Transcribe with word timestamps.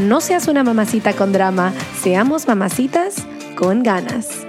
no 0.00 0.20
seas 0.20 0.48
una 0.48 0.64
mamacita 0.64 1.12
con 1.12 1.32
drama, 1.32 1.72
seamos 2.00 2.46
mamacitas 2.48 3.26
con 3.56 3.82
ganas. 3.82 4.46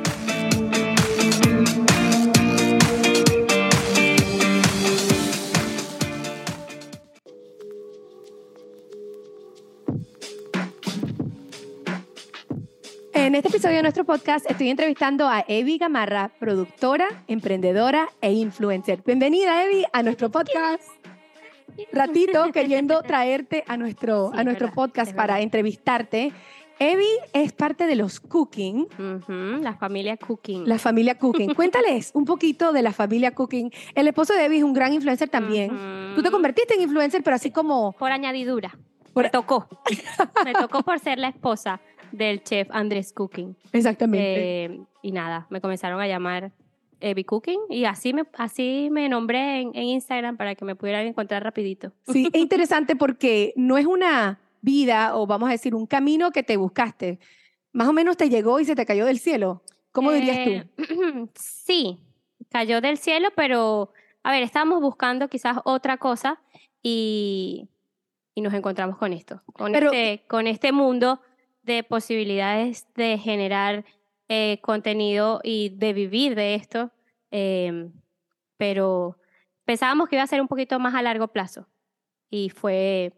En 13.13 13.33
este 13.33 13.49
episodio 13.49 13.77
de 13.77 13.81
nuestro 13.81 14.05
podcast 14.05 14.49
estoy 14.49 14.69
entrevistando 14.69 15.27
a 15.27 15.43
Evi 15.47 15.77
Gamarra, 15.77 16.31
productora, 16.39 17.23
emprendedora 17.27 18.07
e 18.21 18.31
influencer. 18.31 19.01
Bienvenida, 19.05 19.65
Evi, 19.65 19.83
a 19.91 20.03
nuestro 20.03 20.29
podcast. 20.29 21.04
Ratito 21.91 22.51
queriendo 22.51 23.01
traerte 23.03 23.63
a 23.67 23.77
nuestro, 23.77 24.31
Sí, 24.33 24.39
a 24.39 24.43
nuestro 24.43 24.67
verdad, 24.67 24.75
podcast 24.75 25.13
para 25.15 25.41
entrevistarte. 25.41 26.31
Evi 26.77 27.07
es 27.31 27.53
parte 27.53 27.87
de 27.87 27.95
los 27.95 28.19
Cooking, 28.19 28.87
la 29.61 29.75
familia 29.75 30.17
Cooking. 30.17 30.67
la 30.67 30.77
familia 30.77 31.17
Cooking. 31.17 31.53
Cuéntales 31.55 32.11
un 32.13 32.25
poquito 32.25 32.73
de 32.73 32.81
la 32.81 32.91
familia 32.91 33.31
Cooking. 33.33 33.71
El 33.93 34.07
esposo 34.09 34.33
de 34.33 34.43
Evi 34.43 34.57
es 34.57 34.63
un 34.63 34.73
gran 34.73 34.91
influencer 34.91 35.29
también. 35.29 35.71
Tú 36.15 36.21
te 36.21 36.29
convertiste 36.31 36.73
en 36.75 36.81
influencer, 36.81 37.23
pero 37.23 37.37
así 37.37 37.49
como... 37.51 37.93
Por 37.93 38.11
añadidura. 38.11 38.77
Por- 39.13 39.23
Me 39.23 39.29
tocó. 39.29 39.67
Me 40.43 40.51
tocó 40.53 40.83
por 40.83 40.99
ser 40.99 41.17
la 41.17 41.29
esposa 41.29 41.79
del 42.11 42.43
chef 42.43 42.67
Andrés 42.71 43.13
Cooking. 43.13 43.55
Exactamente. 43.71 44.65
Eh, 44.65 44.79
y 45.01 45.11
nada, 45.13 45.47
me 45.49 45.61
comenzaron 45.61 46.01
a 46.01 46.07
llamar 46.07 46.51
Evi 47.05 47.23
Cooking 47.23 47.59
y 47.69 47.85
así 47.85 48.13
me, 48.13 48.23
así 48.37 48.89
me 48.91 49.07
nombré 49.09 49.61
en, 49.61 49.71
en 49.75 49.83
Instagram 49.83 50.37
para 50.37 50.55
que 50.55 50.65
me 50.65 50.75
pudieran 50.75 51.05
encontrar 51.05 51.43
rapidito. 51.43 51.91
Sí, 52.07 52.29
es 52.33 52.41
interesante 52.41 52.95
porque 52.95 53.53
no 53.55 53.77
es 53.77 53.85
una 53.85 54.39
vida 54.61 55.15
o 55.15 55.27
vamos 55.27 55.49
a 55.49 55.51
decir 55.51 55.75
un 55.75 55.85
camino 55.85 56.31
que 56.31 56.43
te 56.43 56.57
buscaste. 56.57 57.19
Más 57.71 57.87
o 57.87 57.93
menos 57.93 58.17
te 58.17 58.29
llegó 58.29 58.59
y 58.59 58.65
se 58.65 58.75
te 58.75 58.85
cayó 58.85 59.05
del 59.05 59.19
cielo. 59.19 59.61
¿Cómo 59.91 60.11
dirías 60.11 60.67
tú? 60.75 60.83
tú? 60.95 61.29
Sí, 61.35 61.99
cayó 62.49 62.81
del 62.81 62.97
cielo, 62.97 63.29
pero 63.35 63.91
a 64.23 64.31
ver, 64.31 64.43
estábamos 64.43 64.81
buscando 64.81 65.27
quizás 65.29 65.57
otra 65.65 65.97
cosa 65.97 66.39
y, 66.81 67.67
y 68.33 68.41
nos 68.41 68.53
encontramos 68.53 68.97
con 68.97 69.13
esto, 69.13 69.41
con, 69.53 69.71
Pero- 69.71 69.91
este, 69.91 70.23
con 70.27 70.47
este 70.47 70.71
mundo 70.71 71.19
de 71.63 71.83
posibilidades 71.83 72.87
de 72.95 73.17
generar 73.17 73.85
eh, 74.29 74.59
contenido 74.61 75.39
y 75.43 75.69
de 75.69 75.93
vivir 75.93 76.35
de 76.35 76.55
esto, 76.55 76.91
em, 77.37 77.91
pero 78.57 79.17
pensábamos 79.65 80.07
que 80.07 80.15
iba 80.15 80.23
a 80.23 80.27
ser 80.27 80.39
un 80.39 80.47
poquito 80.47 80.79
más 80.79 80.93
a 80.95 81.01
largo 81.01 81.27
plazo 81.27 81.67
y 82.29 82.49
fue, 82.49 83.11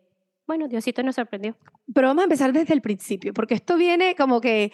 bueno, 0.48 0.68
Diosito 0.68 1.04
nos 1.04 1.16
sorprendió. 1.16 1.56
Pero 1.94 2.08
vamos 2.08 2.22
a 2.22 2.24
empezar 2.26 2.52
desde 2.52 2.74
el 2.74 2.82
principio, 2.82 3.32
porque 3.34 3.54
esto 3.54 3.78
viene 3.78 4.16
como 4.16 4.42
que 4.42 4.72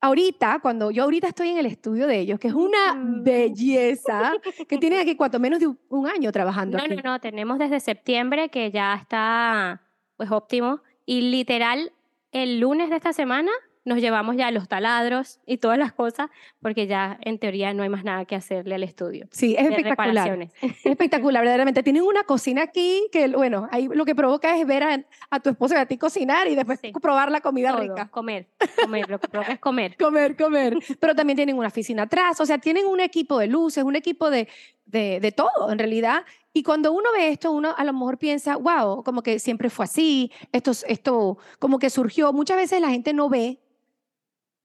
ahorita, 0.00 0.60
cuando 0.60 0.90
yo 0.92 1.02
ahorita 1.04 1.28
estoy 1.28 1.48
en 1.48 1.58
el 1.58 1.66
estudio 1.66 2.06
de 2.06 2.20
ellos, 2.20 2.38
que 2.38 2.48
es 2.48 2.54
una 2.54 2.92
Ujú. 2.92 3.22
belleza, 3.24 4.34
que 4.68 4.78
tienen 4.78 5.00
aquí 5.00 5.16
cuanto 5.16 5.40
menos 5.40 5.58
de 5.58 5.66
un- 5.66 5.80
un 5.88 6.06
año 6.06 6.30
trabajando 6.30 6.78
No, 6.78 6.84
aquí. 6.84 6.94
no, 6.96 7.02
no, 7.02 7.20
tenemos 7.20 7.58
desde 7.58 7.80
septiembre 7.80 8.50
que 8.50 8.70
ya 8.70 8.94
está 8.94 9.82
pues 10.16 10.30
óptimo 10.30 10.80
y 11.04 11.22
literal 11.22 11.92
el 12.30 12.60
lunes 12.60 12.88
de 12.90 12.96
esta 12.96 13.12
semana 13.12 13.50
nos 13.86 13.98
llevamos 14.00 14.36
ya 14.36 14.50
los 14.50 14.68
taladros 14.68 15.38
y 15.46 15.56
todas 15.56 15.78
las 15.78 15.92
cosas 15.92 16.28
porque 16.60 16.86
ya 16.86 17.18
en 17.22 17.38
teoría 17.38 17.72
no 17.72 17.82
hay 17.82 17.88
más 17.88 18.04
nada 18.04 18.26
que 18.26 18.34
hacerle 18.34 18.74
al 18.74 18.82
estudio. 18.82 19.26
Sí, 19.30 19.54
es 19.58 19.64
espectacular. 19.70 20.38
Es 20.60 20.84
espectacular, 20.84 21.40
verdaderamente. 21.42 21.82
Tienen 21.82 22.02
una 22.02 22.24
cocina 22.24 22.62
aquí 22.64 23.08
que, 23.10 23.28
bueno, 23.28 23.68
ahí 23.70 23.88
lo 23.90 24.04
que 24.04 24.14
provoca 24.14 24.58
es 24.58 24.66
ver 24.66 24.82
a, 24.82 25.04
a 25.30 25.40
tu 25.40 25.50
esposo 25.50 25.74
y 25.74 25.78
a 25.78 25.86
ti 25.86 25.96
cocinar 25.96 26.48
y 26.48 26.54
después 26.54 26.80
Sí. 26.82 26.92
probar 27.00 27.30
la 27.30 27.40
comida 27.40 27.70
Todo, 27.72 27.80
rica. 27.80 28.08
comer, 28.10 28.48
comer, 28.82 29.08
lo 29.08 29.18
que 29.18 29.28
provoca 29.28 29.52
es 29.52 29.58
comer. 29.60 29.96
Comer, 29.98 30.36
comer. 30.36 30.76
Pero 31.00 31.14
también 31.14 31.36
tienen 31.36 31.56
una 31.56 31.68
oficina 31.68 32.02
atrás, 32.02 32.38
o 32.40 32.44
sea, 32.44 32.58
tienen 32.58 32.86
un 32.86 33.00
equipo 33.00 33.38
de 33.38 33.46
luces, 33.46 33.82
un 33.84 33.96
equipo 33.96 34.28
de, 34.30 34.48
de, 34.84 35.20
de 35.20 35.32
todo, 35.32 35.70
en 35.70 35.78
realidad. 35.78 36.24
Y 36.52 36.62
cuando 36.62 36.92
uno 36.92 37.10
ve 37.12 37.28
esto, 37.28 37.52
uno 37.52 37.74
a 37.76 37.84
lo 37.84 37.92
mejor 37.92 38.18
piensa, 38.18 38.56
wow, 38.56 39.04
como 39.04 39.22
que 39.22 39.38
siempre 39.38 39.70
fue 39.70 39.84
así, 39.84 40.32
esto, 40.52 40.72
esto 40.88 41.38
como 41.58 41.78
que 41.78 41.88
surgió. 41.90 42.32
Muchas 42.32 42.56
veces 42.56 42.80
la 42.80 42.88
gente 42.88 43.12
no 43.12 43.28
ve, 43.28 43.60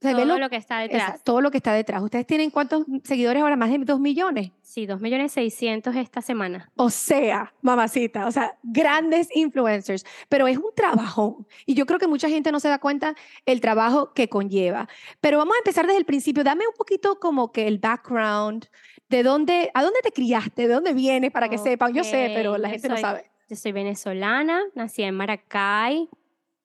o 0.01 0.03
sea, 0.03 0.13
Todo 0.13 0.25
lo- 0.25 0.38
lo 0.39 0.50
que 0.50 0.56
está 0.56 0.79
detrás. 0.79 1.23
todo 1.23 1.41
lo 1.41 1.51
que 1.51 1.57
está 1.57 1.73
detrás. 1.73 2.01
¿Ustedes 2.01 2.25
tienen 2.25 2.50
cuántos 2.50 2.85
seguidores 3.03 3.44
ahora? 3.44 3.56
Más 3.56 3.69
de 3.69 3.78
dos 3.79 4.00
millones. 4.00 4.50
Sí, 4.63 4.85
2 4.88 5.00
millones 5.01 5.31
600 5.34 5.95
esta 5.95 6.22
semana. 6.22 6.72
O 6.78 6.89
sea, 6.89 7.53
mamacita, 7.62 8.25
o 8.25 8.31
sea, 8.31 8.57
grandes 8.63 9.28
influencers, 9.35 10.06
pero 10.29 10.47
es 10.47 10.57
un 10.57 10.73
trabajo 10.75 11.45
y 11.66 11.75
yo 11.75 11.85
creo 11.85 12.00
que 12.00 12.07
mucha 12.07 12.29
gente 12.29 12.51
no 12.51 12.59
se 12.59 12.69
da 12.69 12.79
cuenta 12.79 13.13
el 13.45 13.61
trabajo 13.61 14.13
que 14.13 14.28
conlleva. 14.29 14.88
Pero 15.19 15.38
vamos 15.38 15.56
a 15.56 15.59
empezar 15.59 15.85
desde 15.85 16.00
el 16.00 16.06
principio. 16.06 16.44
Dame 16.44 16.66
un 16.67 16.73
poquito 16.75 17.19
como 17.19 17.51
que 17.51 17.67
el 17.67 17.78
background, 17.79 18.66
de 19.09 19.23
dónde, 19.23 19.69
a 19.73 19.84
dónde 19.84 20.00
te 20.01 20.11
criaste, 20.11 20.67
de 20.67 20.73
dónde 20.73 20.94
vienes 20.94 21.31
para 21.31 21.50
que 21.50 21.57
sepan. 21.57 21.94
Yo 21.94 22.03
sé, 22.03 22.31
pero 22.34 22.57
la 22.57 22.69
gente 22.69 22.88
no 22.88 22.95
soy- 22.95 23.01
sabe. 23.01 23.29
Yo 23.50 23.57
soy 23.57 23.73
venezolana, 23.73 24.61
nací 24.75 25.03
en 25.03 25.13
Maracay 25.16 26.07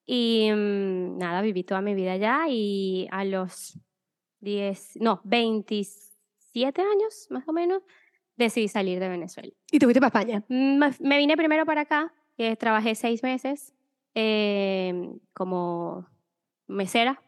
y 0.07 0.49
mm, 0.51 1.17
nada, 1.19 1.41
viví 1.41 1.63
toda 1.63 1.81
mi 1.81 1.93
vida 1.93 2.13
allá 2.13 2.45
y 2.49 3.07
a 3.11 3.23
los 3.25 3.77
10, 4.39 4.97
no, 5.01 5.21
27 5.25 6.81
años 6.81 7.27
más 7.29 7.47
o 7.47 7.53
menos, 7.53 7.83
decidí 8.35 8.67
salir 8.67 8.99
de 8.99 9.09
Venezuela. 9.09 9.51
Y 9.71 9.79
te 9.79 9.85
fuiste 9.85 9.99
para 9.99 10.07
España. 10.19 10.43
Mm, 10.47 10.79
Me, 11.01 11.17
vine 11.17 11.35
primero 11.37 11.65
para 11.65 11.81
acá, 11.81 12.13
eh, 12.37 12.55
trabajé 12.55 12.95
seis 12.95 13.21
meses 13.23 13.73
eh, 14.15 15.11
como 15.33 16.07
mesera 16.67 17.21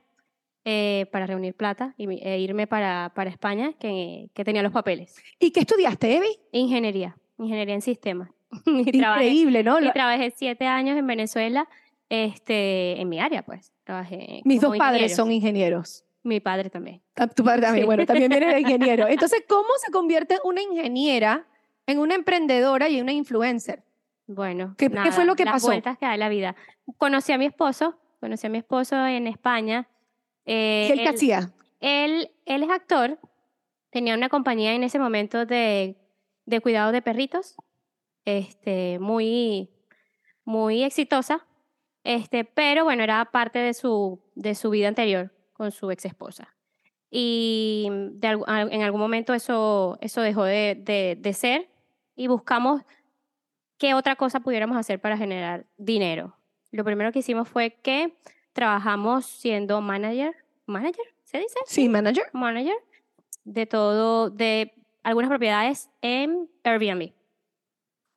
eh, 0.66 1.08
para 1.12 1.26
reunir 1.26 1.56
plata 1.56 1.94
y, 1.98 2.08
e 2.22 2.40
irme 2.40 2.68
para, 2.68 3.12
para 3.16 3.30
España, 3.30 3.74
que, 3.80 4.30
que 4.34 4.44
tenía 4.46 4.62
los 4.64 4.72
papeles. 4.72 5.16
¿Y 5.40 5.52
qué 5.52 5.62
estudiaste, 5.62 6.18
Evi? 6.18 6.28
Ingeniería, 6.52 7.18
ingeniería 7.38 7.76
en 7.76 7.82
sistemas. 7.82 8.30
Y 8.66 8.92
trabajé- 8.92 9.26
Increíble, 9.26 9.64
¿no? 9.64 9.80
y 9.80 9.92
trabajé 9.92 10.32
siete 10.36 10.66
años 10.68 10.98
en 10.98 11.06
Venezuela, 11.08 11.68
este, 12.10 13.00
en 13.00 13.08
mi 13.10 13.20
área, 13.20 13.44
pues. 13.44 13.72
Trabajé 13.84 14.42
Mis 14.46 14.62
dos 14.62 14.78
padres 14.78 15.02
ingeniero. 15.04 15.16
son 15.16 15.32
ingenieros. 15.32 16.04
Mi 16.24 16.40
padre 16.40 16.70
también. 16.70 17.02
Ah, 17.16 17.28
Tu 17.28 17.44
padre 17.44 17.62
también, 17.62 17.84
Sí. 17.84 17.86
bueno, 17.86 18.06
también 18.06 18.30
viene 18.30 18.48
de 18.54 18.60
ingeniero. 18.62 19.08
Entonces, 19.08 19.44
¿cómo 19.48 19.70
se 19.84 19.92
convierte 19.92 20.38
una 20.44 20.62
ingeniera 20.62 21.46
en 21.88 22.00
una 22.00 22.16
emprendedora 22.16 22.90
y 22.90 23.00
una 23.02 23.14
influencer? 23.14 23.84
Bueno, 24.28 24.76
¿Qué- 24.78 24.90
qué 24.90 24.96
fue 24.98 25.06
nada, 25.10 25.26
lo 25.26 25.36
que 25.36 25.46
las 25.46 25.54
pasó? 25.56 25.68
vueltas 25.68 25.98
que 25.98 26.06
da 26.06 26.18
la 26.18 26.30
vida. 26.30 26.56
Conocí 26.98 27.32
a 27.32 27.38
mi 27.38 27.46
esposo, 27.46 27.98
conocí 28.20 28.46
a 28.48 28.50
mi 28.50 28.58
esposo 28.60 28.96
en 29.08 29.28
España. 29.28 29.88
eh, 30.46 30.88
¿Y 30.90 30.92
él 30.92 30.98
qué 31.00 31.04
él- 31.10 31.16
hacía? 31.16 31.52
Él, 31.80 32.32
él 32.46 32.64
es 32.64 32.70
actor, 32.70 33.18
tenía 33.92 34.14
una 34.16 34.30
compañía 34.30 34.74
en 34.74 34.84
ese 34.84 35.00
momento 35.00 35.46
de, 35.46 35.96
de 36.46 36.60
cuidado 36.60 36.92
de 36.92 37.02
perritos, 37.02 37.56
este, 38.26 39.00
muy, 39.00 39.70
muy 40.44 40.84
exitosa, 40.84 41.46
este, 42.16 42.44
pero 42.44 42.84
bueno, 42.86 43.04
era 43.04 43.24
parte 43.26 43.60
de 43.60 43.74
su, 43.74 44.20
de 44.36 44.56
su 44.56 44.70
vida 44.72 44.88
anterior 44.88 45.32
con 45.54 45.72
su 45.72 45.92
ex 45.92 46.06
esposa. 46.06 46.56
Y 47.12 47.88
de 47.92 48.28
al- 48.28 48.72
en 48.74 48.82
algún 48.82 49.00
momento 49.00 49.34
eso, 49.34 49.98
eso 50.02 50.22
dejó 50.22 50.44
de, 50.44 50.76
de- 50.80 51.18
de 51.20 51.34
ser 51.34 51.70
y 52.16 52.28
buscamos 52.28 52.82
qué 53.78 53.94
otra 53.94 54.16
cosa 54.16 54.40
pudiéramos 54.40 54.78
hacer 54.78 55.00
para 55.00 55.18
generar 55.18 55.66
dinero. 55.78 56.36
Lo 56.72 56.84
primero 56.84 57.12
que 57.12 57.20
hicimos 57.20 57.48
fue 57.48 57.72
que 57.82 58.16
trabajamos 58.54 59.26
siendo 59.26 59.80
manager, 59.82 60.36
manager, 60.66 61.06
¿se 61.24 61.38
dice? 61.40 61.60
Sí, 61.66 61.90
manager. 61.90 62.26
Manager 62.34 62.76
de 63.44 63.66
todo, 63.66 64.30
de 64.30 64.74
algunas 65.04 65.30
propiedades 65.30 65.90
en 66.02 66.50
Airbnb. 66.64 67.12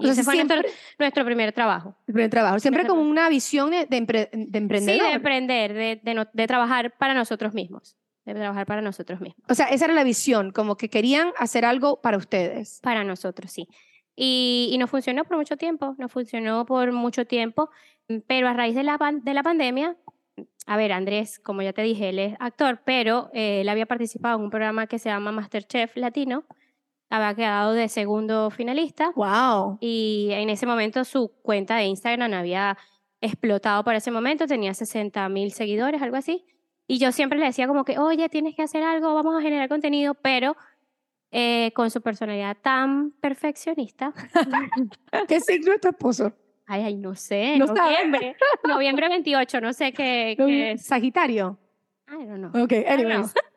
Entonces, 0.02 0.24
fue 0.24 0.34
nuestro, 0.36 0.56
siempre- 0.60 0.72
nuestro 0.98 1.24
primer 1.24 1.52
trabajo. 1.52 1.96
El 2.06 2.14
primer 2.14 2.30
trabajo. 2.30 2.58
Siempre 2.58 2.84
Primer 2.84 2.98
con 2.98 3.06
una 3.10 3.28
visión 3.28 3.70
de, 3.70 3.86
de 3.86 3.96
empre- 3.98 4.30
de 4.30 4.44
Sí, 4.44 4.50
emprendedor. 4.58 5.06
de 5.08 5.12
emprender, 5.14 5.72
de, 5.74 6.00
de, 6.02 6.14
no- 6.14 6.26
de 6.32 6.46
trabajar 6.46 6.94
para 6.98 7.14
nosotros 7.14 7.54
mismos. 7.54 7.96
De 8.24 8.34
trabajar 8.34 8.66
para 8.66 8.82
nosotros 8.82 9.20
mismos. 9.20 9.44
O 9.48 9.54
sea, 9.54 9.66
esa 9.66 9.86
era 9.86 9.94
la 9.94 10.04
visión, 10.04 10.52
como 10.52 10.76
que 10.76 10.88
querían 10.88 11.32
hacer 11.38 11.64
algo 11.64 12.00
para 12.00 12.16
ustedes. 12.16 12.78
Para 12.82 13.02
nosotros, 13.02 13.50
sí. 13.50 13.66
Y, 14.14 14.68
y 14.72 14.78
nos 14.78 14.90
funcionó 14.90 15.24
por 15.24 15.36
mucho 15.38 15.56
tiempo, 15.56 15.94
nos 15.98 16.12
funcionó 16.12 16.64
por 16.66 16.92
mucho 16.92 17.24
tiempo, 17.26 17.70
pero 18.26 18.46
a 18.48 18.52
raíz 18.52 18.74
de 18.74 18.82
la, 18.84 18.98
de 19.22 19.34
la 19.34 19.42
pandemia, 19.42 19.96
a 20.66 20.76
ver, 20.76 20.92
Andrés, 20.92 21.40
como 21.40 21.62
ya 21.62 21.72
te 21.72 21.82
dije, 21.82 22.10
él 22.10 22.18
es 22.18 22.34
actor, 22.38 22.82
pero 22.84 23.30
eh, 23.32 23.62
él 23.62 23.68
había 23.68 23.86
participado 23.86 24.36
en 24.38 24.44
un 24.44 24.50
programa 24.50 24.86
que 24.86 24.98
se 24.98 25.08
llama 25.08 25.32
Masterchef 25.32 25.96
Latino, 25.96 26.44
había 27.14 27.34
quedado 27.34 27.72
de 27.74 27.88
segundo 27.88 28.50
finalista 28.50 29.12
Wow. 29.14 29.78
y 29.80 30.28
en 30.32 30.48
ese 30.50 30.66
momento 30.66 31.04
su 31.04 31.30
cuenta 31.42 31.76
de 31.76 31.84
Instagram 31.84 32.32
había 32.34 32.76
explotado 33.20 33.84
para 33.84 33.98
ese 33.98 34.10
momento, 34.10 34.46
tenía 34.46 34.74
60 34.74 35.28
mil 35.28 35.52
seguidores, 35.52 36.00
algo 36.02 36.16
así. 36.16 36.44
Y 36.88 36.98
yo 36.98 37.12
siempre 37.12 37.38
le 37.38 37.46
decía 37.46 37.66
como 37.68 37.84
que, 37.84 37.98
oye, 37.98 38.28
tienes 38.28 38.56
que 38.56 38.62
hacer 38.62 38.82
algo, 38.82 39.14
vamos 39.14 39.36
a 39.38 39.42
generar 39.42 39.68
contenido, 39.68 40.14
pero 40.14 40.56
eh, 41.30 41.70
con 41.74 41.90
su 41.90 42.00
personalidad 42.02 42.56
tan 42.60 43.12
perfeccionista, 43.20 44.12
¿Qué 45.28 45.40
signo 45.40 45.72
es 45.72 45.80
tu 45.80 45.88
esposo? 45.88 46.32
ay, 46.66 46.82
ay, 46.82 46.94
no 46.96 47.14
sé, 47.14 47.58
No 47.58 47.66
noviembre, 47.66 48.36
noviembre 48.66 49.08
28, 49.08 49.60
no 49.60 49.72
sé 49.72 49.92
qué, 49.92 50.34
qué. 50.36 50.76
Sagitario. 50.78 51.58
I 52.08 52.24
don't 52.26 52.38
know. 52.50 52.64
Ok, 52.64 52.72
anyways. 52.86 53.32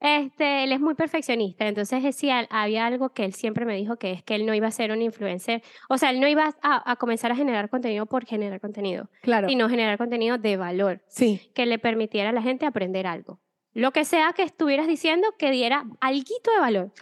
Este, 0.00 0.62
él 0.62 0.72
es 0.72 0.78
muy 0.80 0.94
perfeccionista, 0.94 1.66
entonces 1.66 2.02
decía, 2.04 2.46
había 2.50 2.86
algo 2.86 3.08
que 3.10 3.24
él 3.24 3.32
siempre 3.34 3.64
me 3.64 3.74
dijo 3.74 3.96
que 3.96 4.12
es 4.12 4.22
que 4.22 4.36
él 4.36 4.46
no 4.46 4.54
iba 4.54 4.68
a 4.68 4.70
ser 4.70 4.92
un 4.92 5.02
influencer, 5.02 5.60
o 5.88 5.98
sea, 5.98 6.10
él 6.10 6.20
no 6.20 6.28
iba 6.28 6.54
a, 6.62 6.90
a 6.92 6.96
comenzar 6.96 7.32
a 7.32 7.36
generar 7.36 7.68
contenido 7.68 8.06
por 8.06 8.24
generar 8.24 8.60
contenido, 8.60 9.08
Claro. 9.22 9.48
sino 9.48 9.68
generar 9.68 9.98
contenido 9.98 10.38
de 10.38 10.56
valor, 10.56 11.02
Sí. 11.08 11.50
que 11.52 11.66
le 11.66 11.80
permitiera 11.80 12.30
a 12.30 12.32
la 12.32 12.42
gente 12.42 12.64
aprender 12.64 13.08
algo. 13.08 13.40
Lo 13.74 13.90
que 13.92 14.04
sea 14.04 14.32
que 14.34 14.44
estuvieras 14.44 14.86
diciendo 14.86 15.28
que 15.36 15.50
diera 15.50 15.84
alguito 16.00 16.52
de 16.52 16.60
valor. 16.60 16.92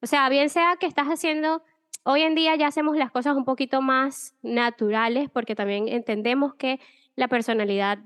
O 0.00 0.06
sea, 0.06 0.28
bien 0.30 0.48
sea 0.48 0.76
que 0.80 0.86
estás 0.86 1.08
haciendo, 1.08 1.62
hoy 2.04 2.22
en 2.22 2.34
día 2.34 2.56
ya 2.56 2.66
hacemos 2.68 2.96
las 2.96 3.10
cosas 3.10 3.36
un 3.36 3.44
poquito 3.44 3.82
más 3.82 4.34
naturales 4.42 5.28
porque 5.30 5.54
también 5.54 5.88
entendemos 5.88 6.54
que 6.54 6.80
la 7.14 7.28
personalidad 7.28 7.98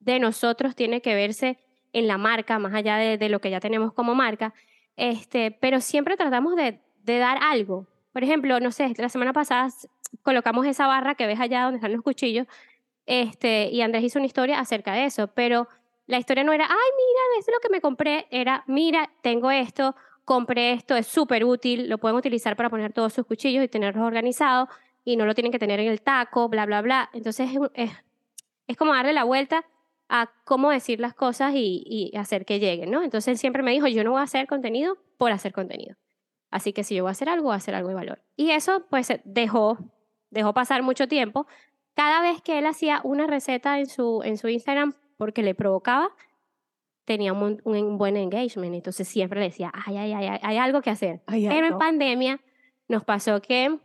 de 0.00 0.18
nosotros 0.18 0.74
tiene 0.74 1.00
que 1.00 1.14
verse 1.14 1.58
en 1.94 2.08
la 2.08 2.18
marca, 2.18 2.58
más 2.58 2.74
allá 2.74 2.96
de, 2.96 3.28
lo 3.28 3.40
que 3.40 3.50
ya 3.50 3.60
tenemos 3.60 3.92
como 3.94 4.14
marca, 4.14 4.52
este, 4.96 5.52
pero 5.52 5.80
siempre 5.80 6.16
tratamos 6.16 6.54
de, 6.56 6.80
dar 7.04 7.38
algo. 7.40 7.86
Por 8.12 8.22
ejemplo, 8.22 8.60
no 8.60 8.70
sé, 8.72 8.92
la 8.98 9.08
semana 9.08 9.32
pasada 9.32 9.68
colocamos 10.22 10.66
esa 10.66 10.86
barra 10.86 11.14
que 11.14 11.26
ves 11.26 11.40
allá 11.40 11.62
donde 11.62 11.76
están 11.76 11.92
los 11.92 12.02
cuchillos, 12.02 12.46
este, 13.06 13.68
y 13.70 13.80
Andrés 13.80 14.04
hizo 14.04 14.18
una 14.18 14.26
historia 14.26 14.58
acerca 14.58 14.92
de 14.92 15.04
eso, 15.04 15.28
pero 15.28 15.68
la 16.06 16.18
historia 16.18 16.44
no 16.44 16.52
era, 16.52 16.64
ay, 16.64 16.70
mira, 16.96 17.38
esto 17.38 17.50
es 17.50 17.56
lo 17.56 17.60
que 17.60 17.70
me 17.70 17.80
compré, 17.80 18.26
era, 18.30 18.64
mira, 18.66 19.10
tengo 19.22 19.50
esto, 19.50 19.94
compré 20.24 20.72
esto, 20.72 20.96
es 20.96 21.06
súper 21.06 21.44
útil, 21.44 21.88
lo 21.88 21.98
pueden 21.98 22.16
utilizar 22.16 22.56
para 22.56 22.70
poner 22.70 22.92
todos 22.92 23.12
sus 23.12 23.26
cuchillos 23.26 23.64
y 23.64 23.68
tenerlos 23.68 24.04
organizados, 24.04 24.68
y 25.04 25.16
no 25.16 25.26
lo 25.26 25.34
tienen 25.34 25.52
que 25.52 25.58
tener 25.58 25.80
en 25.80 25.88
el 25.88 26.00
taco, 26.00 26.48
bla, 26.48 26.64
bla, 26.64 26.80
bla. 26.80 27.10
Entonces 27.12 27.50
es, 27.50 27.58
es, 27.74 27.90
es 28.66 28.76
como 28.76 28.94
darle 28.94 29.12
la 29.12 29.24
vuelta 29.24 29.66
a 30.08 30.30
cómo 30.44 30.70
decir 30.70 31.00
las 31.00 31.14
cosas 31.14 31.54
y, 31.54 31.82
y 31.86 32.16
hacer 32.16 32.44
que 32.44 32.58
lleguen, 32.60 32.90
¿no? 32.90 33.02
Entonces 33.02 33.28
él 33.28 33.38
siempre 33.38 33.62
me 33.62 33.70
dijo, 33.72 33.86
yo 33.86 34.04
no 34.04 34.12
voy 34.12 34.20
a 34.20 34.24
hacer 34.24 34.46
contenido 34.46 34.98
por 35.16 35.32
hacer 35.32 35.52
contenido. 35.52 35.96
Así 36.50 36.72
que 36.72 36.84
si 36.84 36.94
yo 36.94 37.02
voy 37.02 37.10
a 37.10 37.12
hacer 37.12 37.28
algo, 37.28 37.46
voy 37.46 37.54
a 37.54 37.56
hacer 37.56 37.74
algo 37.74 37.88
de 37.88 37.94
valor. 37.96 38.22
Y 38.36 38.50
eso 38.50 38.86
pues 38.88 39.08
dejó, 39.24 39.78
dejó 40.30 40.54
pasar 40.54 40.82
mucho 40.82 41.08
tiempo. 41.08 41.46
Cada 41.94 42.20
vez 42.22 42.42
que 42.42 42.58
él 42.58 42.66
hacía 42.66 43.00
una 43.02 43.26
receta 43.26 43.78
en 43.78 43.86
su, 43.86 44.22
en 44.24 44.36
su 44.36 44.48
Instagram 44.48 44.94
porque 45.16 45.42
le 45.42 45.54
provocaba, 45.54 46.10
tenía 47.04 47.32
un, 47.32 47.60
un 47.64 47.98
buen 47.98 48.16
engagement. 48.16 48.74
Entonces 48.74 49.08
siempre 49.08 49.40
le 49.40 49.46
decía, 49.46 49.72
ay, 49.74 49.96
ay, 49.96 50.12
ay, 50.12 50.26
ay, 50.26 50.40
hay 50.42 50.56
algo 50.58 50.80
que 50.80 50.90
hacer. 50.90 51.22
Hay 51.26 51.48
Pero 51.48 51.66
en 51.66 51.72
algo. 51.72 51.78
pandemia 51.78 52.40
nos 52.88 53.04
pasó 53.04 53.40
que 53.40 53.78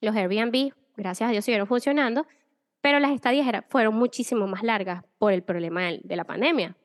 los 0.00 0.14
Airbnb, 0.14 0.72
gracias 0.96 1.28
a 1.28 1.32
Dios, 1.32 1.44
siguieron 1.44 1.66
funcionando, 1.66 2.26
pero 2.80 2.98
las 3.00 3.10
estadías 3.12 3.46
era- 3.46 3.62
fueron 3.68 3.94
muchísimo 3.94 4.46
más 4.46 4.62
largas 4.62 5.04
por 5.18 5.32
el 5.32 5.42
problema 5.42 5.82
de 6.02 6.16
la 6.16 6.24
pandemia. 6.24 6.76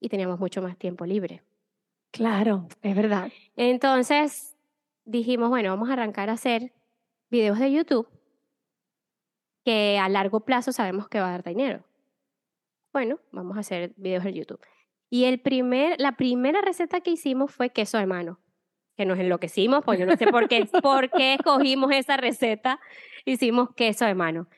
Y 0.00 0.08
teníamos 0.08 0.38
mucho 0.38 0.60
más 0.62 0.76
tiempo 0.76 1.06
libre. 1.06 1.42
Claro, 2.10 2.68
es 2.82 2.94
verdad. 2.94 3.30
Entonces 3.56 4.56
dijimos, 5.04 5.48
bueno, 5.48 5.70
vamos 5.70 5.88
a 5.90 5.94
arrancar 5.94 6.30
a 6.30 6.34
hacer 6.34 6.72
videos 7.30 7.58
de 7.58 7.72
YouTube 7.72 8.08
que 9.64 9.98
a 9.98 10.08
largo 10.08 10.40
plazo 10.40 10.72
sabemos 10.72 11.08
que 11.08 11.20
va 11.20 11.28
a 11.28 11.30
dar 11.32 11.44
dinero. 11.44 11.84
Bueno, 12.92 13.18
vamos 13.32 13.56
a 13.56 13.60
hacer 13.60 13.92
videos 13.96 14.24
de 14.24 14.32
YouTube. 14.34 14.60
Y 15.10 15.24
el 15.24 15.40
primer, 15.40 16.00
la 16.00 16.12
primera 16.12 16.60
receta 16.60 17.00
que 17.00 17.10
hicimos 17.12 17.50
fue 17.52 17.70
queso 17.70 17.98
de 17.98 18.06
mano, 18.06 18.38
que 18.96 19.06
nos 19.06 19.18
enloquecimos, 19.18 19.82
porque 19.84 20.00
yo 20.00 20.06
no 20.06 20.16
sé 20.16 20.26
por 20.26 20.48
qué, 20.48 20.66
por 20.82 21.10
qué 21.10 21.34
escogimos 21.34 21.90
esa 21.92 22.16
receta, 22.16 22.78
hicimos 23.24 23.70
queso 23.74 24.04
de 24.04 24.14
mano. 24.14 24.48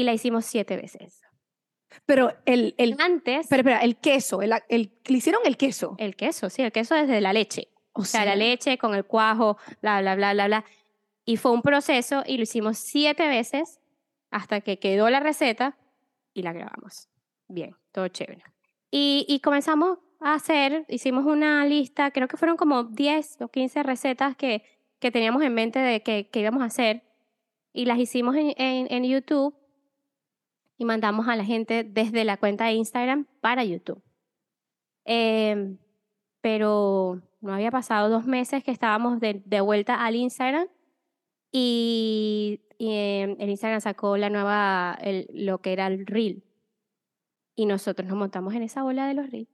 Y 0.00 0.04
la 0.04 0.14
hicimos 0.14 0.46
siete 0.46 0.76
veces. 0.76 1.20
Pero 2.06 2.32
el, 2.46 2.74
el, 2.78 2.96
Antes, 2.98 3.48
pero 3.50 3.60
espera, 3.60 3.80
el 3.80 3.98
queso, 3.98 4.40
el, 4.40 4.54
el, 4.70 4.98
le 5.04 5.18
hicieron 5.18 5.42
el 5.44 5.58
queso. 5.58 5.94
el 5.98 6.16
queso, 6.16 6.48
sí, 6.48 6.62
el 6.62 6.72
queso 6.72 6.94
desde 6.94 7.20
la 7.20 7.34
leche. 7.34 7.68
O 7.92 8.00
O 8.00 8.04
sea, 8.06 8.24
la 8.24 8.34
leche 8.34 8.78
con 8.78 8.94
el 8.94 9.04
cuajo, 9.04 9.58
bla, 9.82 10.00
bla, 10.00 10.14
bla, 10.14 10.32
bla, 10.32 10.46
bla. 10.46 10.64
Y 11.26 11.36
fue 11.36 11.52
un 11.52 11.60
proceso 11.60 12.22
y 12.26 12.38
lo 12.38 12.44
hicimos 12.44 12.78
siete 12.78 13.28
veces 13.28 13.78
hasta 14.30 14.62
que 14.62 14.78
quedó 14.78 15.10
la 15.10 15.20
receta 15.20 15.76
y 16.32 16.40
la 16.40 16.54
grabamos. 16.54 17.10
Bien, 17.46 17.76
todo 17.92 18.08
chévere. 18.08 18.42
Y, 18.90 19.26
y 19.28 19.40
comenzamos 19.40 19.98
a 20.20 20.32
hacer, 20.32 20.86
hicimos 20.88 21.26
una 21.26 21.66
lista, 21.66 22.10
creo 22.10 22.26
que 22.26 22.38
fueron 22.38 22.56
como 22.56 22.84
10 22.84 23.42
o 23.42 23.48
15 23.48 23.82
recetas 23.82 24.34
que, 24.34 24.64
que 24.98 25.10
teníamos 25.10 25.42
en 25.42 25.52
mente 25.52 25.78
de 25.78 26.02
que, 26.02 26.30
que 26.30 26.40
íbamos 26.40 26.62
a 26.62 26.66
hacer 26.66 27.02
y 27.74 27.84
las 27.84 27.98
hicimos 27.98 28.36
en, 28.36 28.54
en, 28.56 28.86
en 28.90 29.04
YouTube 29.04 29.59
y 30.80 30.86
mandamos 30.86 31.28
a 31.28 31.36
la 31.36 31.44
gente 31.44 31.84
desde 31.84 32.24
la 32.24 32.38
cuenta 32.38 32.64
de 32.64 32.72
Instagram 32.72 33.26
para 33.42 33.64
YouTube. 33.64 34.02
Em, 35.04 35.76
pero 36.40 37.20
no 37.42 37.52
había 37.52 37.70
pasado 37.70 38.08
dos 38.08 38.24
meses 38.24 38.64
que 38.64 38.70
estábamos 38.70 39.20
de, 39.20 39.42
de 39.44 39.60
vuelta 39.60 40.02
al 40.06 40.16
Instagram 40.16 40.68
y, 41.52 42.62
y, 42.78 42.88
em, 42.94 43.36
el 43.38 43.50
Instagram 43.50 43.82
sacó 43.82 44.16
la 44.16 44.30
nueva, 44.30 44.96
el- 45.02 45.26
lo 45.34 45.58
que 45.58 45.74
era 45.74 45.86
el 45.86 46.06
Reel. 46.06 46.44
Y 47.54 47.66
nosotros 47.66 48.08
nos 48.08 48.16
montamos 48.16 48.54
en 48.54 48.62
esa 48.62 48.82
ola 48.82 49.06
de 49.06 49.12
los 49.12 49.30
Reel 49.30 49.48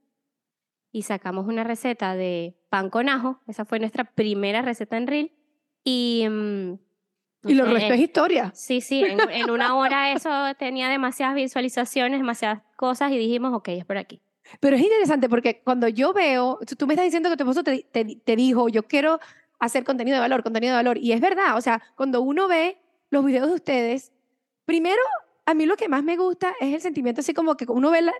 y 0.93 1.01
sacamos 1.01 1.45
una 1.45 1.65
receta 1.65 2.15
de 2.15 2.55
pan 2.69 2.89
con 2.89 3.09
ajo. 3.09 3.41
Esa 3.47 3.65
fue 3.65 3.79
nuestra 3.79 4.05
primera 4.05 4.61
receta 4.61 4.95
en 4.95 5.07
Reel. 5.07 5.31
Y, 5.83 6.25
mm, 6.29 6.71
no 6.71 6.79
Y 7.47 7.53
lo 7.55 7.65
resto 7.65 7.93
es 7.93 7.99
historia. 7.99 8.51
Sí, 8.53 8.81
sí, 8.81 9.03
en, 9.03 9.19
en 9.31 9.49
una 9.49 9.75
hora 9.75 10.11
eso 10.11 10.29
tenía 10.57 10.89
demasiadas 10.89 11.35
visualizaciones, 11.35 12.19
demasiadas 12.19 12.61
cosas 12.75 13.11
y 13.11 13.17
dijimos, 13.17 13.53
ok, 13.53 13.67
es 13.69 13.85
por 13.85 13.97
aquí. 13.97 14.21
Pero 14.59 14.75
es 14.77 14.81
interesante 14.81 15.27
porque 15.29 15.61
cuando 15.63 15.87
yo 15.87 16.13
veo, 16.13 16.59
tú- 16.77 16.87
me 16.87 16.93
estás 16.93 17.05
diciendo 17.05 17.29
que 17.29 17.37
tu 17.37 17.43
esposo 17.43 17.63
te, 17.63 17.83
te, 17.91 18.05
te 18.23 18.35
dijo, 18.35 18.69
yo 18.69 18.83
quiero 18.83 19.19
hacer 19.59 19.83
contenido 19.83 20.15
de 20.15 20.21
valor, 20.21 20.43
contenido 20.43 20.71
de 20.73 20.77
valor. 20.77 20.97
Y 20.97 21.11
es 21.11 21.19
verdad, 21.19 21.57
o 21.57 21.61
sea, 21.61 21.81
cuando 21.95 22.21
uno 22.21 22.47
ve 22.47 22.77
los 23.09 23.25
videos 23.25 23.47
de 23.49 23.55
ustedes, 23.55 24.11
primero, 24.65 25.01
a 25.45 25.53
mí 25.53 25.65
lo 25.65 25.75
que 25.75 25.89
más 25.89 26.03
me 26.03 26.15
gusta 26.17 26.53
es 26.59 26.73
el 26.73 26.81
sentimiento 26.81 27.21
así 27.21 27.33
como 27.33 27.57
que 27.57 27.65
uno 27.67 27.89
ve 27.91 28.01
la, 28.01 28.13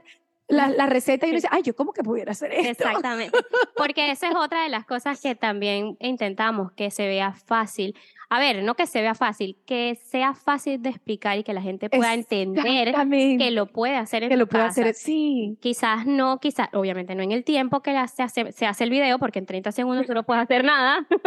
la, 0.50 0.70
la 0.70 0.86
receta 0.86 1.26
y 1.26 1.30
uno 1.30 1.38
dice, 1.38 1.50
ay, 1.52 1.62
yo 1.62 1.76
cómo 1.76 1.94
que 1.94 2.04
pudiera 2.04 2.32
hacer 2.32 2.52
esto. 2.54 2.70
Exactamente. 2.86 3.38
Porque 3.76 4.12
esa 4.12 4.30
es 4.30 4.36
otra 4.36 4.64
de 4.64 4.70
las 4.70 4.86
cosas 4.86 5.22
que 5.22 5.36
también 5.36 5.98
intentamos, 6.00 6.72
que 6.72 6.90
se 6.92 7.06
vea 7.08 7.34
fácil. 7.34 7.96
A 8.30 8.40
ver, 8.40 8.62
no 8.64 8.76
que 8.76 8.88
se 8.88 9.02
vea 9.02 9.16
fácil, 9.16 9.58
que 9.66 9.98
sea 10.04 10.34
fácil 10.34 10.82
de 10.82 10.90
explicar 10.90 11.38
y 11.38 11.44
que 11.44 11.54
la 11.54 11.62
gente 11.62 11.90
pueda 11.90 12.14
entender 12.14 12.94
que 13.38 13.52
lo 13.52 13.68
puede 13.68 13.96
hacer 13.96 14.24
en 14.24 14.30
que 14.30 14.36
lo 14.36 14.48
puede 14.48 14.66
casa. 14.66 14.82
hacer, 14.82 14.96
sí. 14.96 15.58
Quizás 15.62 16.06
no, 16.06 16.40
quizás, 16.40 16.68
obviamente 16.74 17.16
no 17.16 17.24
en 17.24 17.32
el 17.32 17.46
tiempo 17.46 17.82
que 17.82 17.92
se 18.08 18.24
hace, 18.24 18.52
se 18.52 18.66
hace 18.66 18.84
el 18.84 18.90
video, 18.90 19.18
porque 19.18 19.40
en 19.40 19.46
30 19.46 19.72
segundos 19.72 20.06
tú 20.06 20.14
no 20.14 20.24
puedes 20.24 20.44
hacer 20.44 20.66
nada. 20.66 21.08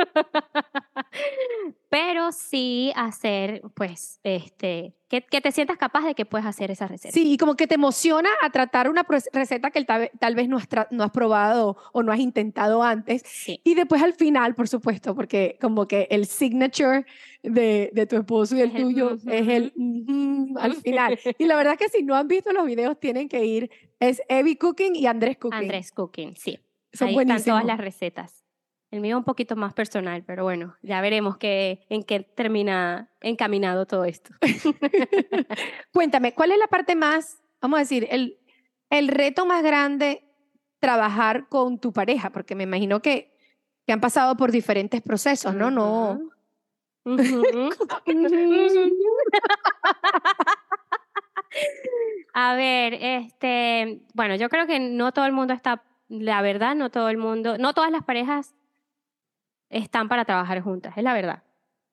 Pero 1.88 2.30
sí 2.30 2.92
hacer, 2.94 3.62
pues, 3.74 4.20
este, 4.22 4.94
que, 5.08 5.22
que 5.22 5.40
te 5.40 5.50
sientas 5.50 5.76
capaz 5.76 6.04
de 6.04 6.14
que 6.14 6.24
puedes 6.24 6.46
hacer 6.46 6.70
esa 6.70 6.86
receta. 6.86 7.12
Sí, 7.12 7.32
y 7.32 7.36
como 7.36 7.56
que 7.56 7.66
te 7.66 7.74
emociona 7.74 8.28
a 8.42 8.50
tratar 8.50 8.88
una 8.88 9.04
receta 9.32 9.72
que 9.72 9.84
tal, 9.84 10.08
tal 10.20 10.36
vez 10.36 10.48
no 10.48 10.56
has, 10.56 10.68
no 10.92 11.02
has 11.02 11.10
probado 11.10 11.76
o 11.92 12.04
no 12.04 12.12
has 12.12 12.20
intentado 12.20 12.84
antes. 12.84 13.22
Sí. 13.26 13.60
Y 13.64 13.74
después 13.74 14.02
al 14.02 14.14
final, 14.14 14.54
por 14.54 14.68
supuesto, 14.68 15.16
porque 15.16 15.58
como 15.60 15.88
que 15.88 16.06
el 16.10 16.26
signature 16.26 16.89
signature 16.90 17.06
de, 17.42 17.90
de 17.92 18.06
tu 18.06 18.16
esposo 18.16 18.56
y 18.56 18.60
el 18.60 18.70
Es 18.76 18.82
tuyo 18.82 19.16
es 19.26 19.48
el 19.48 19.72
ujú 19.76 20.58
al 20.58 20.74
final. 20.82 21.18
Y 21.38 21.44
la 21.46 21.56
verdad 21.56 21.74
es 21.74 21.78
que 21.78 21.98
si 21.98 22.02
no 22.04 22.14
han 22.16 22.28
visto 22.28 22.52
los 22.52 22.66
videos, 22.66 22.98
tienen 22.98 23.28
que 23.28 23.44
ir. 23.44 23.70
Es 23.98 24.22
Evie 24.28 24.56
Cooking 24.58 24.94
y 24.96 25.06
Andrés 25.06 25.36
Cooking. 25.38 25.58
Andrés 25.58 25.92
Cooking, 25.92 26.36
sí. 26.36 26.58
Son 26.92 27.08
Ahí 27.08 27.14
buenísimos. 27.14 27.40
están 27.40 27.52
todas 27.54 27.64
las 27.66 27.78
recetas. 27.78 28.44
El 28.90 29.00
mío 29.00 29.16
un 29.16 29.24
poquito 29.24 29.54
más 29.54 29.72
personal, 29.72 30.24
pero 30.26 30.42
bueno, 30.42 30.76
ya 30.82 31.00
veremos 31.00 31.36
qué, 31.36 31.86
en 31.88 32.02
qué 32.02 32.20
termina 32.20 33.08
encaminado 33.20 33.86
todo 33.86 34.04
esto. 34.04 34.32
Cuéntame, 35.92 36.34
¿cuál 36.34 36.52
es 36.52 36.58
la 36.58 36.66
parte 36.66 36.96
más, 36.96 37.38
vamos 37.60 37.76
a 37.78 37.80
decir, 37.80 38.08
el, 38.10 38.38
el 38.90 39.06
reto 39.08 39.46
más 39.46 39.62
grande 39.62 40.24
trabajar 40.80 41.48
con 41.48 41.78
tu 41.78 41.92
pareja? 41.92 42.30
Porque 42.30 42.54
me 42.56 42.64
imagino 42.64 43.00
que, 43.00 43.32
que 43.86 43.92
han 43.92 44.00
pasado 44.00 44.36
por 44.36 44.50
diferentes 44.50 45.00
procesos, 45.02 45.54
¿no? 45.54 45.70
No. 45.70 46.20
A 52.34 52.54
ver, 52.54 52.94
este, 52.94 54.00
bueno, 54.14 54.34
yo 54.36 54.48
creo 54.48 54.66
que 54.66 54.78
no 54.78 55.12
todo 55.12 55.26
el 55.26 55.32
mundo 55.32 55.54
está, 55.54 55.82
la 56.08 56.42
verdad, 56.42 56.74
no 56.74 56.90
todo 56.90 57.08
el 57.08 57.18
mundo, 57.18 57.58
no 57.58 57.74
todas 57.74 57.90
las 57.90 58.04
parejas 58.04 58.54
están 59.68 60.08
para 60.08 60.24
trabajar 60.24 60.60
juntas, 60.60 60.96
es 60.96 61.04
la 61.04 61.14
verdad. 61.14 61.42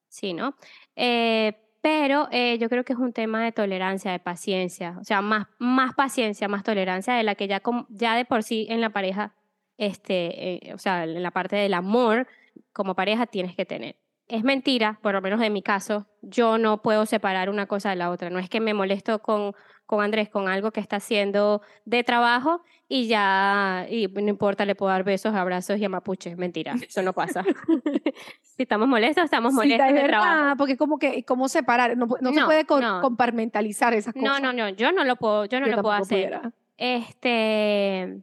Sí, 0.08 0.32
¿no? 0.32 0.54
Eh, 0.96 1.52
pero 1.80 2.28
eh, 2.30 2.58
yo 2.58 2.68
creo 2.68 2.84
que 2.84 2.92
es 2.92 2.98
un 2.98 3.12
tema 3.12 3.44
de 3.44 3.52
tolerancia, 3.52 4.12
de 4.12 4.18
paciencia, 4.18 4.96
o 5.00 5.04
sea, 5.04 5.22
más, 5.22 5.46
más 5.58 5.94
paciencia, 5.94 6.48
más 6.48 6.64
tolerancia 6.64 7.14
de 7.14 7.22
la 7.22 7.34
que 7.34 7.48
ya, 7.48 7.62
ya 7.88 8.16
de 8.16 8.24
por 8.24 8.42
sí 8.42 8.66
en 8.68 8.80
la 8.80 8.90
pareja, 8.90 9.34
este, 9.76 10.68
eh, 10.68 10.74
o 10.74 10.78
sea, 10.78 11.04
en 11.04 11.22
la 11.22 11.30
parte 11.30 11.56
del 11.56 11.74
amor 11.74 12.26
como 12.72 12.94
pareja 12.94 13.26
tienes 13.26 13.54
que 13.54 13.64
tener. 13.64 13.96
Es 14.28 14.44
mentira, 14.44 14.98
por 15.02 15.14
lo 15.14 15.22
menos 15.22 15.40
en 15.40 15.52
mi 15.54 15.62
caso, 15.62 16.06
yo 16.22 16.58
no 16.58 16.82
puedo 16.82 17.06
separar 17.06 17.48
una 17.48 17.66
cosa 17.66 17.90
de 17.90 17.96
la 17.96 18.10
otra. 18.10 18.28
No 18.28 18.38
es 18.38 18.50
que 18.50 18.60
me 18.60 18.74
molesto 18.74 19.20
con, 19.20 19.54
con 19.86 20.02
Andrés 20.04 20.28
con 20.28 20.48
algo 20.48 20.70
que 20.70 20.80
está 20.80 20.96
haciendo 20.96 21.62
de 21.86 22.04
trabajo 22.04 22.62
y 22.88 23.06
ya, 23.06 23.86
y 23.88 24.06
no 24.08 24.28
importa, 24.28 24.66
le 24.66 24.74
puedo 24.74 24.92
dar 24.92 25.02
besos, 25.02 25.34
abrazos 25.34 25.78
y 25.78 25.84
amapuches. 25.86 26.36
Mentira, 26.36 26.74
eso 26.74 27.02
no 27.02 27.14
pasa. 27.14 27.42
si 28.42 28.62
estamos 28.64 28.86
molestos, 28.86 29.24
estamos 29.24 29.52
Sí, 29.52 29.56
molestos 29.56 29.88
es 29.88 29.94
de 29.94 30.02
trabajo. 30.08 30.56
porque 30.58 30.76
como 30.76 30.98
que, 30.98 31.24
¿cómo 31.24 31.48
separar? 31.48 31.96
No, 31.96 32.06
pu- 32.06 32.18
no 32.20 32.30
se 32.34 32.40
No, 32.40 32.46
puede 32.46 32.66
con- 32.66 32.82
no. 32.82 33.00
compartimentalizar 33.00 33.94
esas 33.94 34.14
No, 34.14 34.22
cosas. 34.22 34.42
no, 34.42 34.52
no, 34.52 34.68
yo 34.68 34.92
no 34.92 35.04
lo 35.04 35.16
puedo, 35.16 35.46
yo 35.46 35.58
no 35.60 35.66
Yo 35.68 35.76
lo 35.76 35.82
puedo 35.82 35.94
hacer. 35.94 36.06
pudiera. 36.28 36.52
Este, 36.76 38.20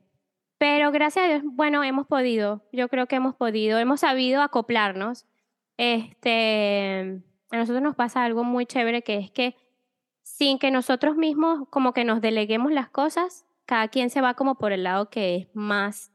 pero 0.57 0.91
gracias 0.91 1.25
a 1.25 1.27
Dios, 1.29 1.41
bueno, 1.45 1.83
hemos 1.83 2.05
podido, 2.07 2.61
yo 2.71 2.89
creo 2.89 3.07
que 3.07 3.15
hemos 3.15 3.35
podido, 3.35 3.79
hemos 3.79 4.01
sabido 4.01 4.41
acoplarnos. 4.41 5.25
Este, 5.77 7.21
a 7.51 7.57
nosotros 7.57 7.81
nos 7.81 7.95
pasa 7.95 8.23
algo 8.23 8.43
muy 8.43 8.65
chévere 8.65 9.01
que 9.03 9.17
es 9.17 9.31
que 9.31 9.55
sin 10.23 10.57
que 10.59 10.71
nosotros 10.71 11.15
mismos 11.17 11.67
como 11.69 11.93
que 11.93 12.03
nos 12.03 12.21
deleguemos 12.21 12.71
las 12.71 12.89
cosas, 12.89 13.45
cada 13.65 13.87
quien 13.89 14.09
se 14.09 14.21
va 14.21 14.33
como 14.33 14.55
por 14.55 14.71
el 14.71 14.83
lado 14.83 15.09
que 15.09 15.35
es 15.35 15.47
más 15.53 16.11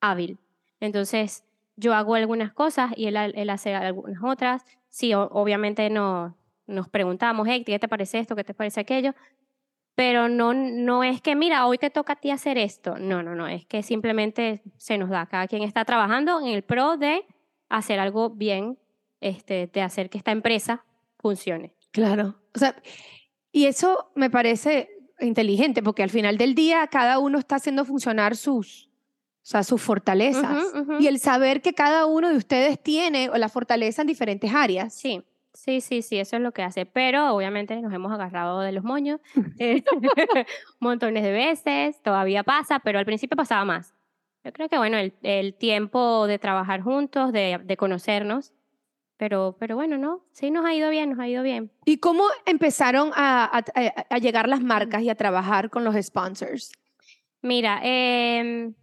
hábil. 0.00 0.38
Entonces, 0.80 1.44
yo 1.76 1.94
hago 1.94 2.14
algunas 2.14 2.52
cosas 2.52 2.92
y 2.96 3.06
él, 3.06 3.16
él 3.16 3.50
hace 3.50 3.74
algunas 3.74 4.22
otras. 4.22 4.64
Sí, 4.90 5.14
o- 5.14 5.28
obviamente 5.32 5.88
no, 5.90 6.36
nos 6.66 6.88
preguntamos, 6.88 7.46
hey, 7.48 7.64
¿qué 7.64 7.78
te 7.78 7.88
parece 7.88 8.18
esto? 8.18 8.36
¿Qué 8.36 8.44
te 8.44 8.54
parece 8.54 8.80
aquello? 8.80 9.12
Pero 9.94 10.28
no, 10.28 10.52
no 10.54 11.04
es 11.04 11.20
que, 11.20 11.36
mira, 11.36 11.66
hoy 11.66 11.78
te 11.78 11.90
toca 11.90 12.14
a 12.14 12.16
ti 12.16 12.30
hacer 12.30 12.58
esto. 12.58 12.96
No, 12.98 13.22
no, 13.22 13.34
no, 13.34 13.46
es 13.46 13.64
que 13.66 13.82
simplemente 13.82 14.62
se 14.76 14.98
nos 14.98 15.08
da. 15.08 15.26
Cada 15.26 15.46
quien 15.46 15.62
está 15.62 15.84
trabajando 15.84 16.40
en 16.40 16.48
el 16.48 16.62
pro 16.64 16.96
de 16.96 17.24
hacer 17.68 18.00
algo 18.00 18.30
bien, 18.30 18.78
este, 19.24 19.70
de 19.72 19.80
hacer 19.80 20.10
que 20.10 20.18
esta 20.18 20.32
empresa 20.32 20.84
funcione. 21.18 21.72
Claro. 21.92 22.36
O 22.54 22.58
sea, 22.58 22.76
y 23.50 23.64
eso 23.64 24.10
me 24.14 24.28
parece 24.28 24.90
inteligente, 25.18 25.82
porque 25.82 26.02
al 26.02 26.10
final 26.10 26.36
del 26.36 26.54
día 26.54 26.86
cada 26.88 27.18
uno 27.18 27.38
está 27.38 27.56
haciendo 27.56 27.86
funcionar 27.86 28.36
sus, 28.36 28.90
o 29.42 29.46
sea, 29.46 29.64
sus 29.64 29.80
fortalezas. 29.80 30.74
Y 31.00 31.06
el 31.06 31.18
saber 31.20 31.62
que 31.62 31.72
cada 31.72 32.04
uno 32.04 32.28
de 32.28 32.36
ustedes 32.36 32.78
tiene 32.82 33.30
la 33.34 33.48
fortaleza 33.48 34.02
en 34.02 34.08
diferentes 34.08 34.52
áreas. 34.52 34.92
Sí, 34.92 35.22
sí, 35.54 35.80
sí, 35.80 36.02
sí, 36.02 36.18
eso 36.18 36.36
es 36.36 36.42
lo 36.42 36.52
que 36.52 36.62
hace. 36.62 36.84
Pero 36.84 37.34
obviamente 37.34 37.80
nos 37.80 37.94
hemos 37.94 38.12
agarrado 38.12 38.60
de 38.60 38.72
los 38.72 38.84
moños 38.84 39.20
eh, 39.58 39.82
montones 40.80 41.22
de 41.22 41.32
veces, 41.32 42.02
todavía 42.02 42.42
pasa, 42.42 42.78
pero 42.80 42.98
al 42.98 43.06
principio 43.06 43.38
pasaba 43.38 43.64
más. 43.64 43.94
Yo 44.44 44.52
creo 44.52 44.68
que, 44.68 44.76
bueno, 44.76 44.98
el, 44.98 45.14
el 45.22 45.54
tiempo 45.54 46.26
de 46.26 46.38
trabajar 46.38 46.82
juntos, 46.82 47.32
de, 47.32 47.58
de 47.64 47.76
conocernos, 47.78 48.52
pero, 49.24 49.56
pero 49.58 49.74
bueno, 49.74 49.96
¿no? 49.96 50.20
Sí, 50.32 50.50
nos 50.50 50.66
ha 50.66 50.74
ido 50.74 50.90
bien, 50.90 51.08
nos 51.08 51.18
ha 51.18 51.26
ido 51.26 51.42
bien. 51.42 51.70
¿Y 51.86 51.96
cómo 51.96 52.24
empezaron 52.44 53.10
a, 53.14 53.44
a- 53.44 53.64
a- 53.74 54.06
a 54.10 54.18
llegar 54.18 54.50
las 54.50 54.60
marcas 54.60 55.00
y 55.02 55.08
a 55.08 55.14
trabajar 55.14 55.70
con 55.70 55.82
los 55.82 55.94
sponsors? 56.04 56.70
Mira, 57.40 57.76
Porque 57.76 58.74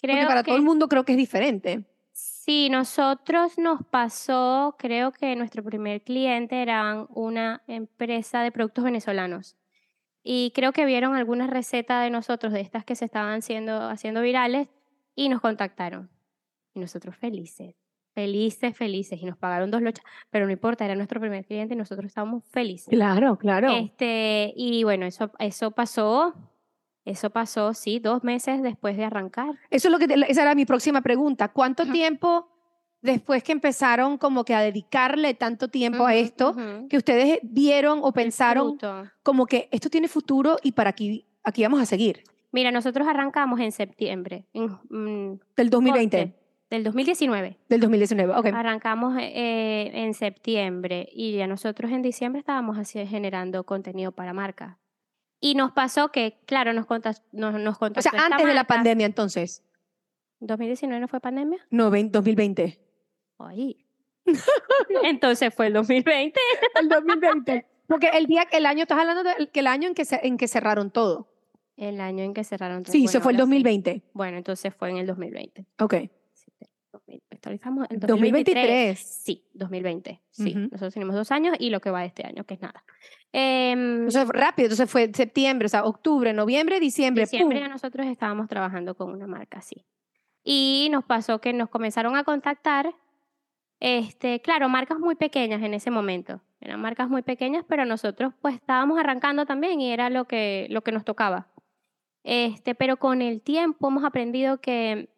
creo 0.00 0.26
para 0.28 0.42
que 0.42 0.48
todo 0.48 0.56
el 0.56 0.62
mundo 0.62 0.88
creo 0.88 1.04
que 1.04 1.12
es 1.12 1.18
diferente. 1.18 1.84
sí, 2.12 2.70
nosotros 2.70 3.58
nos 3.58 3.84
pasó, 3.84 4.76
creo 4.78 5.12
que 5.12 5.36
nuestro 5.36 5.62
primer 5.62 6.00
cliente 6.02 6.62
era 6.62 7.04
una 7.10 7.62
empresa 7.66 8.40
de 8.42 8.50
productos 8.50 8.84
venezolanos. 8.84 9.56
Y 10.24 10.52
creo 10.54 10.72
que 10.72 10.86
vieron 10.86 11.14
algunas 11.16 11.50
recetas 11.50 12.02
de 12.02 12.08
nosotros, 12.08 12.54
de 12.54 12.60
estas 12.62 12.86
que 12.86 12.94
se 12.96 13.04
estaban 13.04 13.40
haciendo, 13.40 13.76
haciendo 13.90 14.22
virales, 14.22 14.68
y 15.14 15.28
nos 15.28 15.42
contactaron. 15.42 16.08
Y 16.72 16.80
nosotros 16.80 17.14
felices, 17.14 17.74
felices, 18.14 18.76
felices. 18.76 19.20
Y 19.20 19.24
nos 19.24 19.36
pagaron 19.36 19.70
dos 19.70 19.82
lochas, 19.82 20.04
pero 20.30 20.46
no 20.46 20.52
importa, 20.52 20.84
era 20.84 20.94
nuestro 20.94 21.20
primer 21.20 21.44
cliente 21.44 21.74
y 21.74 21.76
nosotros 21.76 22.06
estábamos 22.06 22.44
felices. 22.50 22.88
Claro, 22.94 23.36
claro. 23.38 23.70
Este, 23.76 24.52
y 24.56 24.84
bueno, 24.84 25.06
eso, 25.06 25.30
eso 25.38 25.70
pasó, 25.70 26.34
eso 27.04 27.30
pasó, 27.30 27.74
sí, 27.74 27.98
dos 27.98 28.22
meses 28.24 28.62
después 28.62 28.96
de 28.96 29.04
arrancar. 29.04 29.50
Eso 29.70 29.88
es 29.88 29.92
lo 29.92 29.98
que 29.98 30.08
te- 30.08 30.30
esa 30.30 30.42
era 30.42 30.54
mi 30.54 30.64
próxima 30.64 31.00
pregunta. 31.00 31.48
¿Cuánto 31.48 31.86
tiempo 31.86 32.48
después 33.00 33.42
que 33.42 33.52
empezaron 33.52 34.16
como 34.18 34.44
que 34.44 34.54
a 34.54 34.60
dedicarle 34.60 35.34
tanto 35.34 35.68
tiempo 35.68 36.06
a 36.06 36.12
Ujú, 36.12 36.18
esto 36.20 36.50
ujú. 36.50 36.88
que 36.88 36.96
ustedes 36.96 37.40
vieron 37.42 37.98
o 38.02 38.12
pensaron 38.12 38.78
como 39.24 39.46
que 39.46 39.68
esto 39.72 39.90
tiene 39.90 40.06
futuro 40.06 40.56
y 40.62 40.70
para 40.72 40.90
aquí 40.90 41.26
aquí 41.42 41.64
vamos 41.64 41.80
a 41.80 41.86
seguir 41.86 42.22
Mira, 42.52 42.70
nosotros 42.70 43.08
arrancamos 43.08 43.58
en 43.60 43.72
septiembre, 43.72 44.44
en, 44.52 44.66
mm, 44.90 45.40
del 45.56 45.70
2020, 45.70 46.16
ponte, 46.26 46.38
del 46.72 46.84
2019. 46.84 47.58
del 47.68 47.80
2019. 47.80 48.32
Ok. 48.34 48.46
Arrancamos 48.46 49.14
eh, 49.20 49.90
en 49.92 50.14
septiembre 50.14 51.06
y 51.12 51.36
ya 51.36 51.46
nosotros 51.46 51.90
en 51.92 52.00
diciembre 52.02 52.40
estábamos 52.40 52.78
así 52.78 53.04
generando 53.06 53.64
contenido 53.64 54.10
para 54.12 54.32
marcas. 54.32 54.78
Y 55.38 55.54
nos 55.54 55.72
pasó 55.72 56.10
que, 56.10 56.38
claro, 56.46 56.72
nos, 56.72 56.86
contas- 56.86 57.22
nos, 57.32 57.52
nos 57.60 57.76
O 57.76 57.78
contactó 57.78 58.08
sea, 58.10 58.18
esta 58.18 58.26
antes 58.36 58.46
de 58.46 58.54
la 58.54 58.60
marca. 58.60 58.74
pandemia 58.74 59.06
entonces. 59.06 59.62
¿2019 60.40 60.98
no 61.00 61.08
fue 61.08 61.20
pandemia? 61.20 61.58
No, 61.70 61.90
vein- 61.90 62.10
2020. 62.10 62.80
Ay. 63.38 63.84
Entonces 65.04 65.52
fue 65.54 65.66
el 65.66 65.72
2020. 65.74 66.38
El 66.80 66.88
2020. 66.88 67.66
Porque 67.86 68.08
el 68.14 68.26
día 68.26 68.46
el 68.52 68.66
año 68.66 68.82
estás 68.82 68.98
hablando 68.98 69.22
del 69.24 69.50
el 69.52 69.66
año 69.66 69.88
en 69.88 69.94
que 69.94 70.04
se- 70.04 70.26
en 70.26 70.36
que 70.38 70.48
cerraron 70.48 70.90
todo. 70.90 71.28
El 71.76 72.00
año 72.00 72.22
en 72.24 72.32
que 72.32 72.44
cerraron. 72.44 72.82
todo. 72.84 72.92
Sí, 72.92 73.00
Bueno, 73.00 73.10
se 73.12 73.20
fue 73.20 73.32
el 73.32 73.36
ahora 73.40 73.46
sí. 73.46 73.50
2020. 73.62 74.02
Bueno, 74.14 74.36
entonces 74.38 74.74
fue 74.74 74.90
en 74.90 74.96
el 74.98 75.06
2020. 75.06 75.66
Ok. 75.80 75.94
Sí, 77.42 77.58
2000, 77.58 77.58
actualizamos 77.58 77.86
el 77.90 78.00
2023. 78.00 78.54
2023. 78.54 78.98
Sí, 78.98 79.44
2020. 79.54 80.22
Sí, 80.30 80.50
Ujú. 80.50 80.60
nosotros 80.60 80.94
tenemos 80.94 81.14
dos 81.16 81.30
años 81.32 81.56
y 81.58 81.70
lo 81.70 81.80
que 81.80 81.90
va 81.90 82.04
este 82.04 82.26
año, 82.26 82.44
que 82.44 82.54
es 82.54 82.60
nada. 82.60 82.84
Em, 83.32 84.06
Entonces 84.06 84.28
rápido, 84.28 84.66
entonces 84.66 84.90
fue 84.90 85.10
septiembre, 85.12 85.66
o 85.66 85.68
sea, 85.68 85.84
octubre, 85.84 86.32
noviembre, 86.32 86.78
diciembre, 86.80 87.24
diciembre 87.24 87.60
¡pum! 87.60 87.68
nosotros 87.70 88.06
estábamos 88.06 88.48
trabajando 88.48 88.94
con 88.94 89.10
una 89.12 89.26
marca 89.26 89.58
así. 89.58 89.84
Y 90.44 90.88
nos 90.90 91.04
pasó 91.04 91.40
que 91.40 91.52
nos 91.52 91.68
comenzaron 91.68 92.16
a 92.16 92.24
contactar, 92.24 92.94
este, 93.80 94.40
claro, 94.40 94.68
marcas 94.68 94.98
muy 94.98 95.14
pequeñas 95.14 95.62
en 95.62 95.74
ese 95.74 95.90
momento. 95.90 96.40
Eran 96.60 96.80
marcas 96.80 97.08
muy 97.08 97.22
pequeñas, 97.22 97.64
pero 97.68 97.84
nosotros 97.84 98.32
pues 98.40 98.54
estábamos 98.54 98.98
arrancando 98.98 99.46
también 99.46 99.80
y 99.80 99.92
era 99.92 100.10
lo 100.10 100.26
que, 100.26 100.66
lo 100.70 100.82
que 100.82 100.92
nos 100.92 101.04
tocaba. 101.04 101.48
Este, 102.24 102.76
pero 102.76 102.98
con 102.98 103.20
el 103.20 103.40
tiempo 103.40 103.88
hemos 103.88 104.04
aprendido 104.04 104.60
que 104.60 105.11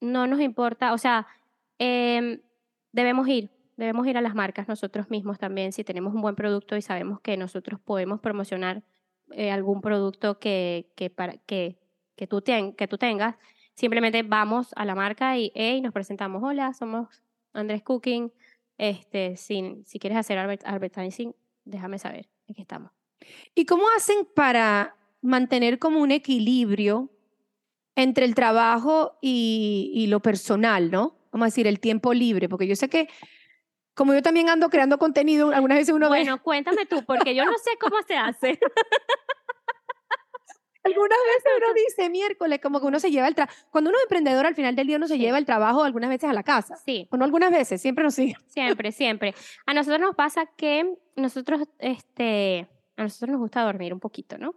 no 0.00 0.26
nos 0.26 0.40
importa, 0.40 0.92
o 0.92 0.98
sea, 0.98 1.26
em, 1.78 2.40
debemos 2.92 3.28
ir, 3.28 3.50
debemos 3.76 4.06
ir 4.06 4.16
a 4.16 4.20
las 4.20 4.34
marcas 4.34 4.68
nosotros 4.68 5.10
mismos 5.10 5.38
también 5.38 5.72
si 5.72 5.84
tenemos 5.84 6.14
un 6.14 6.22
buen 6.22 6.34
producto 6.34 6.76
y 6.76 6.82
sabemos 6.82 7.20
que 7.20 7.36
nosotros 7.36 7.80
podemos 7.80 8.20
promocionar 8.20 8.82
eh, 9.32 9.50
algún 9.50 9.80
producto 9.80 10.38
que, 10.38 10.90
que, 10.94 11.12
que, 11.46 12.26
tú 12.26 12.42
que 12.42 12.88
tú 12.88 12.98
tengas. 12.98 13.36
Simplemente 13.74 14.22
vamos 14.22 14.72
a 14.76 14.84
la 14.86 14.94
marca 14.94 15.36
y 15.36 15.52
nos 15.82 15.92
presentamos, 15.92 16.42
hola, 16.42 16.72
somos 16.72 17.22
Andrés 17.52 17.82
Cooking, 17.82 18.32
este, 18.78 19.36
si, 19.36 19.82
si 19.84 19.98
quieres 19.98 20.18
hacer 20.18 20.38
adver- 20.38 20.62
advertising, 20.64 21.34
déjame 21.64 21.98
saber, 21.98 22.28
aquí 22.48 22.62
estamos. 22.62 22.92
¿Y 23.54 23.66
cómo 23.66 23.84
hacen 23.96 24.26
para 24.34 24.96
mantener 25.20 25.78
como 25.78 26.00
un 26.00 26.10
equilibrio 26.10 27.10
entre 27.96 28.24
el 28.26 28.34
trabajo 28.36 29.18
y, 29.20 29.90
y 29.94 30.06
lo 30.06 30.20
personal, 30.20 30.90
¿no? 30.92 31.16
Vamos 31.32 31.46
a 31.46 31.48
decir, 31.48 31.66
el 31.66 31.80
tiempo 31.80 32.14
libre, 32.14 32.48
porque 32.48 32.66
yo 32.68 32.76
sé 32.76 32.88
que 32.88 33.08
como 33.94 34.12
yo 34.14 34.20
también 34.22 34.48
ando 34.50 34.68
creando 34.68 34.98
contenido, 34.98 35.50
algunas 35.52 35.78
veces 35.78 35.94
uno 35.94 36.08
ve, 36.10 36.18
Bueno, 36.20 36.40
cuéntame 36.42 36.84
tú, 36.86 37.02
porque 37.06 37.34
yo 37.34 37.44
no 37.46 37.56
sé 37.58 37.70
cómo 37.80 37.96
se 38.06 38.14
hace. 38.14 38.60
algunas 40.84 41.18
veces 41.34 41.52
uno 41.56 41.74
dice 41.74 42.10
miércoles, 42.10 42.60
como 42.62 42.78
que 42.80 42.86
uno 42.86 43.00
se 43.00 43.10
lleva 43.10 43.26
el 43.26 43.34
trabajo. 43.34 43.56
Cuando 43.70 43.90
uno 43.90 43.98
es 43.98 44.04
emprendedor, 44.04 44.46
al 44.46 44.54
final 44.54 44.76
del 44.76 44.86
día 44.86 44.96
uno 44.98 45.08
se 45.08 45.14
Sí. 45.14 45.20
lleva 45.20 45.38
el 45.38 45.44
trabajo 45.46 45.82
algunas 45.82 46.10
veces 46.10 46.30
a 46.30 46.32
la 46.32 46.42
casa. 46.44 46.76
Sí, 46.76 47.08
O 47.10 47.16
no 47.16 47.24
algunas 47.24 47.50
veces, 47.50 47.80
siempre 47.82 48.04
nos 48.04 48.14
sigue. 48.14 48.36
siempre, 48.46 48.92
siempre. 48.92 49.34
A 49.66 49.74
nosotros 49.74 50.00
nos 50.00 50.14
pasa 50.14 50.46
que 50.56 50.94
nosotros, 51.16 51.62
este, 51.78 52.68
a 52.96 53.02
nosotros 53.02 53.30
nos 53.30 53.40
gusta 53.40 53.62
dormir 53.62 53.92
un 53.94 54.00
poquito, 54.00 54.38
¿no? 54.38 54.54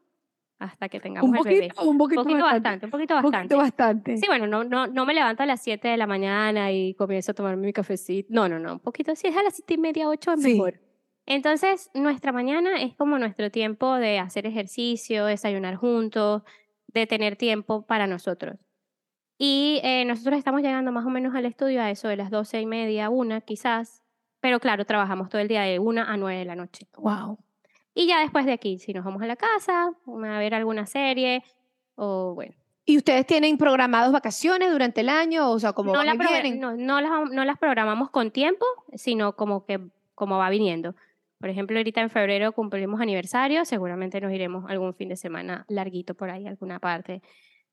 Hasta 0.60 0.90
que 0.90 1.00
tengamos 1.00 1.30
Un 1.30 1.38
el 1.38 1.44
bebé. 1.44 1.68
poquito, 1.70 1.90
un 1.90 1.98
poquito, 1.98 2.22
Un 2.22 2.26
poquito 2.28 2.44
bastante. 2.44 2.60
bastante, 2.70 2.86
un 2.86 2.92
poquito 2.92 3.14
bastante. 3.16 3.38
poquito 3.40 3.58
bastante. 3.58 4.18
Sí, 4.18 4.28
bueno, 4.28 4.46
no, 4.46 4.64
no, 4.66 4.88
no 4.88 5.06
me 5.06 5.14
levanto 5.14 5.42
a 5.44 5.46
las 5.46 5.62
7 5.62 5.88
de 5.88 5.96
la 5.98 6.06
mañana 6.06 6.72
y 6.74 6.94
comienzo 6.96 7.32
a 7.32 7.36
tomarme 7.36 7.66
mi 7.68 7.72
cafecito. 7.74 8.28
No, 8.32 8.50
no, 8.50 8.60
no, 8.60 8.74
un 8.74 8.80
poquito. 8.80 9.16
Si 9.16 9.28
es 9.28 9.38
a 9.38 9.42
las 9.44 9.56
7 9.56 9.76
y 9.76 9.78
media, 9.78 10.10
8 10.10 10.34
es 10.34 10.42
Sí. 10.44 10.54
mejor. 10.54 10.82
Entonces, 11.26 11.90
nuestra 11.94 12.32
mañana 12.34 12.82
es 12.82 12.94
como 12.96 13.18
nuestro 13.20 13.50
tiempo 13.52 13.96
de 13.96 14.20
hacer 14.20 14.46
ejercicio, 14.48 15.26
desayunar 15.26 15.76
juntos, 15.76 16.42
de 16.88 17.08
tener 17.08 17.36
tiempo 17.38 17.86
para 17.86 18.06
nosotros. 18.08 18.58
Y 19.38 19.80
eh, 19.84 20.04
nosotros 20.06 20.38
estamos 20.38 20.62
llegando 20.62 20.92
más 20.92 21.06
o 21.06 21.10
menos 21.10 21.34
al 21.36 21.46
estudio 21.46 21.82
a 21.82 21.90
eso 21.90 22.10
de 22.10 22.18
las 22.18 22.32
12 22.32 22.60
y 22.60 22.66
media, 22.66 23.10
una 23.10 23.40
quizás. 23.40 24.04
Pero 24.42 24.60
claro, 24.60 24.84
trabajamos 24.86 25.30
todo 25.30 25.40
el 25.40 25.48
día 25.48 25.62
de 25.62 25.80
1 25.80 26.02
a 26.02 26.18
9 26.18 26.40
de 26.40 26.46
la 26.46 26.56
noche. 26.56 26.88
Wow. 26.98 27.38
Y 27.94 28.08
ya 28.08 28.22
después 28.22 28.46
de 28.46 28.54
aquí, 28.54 28.80
si 28.80 28.94
nos 28.94 29.04
vamos 29.04 29.22
a 29.22 29.28
la 29.28 29.36
casa, 29.36 29.92
a 30.08 30.40
ver 30.40 30.54
alguna 30.54 30.86
serie 30.86 31.44
o 31.96 32.34
bueno. 32.34 32.54
¿Y 32.86 32.98
ustedes 32.98 33.28
tienen 33.28 33.58
programados 33.58 34.12
vacaciones 34.12 34.72
durante 34.72 35.02
el 35.02 35.10
año? 35.10 35.52
O 35.52 35.60
sea, 35.60 35.74
como 35.74 35.94
no, 35.94 36.04
la 36.04 36.16
no, 36.16 36.76
no 36.76 37.02
las, 37.02 37.32
no 37.32 37.46
las 37.46 37.58
programamos 37.60 38.10
con 38.10 38.32
tiempo, 38.32 38.66
sino 38.96 39.36
como 39.36 39.66
que 39.66 39.80
como 40.16 40.38
va 40.38 40.50
viniendo. 40.50 40.96
Por 41.40 41.50
ejemplo, 41.50 41.78
ahorita 41.78 42.02
en 42.02 42.10
febrero 42.10 42.52
cumplimos 42.52 43.00
aniversario, 43.00 43.64
seguramente 43.64 44.20
nos 44.20 44.32
iremos 44.34 44.70
algún 44.70 44.94
fin 44.94 45.10
de 45.10 45.16
semana 45.16 45.66
larguito 45.70 46.16
por 46.16 46.30
ahí, 46.30 46.48
alguna 46.48 46.80
parte, 46.80 47.22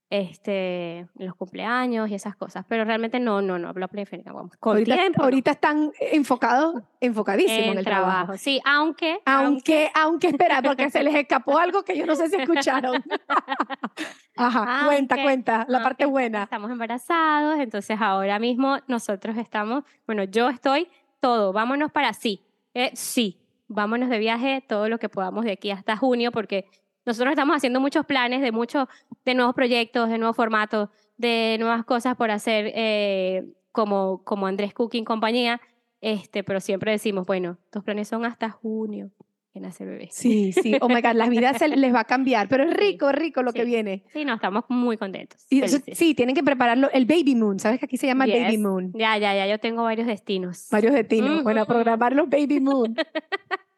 este, 0.09 1.09
los 1.17 1.35
cumpleaños 1.35 2.09
y 2.11 2.15
esas 2.15 2.37
cosas. 2.37 2.65
Pero 2.69 2.85
realmente 2.85 3.19
no, 3.19 3.43
no, 3.43 3.59
no, 3.59 3.73
lo 3.73 3.89
planificamos 3.89 4.57
con 4.59 4.77
ahorita, 4.77 4.95
tiempo. 4.95 5.19
no. 5.19 5.25
ahorita 5.25 5.51
están 5.51 5.93
enfocados, 6.01 6.83
enfocadísimos 7.01 7.65
en 7.65 7.73
en 7.73 7.79
el 7.79 7.85
trabajo. 7.85 8.37
Sí, 8.37 8.61
aunque, 8.65 9.19
Aunque, 9.25 9.91
aunque, 9.95 10.29
espera, 10.29 10.63
porque 10.63 10.91
se 10.91 11.03
les 11.03 11.15
escapó 11.17 11.59
algo 11.59 11.83
que 11.83 11.97
yo 11.99 12.07
no 12.07 12.15
sé 12.15 12.29
si 12.29 12.37
escucharon. 12.37 13.03
Ajá, 14.37 14.87
cuenta, 14.87 15.15
Aunque- 15.15 15.23
cuenta, 15.25 15.67
la 15.69 15.83
parte 15.83 16.05
buena. 16.07 16.43
Estamos 16.45 16.71
embarazados, 16.71 17.59
entonces 17.59 17.99
ahora 18.01 18.39
mismo 18.39 18.79
nosotros 18.87 19.37
estamos, 19.37 19.85
bueno, 20.07 20.25
yo 20.25 20.49
estoy 20.49 20.89
todo, 21.21 21.53
vámonos 21.53 21.91
para 21.91 22.13
sí, 22.13 22.45
eh, 22.75 22.91
sí, 22.95 23.41
vámonos 23.69 24.11
de 24.11 24.19
viaje 24.19 24.63
todo 24.69 24.89
lo 24.89 24.99
que 24.99 25.09
podamos 25.09 25.45
de 25.45 25.53
aquí 25.53 25.71
hasta 25.71 25.97
junio, 25.97 26.31
porque 26.33 26.67
nosotros 27.07 27.31
estamos 27.33 27.57
haciendo 27.57 27.81
muchos 27.81 28.05
planes 28.05 28.43
de 28.43 28.53
muchos, 28.53 28.89
de 29.25 29.35
nuevos 29.35 29.55
proyectos, 29.55 30.09
de 30.11 30.19
nuevos 30.19 30.37
formatos, 30.37 30.91
de 31.17 31.57
nuevas 31.59 31.85
cosas 31.85 32.17
por 32.17 32.31
hacer, 32.31 32.73
eh, 32.75 33.45
como, 33.73 34.23
como 34.25 34.47
Andrés 34.47 34.75
Cooking 34.75 35.05
compañía, 35.05 35.61
este, 36.01 36.43
pero 36.45 36.61
siempre 36.61 36.91
decimos, 36.93 37.25
bueno, 37.27 37.59
estos 37.65 37.85
planes 37.85 38.09
son 38.09 38.25
hasta 38.25 38.51
junio, 38.51 39.11
que 39.53 39.61
nace 39.61 39.85
el 39.85 39.91
bebé. 39.91 40.09
Sí, 40.11 40.53
sí, 40.53 40.77
oh 40.81 40.89
my 40.89 41.01
God, 41.01 41.13
la 41.15 41.29
vida 41.29 41.55
se 41.55 41.69
les 41.69 41.95
va 41.95 42.01
a 42.01 42.05
cambiar, 42.05 42.49
pero 42.49 42.65
es 42.65 42.75
rico, 42.75 43.13
rico 43.13 43.43
lo 43.43 43.53
que 43.53 43.63
sí. 43.63 43.67
viene. 43.67 44.05
Sí, 44.13 44.25
no, 44.25 44.35
estamos 44.35 44.65
muy 44.69 44.97
contentos. 44.99 45.47
Y 45.49 45.63
eso- 45.63 45.79
sí, 45.93 46.15
tienen 46.15 46.35
que 46.35 46.43
prepararlo, 46.43 46.91
el 46.93 47.07
baby 47.07 47.35
moon, 47.35 47.59
¿sabes 47.59 47.79
que 47.79 47.87
aquí 47.87 47.97
se 47.97 48.07
llama 48.07 48.25
el 48.25 48.33
baby 48.33 48.53
Yes. 48.53 48.61
moon? 48.61 48.93
Ya, 48.95 49.17
ya, 49.17 49.35
ya, 49.35 49.47
yo 49.47 49.59
tengo 49.59 49.85
varios 49.85 50.07
destinos. 50.07 50.69
Varios 50.71 50.93
destinos, 50.93 51.43
bueno, 51.45 51.63
Ujú. 51.63 51.69
programar 51.73 52.15
los 52.15 52.29
baby 52.29 52.61
moon. 52.61 52.97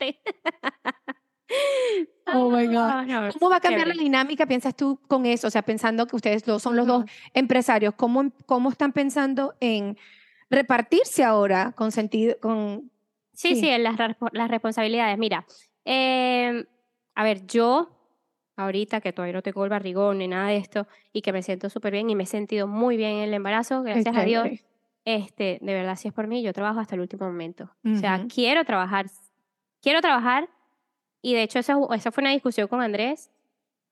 Oh 2.34 2.50
my 2.50 2.66
God. 2.68 2.76
Ah, 2.76 3.30
¿Cómo 3.32 3.50
va 3.50 3.56
a 3.56 3.60
cambiar 3.60 3.88
la 3.88 3.94
dinámica, 3.94 4.46
piensas 4.46 4.74
tú, 4.76 4.98
con 5.08 5.26
eso? 5.26 5.46
O 5.46 5.50
sea, 5.50 5.62
pensando 5.62 6.06
que 6.06 6.16
ustedes 6.16 6.44
dos 6.44 6.62
son 6.62 6.76
los 6.76 6.86
dos 6.86 7.00
Ujú. 7.00 7.10
empresarios, 7.34 7.94
¿cómo, 7.94 8.30
cómo 8.46 8.70
están 8.70 8.92
pensando 8.92 9.54
en 9.60 9.96
repartirse 10.50 11.24
ahora 11.24 11.72
con 11.72 11.92
sentido, 11.92 12.36
con... 12.40 12.90
Sí, 13.32 13.54
sí. 13.54 13.60
sí, 13.62 13.68
en 13.68 13.84
las, 13.84 13.96
las 14.32 14.50
responsabilidades. 14.50 15.16
Mira, 15.16 15.46
eh, 15.84 16.64
a 17.14 17.24
ver, 17.24 17.46
yo 17.46 17.88
ahorita 18.56 19.00
que 19.00 19.12
todavía 19.12 19.34
no 19.34 19.42
tengo 19.42 19.64
el 19.64 19.70
barrigón 19.70 20.18
ni 20.18 20.28
nada 20.28 20.48
de 20.48 20.56
esto 20.56 20.88
y 21.12 21.22
que 21.22 21.32
me 21.32 21.42
siento 21.42 21.70
súper 21.70 21.92
bien 21.92 22.10
y 22.10 22.16
me 22.16 22.24
he 22.24 22.26
sentido 22.26 22.66
muy 22.66 22.96
bien 22.96 23.12
en 23.12 23.28
el 23.28 23.34
embarazo, 23.34 23.82
gracias 23.82 24.16
a 24.16 24.24
Dios, 24.24 24.48
este, 25.04 25.58
de 25.62 25.74
verdad, 25.74 25.96
si 25.96 26.08
es 26.08 26.14
por 26.14 26.26
mí, 26.26 26.42
yo 26.42 26.52
trabajo 26.52 26.80
hasta 26.80 26.94
el 26.96 27.00
último 27.00 27.26
momento. 27.26 27.70
O 27.84 27.96
sea, 27.96 28.26
quiero 28.32 28.64
trabajar, 28.64 29.06
quiero 29.80 30.00
trabajar 30.00 30.48
y 31.22 31.34
de 31.34 31.42
hecho 31.42 31.58
eso, 31.58 31.92
eso 31.92 32.12
fue 32.12 32.22
una 32.22 32.30
discusión 32.32 32.68
con 32.68 32.80
Andrés 32.80 33.30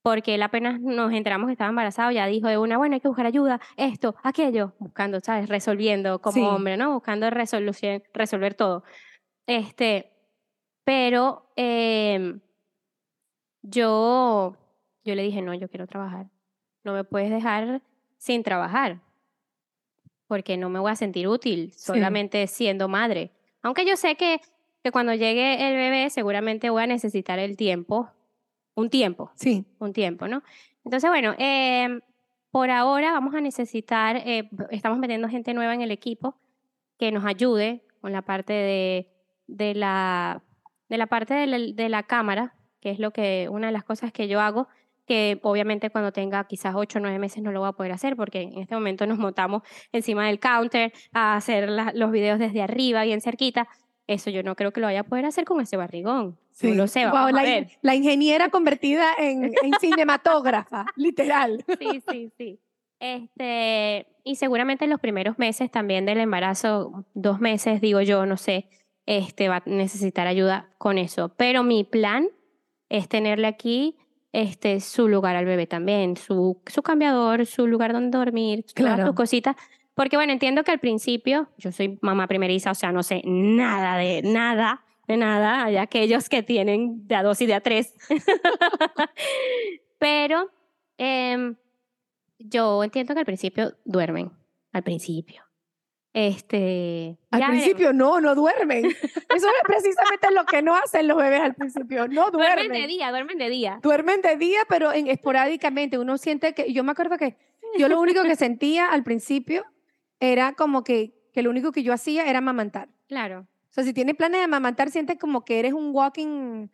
porque 0.02 0.36
él 0.36 0.42
apenas 0.44 0.80
nos 0.80 1.12
enteramos 1.12 1.48
que 1.48 1.52
estaba 1.52 1.70
embarazado, 1.70 2.12
ya 2.12 2.26
dijo 2.26 2.46
de 2.46 2.58
una, 2.58 2.78
bueno, 2.78 2.94
hay 2.94 3.00
que 3.00 3.08
buscar 3.08 3.26
ayuda, 3.26 3.60
esto, 3.76 4.14
aquello, 4.22 4.72
buscando, 4.78 5.18
¿sabes? 5.18 5.48
Resolviendo 5.48 6.20
como 6.20 6.34
Sí. 6.34 6.42
hombre, 6.42 6.76
¿no? 6.76 6.92
Buscando 6.94 7.28
resolución, 7.28 8.04
resolver 8.14 8.54
todo. 8.54 8.84
Este, 9.48 10.12
pero 10.84 11.50
em, 11.56 12.40
yo, 13.62 14.56
yo 15.04 15.14
le 15.14 15.22
dije, 15.22 15.42
no, 15.42 15.54
yo 15.54 15.68
quiero 15.68 15.86
trabajar. 15.88 16.26
No 16.84 16.92
me 16.92 17.02
puedes 17.02 17.30
dejar 17.30 17.82
sin 18.16 18.42
trabajar, 18.44 19.00
porque 20.28 20.56
no 20.56 20.70
me 20.70 20.78
voy 20.78 20.92
a 20.92 20.96
sentir 20.96 21.26
útil 21.28 21.72
solamente 21.72 22.46
siendo 22.46 22.86
madre. 22.88 23.32
Aunque 23.62 23.84
yo 23.84 23.96
sé 23.96 24.14
que, 24.14 24.40
que 24.86 24.92
cuando 24.92 25.12
llegue 25.14 25.68
el 25.68 25.74
bebé 25.74 26.10
seguramente 26.10 26.70
voy 26.70 26.84
a 26.84 26.86
necesitar 26.86 27.40
el 27.40 27.56
tiempo, 27.56 28.08
un 28.76 28.88
tiempo, 28.88 29.32
Sí, 29.34 29.64
un 29.80 29.92
tiempo, 29.92 30.28
¿no? 30.28 30.44
Entonces, 30.84 31.10
bueno, 31.10 31.34
em, 31.38 32.00
por 32.52 32.70
ahora 32.70 33.10
vamos 33.10 33.34
a 33.34 33.40
necesitar, 33.40 34.16
eh, 34.18 34.48
estamos 34.70 34.98
metiendo 35.00 35.28
gente 35.28 35.54
nueva 35.54 35.74
en 35.74 35.80
el 35.82 35.90
equipo 35.90 36.36
que 37.00 37.10
nos 37.10 37.24
ayude 37.24 37.82
con 38.00 38.12
la 38.12 38.22
parte 38.22 38.52
de, 38.52 39.08
de 39.48 39.74
la, 39.74 40.40
de 40.88 40.98
la 40.98 41.08
parte 41.08 41.34
de 41.34 41.46
la, 41.48 41.58
de 41.58 41.88
la 41.88 42.04
cámara, 42.04 42.54
que 42.80 42.90
es 42.90 43.00
lo 43.00 43.10
que, 43.10 43.48
una 43.50 43.66
de 43.66 43.72
las 43.72 43.82
cosas 43.82 44.12
que 44.12 44.28
yo 44.28 44.40
hago, 44.40 44.68
que 45.04 45.40
obviamente 45.42 45.90
cuando 45.90 46.12
tenga 46.12 46.44
quizás 46.46 46.74
8 46.76 46.98
o 47.00 47.02
9 47.02 47.18
meses 47.18 47.42
no 47.42 47.50
lo 47.50 47.58
voy 47.58 47.68
a 47.70 47.72
poder 47.72 47.90
hacer 47.90 48.14
porque 48.14 48.42
en 48.42 48.58
este 48.58 48.76
momento 48.76 49.04
nos 49.04 49.18
montamos 49.26 49.62
encima 49.90 50.26
del 50.28 50.38
counter 50.38 50.92
a 51.12 51.34
hacer 51.34 51.68
la- 51.68 51.90
los 51.92 52.12
videos 52.12 52.38
desde 52.38 52.62
arriba, 52.62 53.02
bien 53.02 53.20
cerquita. 53.20 53.66
Eso 54.08 54.30
yo 54.30 54.42
no 54.42 54.54
creo 54.54 54.72
que 54.72 54.80
lo 54.80 54.86
vaya 54.86 55.00
a 55.00 55.04
poder 55.04 55.26
hacer 55.26 55.44
con 55.44 55.60
ese 55.60 55.76
barrigón. 55.76 56.38
sí. 56.52 56.68
No 56.68 56.74
lo 56.74 56.86
sé, 56.86 57.04
la, 57.04 57.24
a 57.24 57.30
in- 57.30 57.34
ver. 57.36 57.70
la 57.82 57.94
ingeniera 57.94 58.48
convertida 58.50 59.06
en, 59.18 59.44
en 59.62 59.72
cinematógrafa, 59.80 60.86
literal. 60.96 61.64
Sí, 61.80 62.02
sí, 62.08 62.30
sí. 62.38 62.60
Este, 63.00 64.06
y 64.24 64.36
seguramente 64.36 64.84
en 64.84 64.90
los 64.90 65.00
primeros 65.00 65.38
meses 65.38 65.70
también 65.70 66.06
del 66.06 66.18
embarazo, 66.18 67.04
dos 67.14 67.40
meses, 67.40 67.80
digo 67.80 68.00
yo, 68.00 68.26
no 68.26 68.36
sé, 68.36 68.68
este 69.06 69.48
va 69.48 69.56
a 69.56 69.62
necesitar 69.66 70.26
ayuda 70.26 70.68
con 70.78 70.98
eso. 70.98 71.30
Pero 71.36 71.62
mi 71.62 71.84
plan 71.84 72.28
es 72.88 73.08
tenerle 73.08 73.46
aquí 73.48 73.96
este, 74.32 74.80
su 74.80 75.08
lugar 75.08 75.36
al 75.36 75.44
bebé 75.46 75.66
también, 75.66 76.16
su, 76.16 76.60
su 76.66 76.82
cambiador, 76.82 77.46
su 77.46 77.66
lugar 77.66 77.92
donde 77.92 78.16
dormir, 78.16 78.62
todas 78.62 78.74
Claro. 78.74 79.06
sus 79.08 79.14
cositas. 79.16 79.56
Porque 79.96 80.18
bueno, 80.18 80.34
entiendo 80.34 80.62
que 80.62 80.72
al 80.72 80.78
principio, 80.78 81.48
yo 81.56 81.72
soy 81.72 81.98
mamá 82.02 82.26
primeriza, 82.26 82.70
o 82.70 82.74
sea, 82.74 82.92
no 82.92 83.02
sé 83.02 83.22
nada 83.24 83.96
de 83.96 84.20
nada, 84.20 84.84
de 85.08 85.16
nada, 85.16 85.64
hay 85.64 85.78
aquellos 85.78 86.28
que 86.28 86.42
tienen 86.42 87.08
de 87.08 87.14
a 87.14 87.22
dos 87.22 87.40
y 87.40 87.46
de 87.46 87.54
a 87.54 87.62
tres. 87.62 87.94
Pero 89.98 90.50
em, 90.98 91.56
yo 92.38 92.84
entiendo 92.84 93.14
que 93.14 93.20
al 93.20 93.26
principio 93.26 93.74
duermen, 93.86 94.30
al 94.70 94.82
principio. 94.82 95.44
Este, 96.12 97.16
Al 97.30 97.46
principio 97.48 97.94
no, 97.94 98.20
no 98.20 98.34
duermen. 98.34 98.84
Eso 98.86 99.16
es 99.30 99.62
precisamente 99.66 100.30
lo 100.30 100.44
que 100.44 100.60
no 100.60 100.74
hacen 100.74 101.08
los 101.08 101.16
bebés 101.16 101.40
al 101.40 101.54
principio, 101.54 102.06
no 102.08 102.30
veremos. 102.30 102.32
duermen 102.32 102.68
duermen. 102.68 102.82
de 102.82 102.86
día, 102.86 103.10
duermen 103.10 103.38
de 103.38 103.48
día. 103.48 103.80
Duermen 103.82 104.20
de 104.20 104.36
día, 104.36 104.60
pero 104.68 104.92
en, 104.92 105.06
esporádicamente. 105.08 105.98
Uno 105.98 106.18
siente 106.18 106.54
que, 106.54 106.70
yo 106.72 106.84
me 106.84 106.92
acuerdo 106.92 107.16
que 107.16 107.36
yo 107.78 107.88
lo 107.88 107.98
único 107.98 108.22
que 108.22 108.36
sentía 108.36 108.88
al 108.88 109.02
principio 109.02 109.64
era 110.20 110.52
como 110.54 110.82
que, 110.84 111.14
que 111.32 111.42
lo 111.42 111.50
único 111.50 111.72
que 111.72 111.82
yo 111.82 111.92
hacía 111.92 112.28
era 112.28 112.38
amamantar. 112.38 112.88
Claro. 113.08 113.40
O 113.40 113.72
sea, 113.76 113.84
si 113.84 113.92
tienes 113.92 114.16
planes 114.16 114.40
de 114.40 114.44
amamantar, 114.44 114.90
sientes 114.90 115.18
como 115.18 115.44
que 115.44 115.58
eres 115.58 115.72
un 115.74 115.90
walking, 115.92 116.68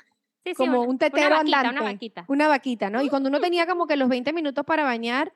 Sí, 0.44 0.50
sí, 0.50 0.54
como 0.54 0.80
una- 0.80 0.88
un 0.90 0.98
tetero 0.98 1.26
una 1.26 1.36
vaquita, 1.38 1.58
andante. 1.60 1.80
Una 1.80 1.90
vaquita. 1.92 2.24
Una 2.28 2.48
vaquita, 2.48 2.90
¿no? 2.90 3.02
Y 3.02 3.08
cuando 3.08 3.28
uno 3.28 3.40
tenía 3.40 3.66
como 3.66 3.86
que 3.86 3.96
los 3.96 4.08
20 4.08 4.32
minutos 4.32 4.64
para 4.64 4.82
bañar, 4.84 5.32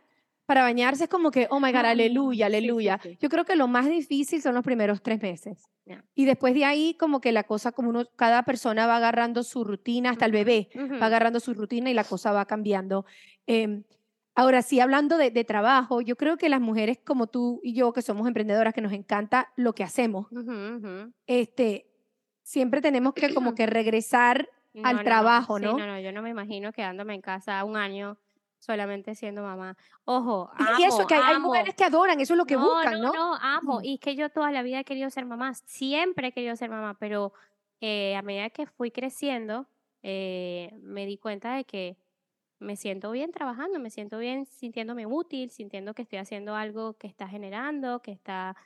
para 0.47 0.63
bañarse 0.63 1.05
es 1.05 1.11
como 1.11 1.31
que, 1.33 1.49
oh 1.51 1.59
my 1.59 1.73
God, 1.73 1.85
Ah, 1.87 1.91
aleluya, 1.91 2.47
aleluya. 2.47 3.01
sí. 3.03 3.19
Yo 3.21 3.29
creo 3.29 3.45
que 3.45 3.57
lo 3.57 3.67
más 3.67 3.89
difícil 3.89 4.41
son 4.43 4.55
los 4.55 4.63
primeros 4.65 5.03
tres 5.03 5.21
meses. 5.21 5.69
Y 6.15 6.25
después 6.25 6.55
de 6.55 6.65
ahí, 6.65 6.95
como 6.99 7.21
que 7.21 7.31
la 7.33 7.45
cosa, 7.45 7.71
como 7.73 7.91
uno, 7.91 8.05
cada 8.17 8.43
persona 8.45 8.87
va 8.87 8.97
agarrando 8.97 9.43
su 9.45 9.63
rutina, 9.65 10.11
hasta 10.11 10.25
el 10.27 10.33
bebé 10.33 10.69
va 11.01 11.07
agarrando 11.07 11.39
su 11.41 11.53
rutina 11.55 11.91
y 11.91 11.95
la 11.95 12.05
cosa 12.05 12.33
va 12.33 12.45
cambiando. 12.47 13.07
Eh, 13.49 13.83
Ahora 14.37 14.61
sí, 14.63 14.81
hablando 14.81 15.17
de, 15.17 15.31
de 15.31 15.45
trabajo, 15.45 16.03
yo 16.03 16.15
creo 16.17 16.37
que 16.37 16.49
las 16.51 16.61
mujeres 16.61 16.99
como 17.05 17.27
tú 17.27 17.61
y 17.65 17.73
yo, 17.73 17.93
que 17.93 18.03
somos 18.03 18.29
emprendedoras, 18.29 18.75
que 18.75 18.83
nos 18.83 18.93
encanta 18.93 19.51
lo 19.57 19.75
que 19.75 19.83
hacemos, 19.83 20.27
este, 21.27 21.87
siempre 22.43 22.81
tenemos 22.81 23.15
que 23.15 23.33
como 23.35 23.55
que 23.55 23.67
regresar 23.67 24.49
No, 24.77 24.87
al 24.87 24.97
no, 24.97 25.01
no, 25.01 25.05
trabajo, 25.07 25.57
sí, 25.57 25.65
¿no? 25.65 25.79
no, 25.79 25.87
no, 25.87 25.99
yo 26.01 26.13
no 26.13 26.21
me 26.21 26.29
imagino 26.29 26.71
quedándome 26.71 27.15
en 27.15 27.23
casa 27.23 27.65
un 27.65 27.79
año 27.79 28.19
solamente 28.59 29.15
siendo 29.15 29.43
mamá. 29.43 29.75
Ojo, 30.05 30.51
Y- 30.59 30.83
y 30.83 30.85
eso 30.85 30.99
amo, 30.99 31.07
que 31.07 31.15
hay, 31.15 31.23
hay 31.23 31.35
amo. 31.37 31.49
mujeres 31.49 31.75
que 31.75 31.85
adoran, 31.85 32.21
eso 32.21 32.35
es 32.35 32.37
lo 32.37 32.45
que 32.45 32.57
no, 32.57 32.61
buscan, 32.75 33.01
¿no? 33.01 33.11
No, 33.11 33.35
amo. 33.37 33.81
Mm. 33.81 33.85
Y 33.85 33.95
es 33.95 34.01
que 34.01 34.17
yo 34.17 34.29
toda 34.29 34.51
la 34.51 34.63
vida 34.63 34.81
he 34.81 34.85
querido 34.85 35.09
ser 35.09 35.25
mamá. 35.25 35.55
Siempre 35.55 36.29
he 36.29 36.33
querido 36.33 36.55
ser 36.57 36.69
mamá, 36.69 36.95
pero 37.01 37.33
eh, 37.81 38.17
a 38.17 38.21
medida 38.23 38.51
que 38.51 38.67
fui 38.67 38.91
creciendo, 38.91 39.67
eh, 40.03 40.75
me 40.83 41.07
di 41.07 41.17
cuenta 41.17 41.55
de 41.55 41.65
que 41.65 41.97
me 42.59 42.77
siento 42.77 43.11
bien 43.11 43.33
trabajando, 43.33 43.79
me 43.79 43.91
siento 43.91 44.19
bien 44.19 44.47
sintiéndome 44.47 45.07
útil, 45.07 45.51
sintiendo 45.51 45.95
que 45.95 46.03
estoy 46.03 46.19
haciendo 46.19 46.55
algo 46.55 46.95
que 46.95 47.07
está 47.07 47.29
generando, 47.29 48.01
que 48.01 48.13
está, 48.13 48.57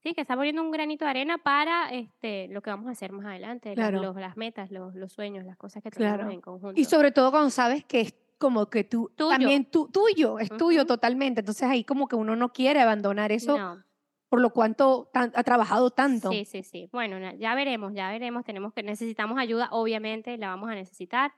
sí, 0.00 0.14
que 0.14 0.20
está 0.20 0.36
poniendo 0.36 0.62
un 0.62 0.70
granito 0.72 1.04
de 1.04 1.10
arena 1.12 1.38
para 1.38 1.90
este, 1.90 2.48
lo 2.48 2.60
que 2.62 2.70
vamos 2.70 2.88
a 2.88 2.90
hacer 2.92 3.12
más 3.12 3.26
adelante, 3.26 3.74
Claro. 3.74 4.02
los- 4.02 4.16
las 4.16 4.36
metas, 4.36 4.70
los, 4.70 4.94
los 4.94 5.12
sueños, 5.12 5.44
las 5.44 5.56
cosas 5.56 5.82
que 5.82 5.90
Claro. 5.90 6.14
tenemos 6.18 6.34
en 6.34 6.40
conjunto. 6.40 6.80
Y 6.80 6.84
sobre 6.84 7.12
todo 7.12 7.30
cuando 7.30 7.50
sabes 7.50 7.84
que 7.84 8.00
es 8.00 8.14
como 8.38 8.66
que 8.66 8.82
tú, 8.84 9.10
Tuyo. 9.16 9.30
también 9.30 9.64
tú, 9.64 9.88
tuyo, 9.92 10.38
es 10.40 10.48
tuyo 10.50 10.80
Ujú. 10.80 10.86
totalmente. 10.88 11.40
Entonces 11.40 11.68
ahí 11.68 11.84
como 11.84 12.08
que 12.08 12.16
uno 12.16 12.34
no 12.36 12.52
quiere 12.52 12.80
abandonar 12.80 13.30
eso 13.32 13.56
No. 13.56 13.82
por 14.28 14.40
lo 14.40 14.50
cuanto 14.50 15.08
tan- 15.12 15.32
ha 15.36 15.44
trabajado 15.44 15.90
tanto. 15.92 16.30
Sí, 16.32 16.44
sí, 16.44 16.64
sí. 16.64 16.88
Bueno, 16.92 17.16
ya 17.38 17.54
veremos, 17.54 17.94
ya 17.94 18.10
veremos. 18.10 18.44
Tenemos 18.44 18.74
que 18.74 18.82
necesitamos 18.82 19.38
ayuda, 19.38 19.68
obviamente, 19.70 20.36
la 20.36 20.48
vamos 20.48 20.68
a 20.68 20.74
necesitar. 20.74 21.32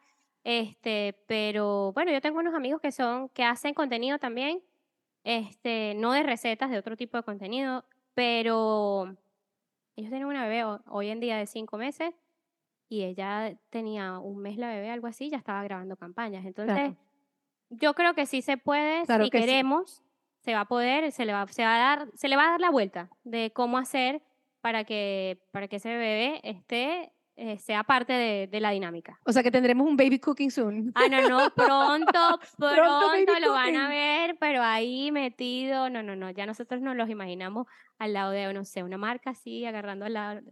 Este, 0.49 1.13
pero 1.27 1.91
bueno, 1.93 2.13
yo 2.13 2.21
tengo 2.21 2.39
unos 2.39 2.55
amigos 2.55 2.81
que 2.81 2.93
son 2.93 3.29
que 3.31 3.43
hacen 3.43 3.75
contenido 3.75 4.21
también, 4.21 4.63
este, 5.25 5.95
no 5.97 6.13
de 6.13 6.23
recetas, 6.23 6.71
de 6.71 6.79
otro 6.79 6.97
tipo 6.97 7.17
de 7.17 7.25
contenido, 7.25 7.85
pero 8.15 9.07
ellos 9.97 10.09
tienen 10.11 10.27
una 10.27 10.45
bebé 10.45 10.63
ho- 10.63 10.81
hoy 10.87 11.09
en 11.09 11.19
día 11.19 11.37
de 11.37 11.49
cinco 11.49 11.79
meses 11.79 12.15
y 12.89 13.03
ella 13.03 13.59
tenía 13.71 14.21
un 14.21 14.39
mes 14.39 14.57
la 14.57 14.69
bebé, 14.69 14.89
algo 14.93 15.09
así, 15.09 15.31
ya 15.31 15.37
estaba 15.37 15.65
grabando 15.65 15.97
campañas. 15.97 16.45
Entonces, 16.47 16.77
Claro. 16.77 16.97
yo 17.71 17.95
creo 17.95 18.15
que 18.15 18.27
sí 18.27 18.41
se 18.41 18.57
puede, 18.57 19.05
Claro 19.05 19.25
si 19.25 19.31
que 19.31 19.39
sí. 19.41 19.47
queremos, 19.47 20.05
se 20.39 20.55
va 20.55 20.61
a 20.61 20.69
poder, 20.69 21.11
se 21.11 21.25
le 21.25 21.33
va, 21.33 21.49
se 21.49 21.65
va 21.65 21.75
a 21.75 21.79
dar, 21.79 22.09
se 22.15 22.29
le 22.29 22.37
va 22.37 22.45
a 22.47 22.51
dar 22.53 22.61
la 22.61 22.71
vuelta 22.71 23.11
de 23.25 23.51
cómo 23.53 23.79
hacer 23.79 24.23
para 24.61 24.85
que, 24.85 25.41
para 25.51 25.67
que 25.67 25.77
ese 25.77 25.89
bebé 25.89 26.41
esté, 26.45 27.13
eh, 27.39 27.59
sea 27.59 27.85
parte 27.85 28.15
de, 28.15 28.47
de 28.47 28.61
la 28.61 28.71
dinámica. 28.71 29.21
O 29.25 29.31
sea 29.31 29.43
que 29.43 29.51
tendremos 29.51 29.87
un 29.87 29.95
baby 29.95 30.19
cooking 30.19 30.51
soon. 30.51 30.91
Ah, 30.95 31.07
no, 31.11 31.29
no, 31.29 31.51
pronto, 31.51 32.41
pronto, 32.57 33.09
baby 33.09 33.27
lo 33.43 33.53
van 33.53 33.77
a 33.77 33.91
ver, 33.91 34.39
pero 34.41 34.63
ahí 34.63 35.13
metido, 35.13 35.91
no, 35.91 36.03
no, 36.03 36.17
no, 36.17 36.31
ya 36.31 36.47
nosotros 36.47 36.81
nos 36.81 36.97
los 36.97 37.11
imaginamos 37.11 37.67
al 37.99 38.15
lado 38.15 38.31
de, 38.31 38.51
no 38.55 38.65
sé, 38.65 38.83
una 38.83 38.97
marca 38.97 39.31
así, 39.31 39.67
agarrando, 39.67 40.09
la, 40.09 40.43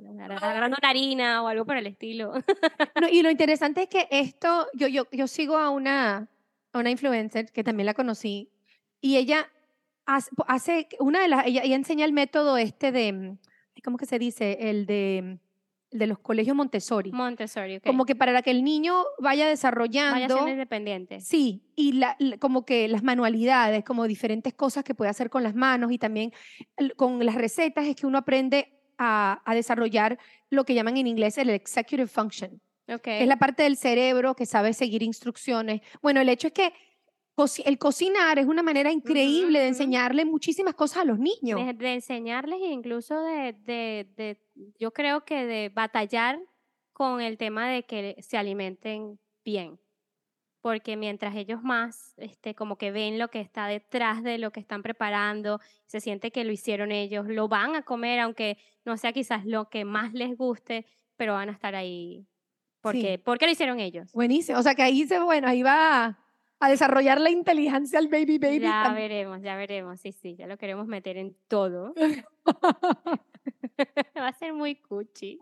agarrando 0.42 0.77
una 0.79 0.88
harina 0.90 1.42
o 1.42 1.49
algo 1.49 1.64
por 1.64 1.79
el 1.79 1.87
estilo. 1.87 2.33
No, 3.01 3.09
y 3.09 3.23
lo 3.23 3.31
interesante 3.31 3.83
es 3.83 3.88
que 3.88 4.07
esto, 4.11 4.68
yo, 4.75 4.87
yo, 4.87 5.05
yo 5.11 5.27
sigo 5.27 5.57
a 5.57 5.70
una, 5.70 6.29
a 6.73 6.79
una 6.79 6.90
influencer 6.90 7.51
que 7.51 7.64
también 7.64 7.87
la 7.87 7.94
conocí 7.94 8.51
y 9.01 9.16
ella 9.16 9.51
hace, 10.07 10.88
una 11.01 11.20
de 11.20 11.29
las, 11.29 11.47
ella, 11.47 11.62
ella 11.64 11.77
enseña 11.77 12.05
el 12.05 12.12
método 12.12 12.57
este 12.57 12.92
de, 12.92 13.37
¿cómo 13.83 13.97
que 13.97 14.07
se 14.07 14.18
dice? 14.18 14.59
El 14.61 14.87
de, 14.87 15.38
de 15.95 16.07
los 16.09 16.19
colegios 16.19 16.57
Montessori. 16.57 17.13
Montessori, 17.13 17.77
ok. 17.77 17.85
Como 17.87 18.05
que 18.05 18.17
para 18.17 18.43
que 18.43 18.51
el 18.51 18.65
niño 18.65 18.95
vaya 19.21 19.45
Vaya 19.45 19.49
desarrollando. 19.49 20.35
siendo 20.35 20.49
independiente. 20.51 21.21
Sí, 21.21 21.63
y 21.77 21.93
la- 21.93 22.17
la- 22.19 22.37
como 22.39 22.65
que 22.65 22.89
las 22.89 23.03
manualidades, 23.05 23.85
como 23.85 24.07
diferentes 24.09 24.53
cosas 24.55 24.83
que 24.85 24.95
puede 24.95 25.11
hacer 25.11 25.31
con 25.31 25.43
las 25.45 25.55
manos 25.55 25.93
y 25.93 25.99
también 25.99 26.33
con 26.97 27.25
las 27.25 27.37
recetas 27.37 27.87
es 27.87 27.95
que 27.97 28.07
uno 28.07 28.19
aprende 28.19 28.73
a, 28.99 29.41
a 29.45 29.55
desarrollar 29.55 30.19
lo 30.51 30.65
que 30.65 30.75
llaman 30.75 30.97
en 30.97 31.07
inglés 31.07 31.39
el 31.39 31.51
executive 31.51 32.07
function, 32.09 32.61
Ok. 32.89 33.01
que 33.03 33.23
es 33.23 33.29
la 33.29 33.39
parte 33.39 33.63
del 33.63 33.77
cerebro 33.77 34.35
que 34.35 34.47
sabe 34.47 34.73
seguir 34.73 35.03
instrucciones. 35.03 35.81
Bueno, 36.03 36.21
el 36.21 36.29
hecho 36.29 36.49
es 36.49 36.53
que 36.53 36.73
el 37.64 37.79
cocinar 37.79 38.38
es 38.38 38.47
una 38.47 38.62
manera 38.62 38.92
increíble 38.92 39.59
de 39.61 39.68
enseñarle 39.68 40.25
muchísimas 40.25 40.75
cosas 40.75 40.99
a 40.99 41.05
los 41.05 41.18
niños. 41.18 41.64
de, 41.64 41.73
de 41.73 41.94
enseñarles 41.94 42.61
e 42.61 42.66
incluso 42.66 43.20
de, 43.23 43.53
de, 43.53 44.07
de, 44.16 44.40
yo 44.79 44.92
creo 44.92 45.25
que 45.25 45.44
de 45.44 45.68
batallar 45.68 46.38
con 46.92 47.20
el 47.20 47.37
tema 47.37 47.68
de 47.68 47.83
que 47.85 48.16
se 48.20 48.37
alimenten 48.38 49.18
bien. 49.44 49.81
Porque 50.61 50.97
mientras 50.97 51.37
ellos 51.37 51.62
más, 51.62 52.14
este, 52.16 52.55
como 52.55 52.79
que 52.79 52.90
ven 52.90 53.18
lo 53.18 53.29
que 53.29 53.40
está 53.40 53.66
detrás 53.66 54.23
de 54.23 54.38
lo 54.38 54.51
que 54.51 54.61
están 54.61 54.83
preparando, 54.83 55.61
se 55.87 56.01
siente 56.01 56.31
que 56.31 56.44
lo 56.44 56.53
hicieron 56.53 56.90
ellos, 56.90 57.27
lo 57.29 57.49
van 57.49 57.75
a 57.75 57.83
comer, 57.83 58.20
aunque 58.20 58.57
no 58.85 58.97
sea 58.97 59.12
quizás 59.12 59.44
lo 59.44 59.68
que 59.68 59.85
más 59.85 60.14
les 60.14 60.37
guste, 60.38 60.87
pero 61.16 61.35
van 61.35 61.49
a 61.51 61.53
estar 61.53 61.75
ahí 61.75 62.27
porque, 62.81 63.16
Sí. 63.16 63.18
porque 63.25 63.44
lo 63.47 63.53
hicieron 63.53 63.79
ellos. 63.81 64.11
Buenísimo. 64.12 64.59
O 64.59 64.62
sea 64.62 64.75
que 64.75 64.83
ahí 64.83 65.07
se, 65.07 65.18
bueno, 65.20 65.49
ahí 65.49 65.62
va 65.62 66.18
a, 66.64 66.68
desarrollar 66.70 67.20
la 67.20 67.31
inteligencia 67.31 67.98
al 67.98 68.09
baby 68.09 68.38
baby. 68.38 68.61
ya 68.61 68.83
también. 68.85 69.09
veremos, 69.09 69.42
ya 69.42 69.57
veremos, 69.57 70.00
sí, 70.00 70.12
sí, 70.12 70.37
ya 70.37 70.46
lo 70.46 70.57
queremos 70.57 70.87
meter 70.87 71.16
en 71.16 71.37
todo. 71.48 71.94
Va 74.16 74.29
a 74.29 74.33
ser 74.33 74.53
muy 74.53 74.77
cuchi. 74.77 75.38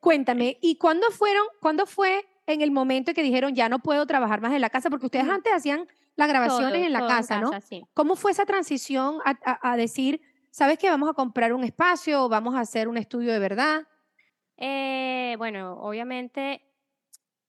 Cuéntame, 0.00 0.58
¿y 0.60 0.76
cuándo 0.76 1.10
fueron, 1.10 1.46
cuándo 1.60 1.86
fue 1.86 2.24
en 2.46 2.62
el 2.62 2.70
momento 2.70 3.12
que 3.14 3.22
dijeron 3.22 3.54
ya 3.54 3.68
no 3.68 3.78
puedo 3.78 4.06
trabajar 4.06 4.40
más 4.40 4.52
en 4.52 4.60
la 4.60 4.70
casa? 4.70 4.90
Porque 4.90 5.06
ustedes 5.06 5.28
antes 5.28 5.52
hacían 5.52 5.86
las 6.16 6.28
grabaciones 6.28 6.72
Todo, 6.72 6.84
en 6.86 6.92
la 6.92 7.06
casa, 7.06 7.40
¿no? 7.40 7.60
sí. 7.60 7.84
¿Cómo 7.94 8.16
fue 8.16 8.32
esa 8.32 8.44
transición 8.44 9.18
a, 9.24 9.38
a- 9.44 9.72
a 9.72 9.76
decir, 9.76 10.20
sabes 10.50 10.78
que 10.78 10.90
vamos 10.90 11.08
a 11.08 11.12
comprar 11.14 11.52
un 11.52 11.62
espacio, 11.64 12.24
o 12.24 12.28
vamos 12.28 12.54
a 12.54 12.60
hacer 12.60 12.88
un 12.88 12.96
estudio 12.96 13.32
de 13.32 13.38
verdad? 13.38 13.86
Eh, 14.56 15.36
bueno, 15.38 15.74
obviamente 15.80 16.62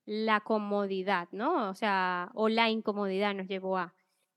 la 0.09 0.39
comodidad, 0.39 1.29
¿no? 1.31 1.69
O 1.69 1.75
sea, 1.75 2.31
o 2.33 2.49
la 2.49 2.71
incomodidad 2.71 3.35
nos 3.35 3.47
llevó 3.47 3.77
a 3.77 3.93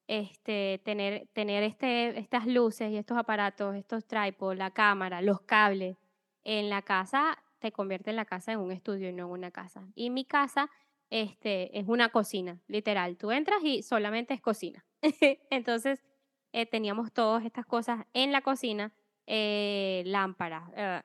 este, 0.07 0.83
tener, 0.85 1.27
este, 1.35 2.19
estas 2.19 2.47
luces 2.47 2.93
y 2.93 2.99
estos 2.99 3.17
aparatos, 3.17 3.75
estos 3.75 4.05
trípodes, 4.07 4.59
la 4.59 4.71
cámara, 4.71 5.23
los 5.23 5.41
cables 5.41 5.97
en 6.45 6.69
la 6.69 6.83
casa, 6.83 7.43
te 7.59 7.73
convierte 7.73 8.11
en 8.11 8.17
la 8.17 8.27
casa 8.27 8.53
en 8.53 8.59
un 8.59 8.71
estudio 8.71 9.09
y 9.09 9.15
no 9.15 9.25
en 9.25 9.31
una 9.31 9.51
casa. 9.51 9.89
Y 9.95 10.11
mi 10.11 10.27
casa 10.27 10.69
este, 11.09 11.79
es 11.79 11.89
una 11.89 12.11
cocina, 12.11 12.61
literal. 12.67 13.17
Tú 13.17 13.31
entras 13.31 13.65
y 13.65 13.83
solamente 13.83 14.35
es 14.35 14.43
cocina. 14.43 14.85
Entonces, 15.51 16.05
eh, 16.53 16.67
teníamos 16.67 17.15
todas 17.15 17.47
estas 17.47 17.65
cosas 17.65 18.05
en 18.13 18.31
la 18.31 18.43
cocina, 18.43 18.93
eh, 19.27 20.03
lámparas, 20.05 20.71
eh, 20.77 21.01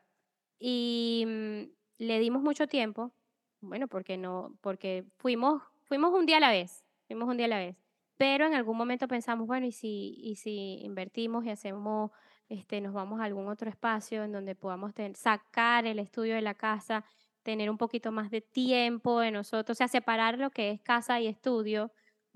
y 0.59 1.23
mm, 1.25 1.61
le 1.99 2.19
dimos 2.19 2.41
mucho 2.41 2.67
tiempo, 2.67 3.13
bueno, 3.61 3.87
porque 3.87 4.17
no, 4.17 4.55
porque 4.61 5.05
fuimos, 5.17 5.61
fuimos 5.83 6.13
un 6.13 6.25
día 6.25 6.37
a 6.37 6.39
la 6.41 6.51
vez, 6.51 6.85
fuimos 7.07 7.27
un 7.29 7.37
día 7.37 7.45
a 7.47 7.49
la 7.49 7.57
vez. 7.59 7.75
Pero 8.17 8.45
en 8.47 8.53
algún 8.55 8.77
momento 8.77 9.07
pensamos, 9.07 9.45
bueno, 9.47 9.67
¿y 9.67 9.71
si, 9.71 10.15
y 10.19 10.35
si 10.37 10.79
invertimos 10.83 11.45
y 11.45 11.51
hacemos, 11.51 12.11
este, 12.49 12.81
nos 12.81 12.93
vamos 12.93 13.19
a 13.21 13.25
algún 13.25 13.47
otro 13.47 13.69
espacio 13.69 14.23
en 14.23 14.31
donde 14.31 14.55
podamos 14.55 14.93
ten- 14.95 15.15
sacar 15.15 15.85
el 15.85 15.99
estudio 15.99 16.33
de 16.35 16.41
la 16.41 16.55
casa, 16.55 17.05
tener 17.43 17.69
un 17.69 17.77
poquito 17.77 18.11
más 18.11 18.31
de 18.31 18.41
tiempo 18.41 19.19
de 19.19 19.31
nosotros, 19.31 19.75
o 19.75 19.77
sea, 19.77 19.87
separar 19.87 20.39
lo 20.39 20.49
que 20.49 20.71
es 20.71 20.81
casa 20.81 21.19
y 21.19 21.27
estudio, 21.27 21.91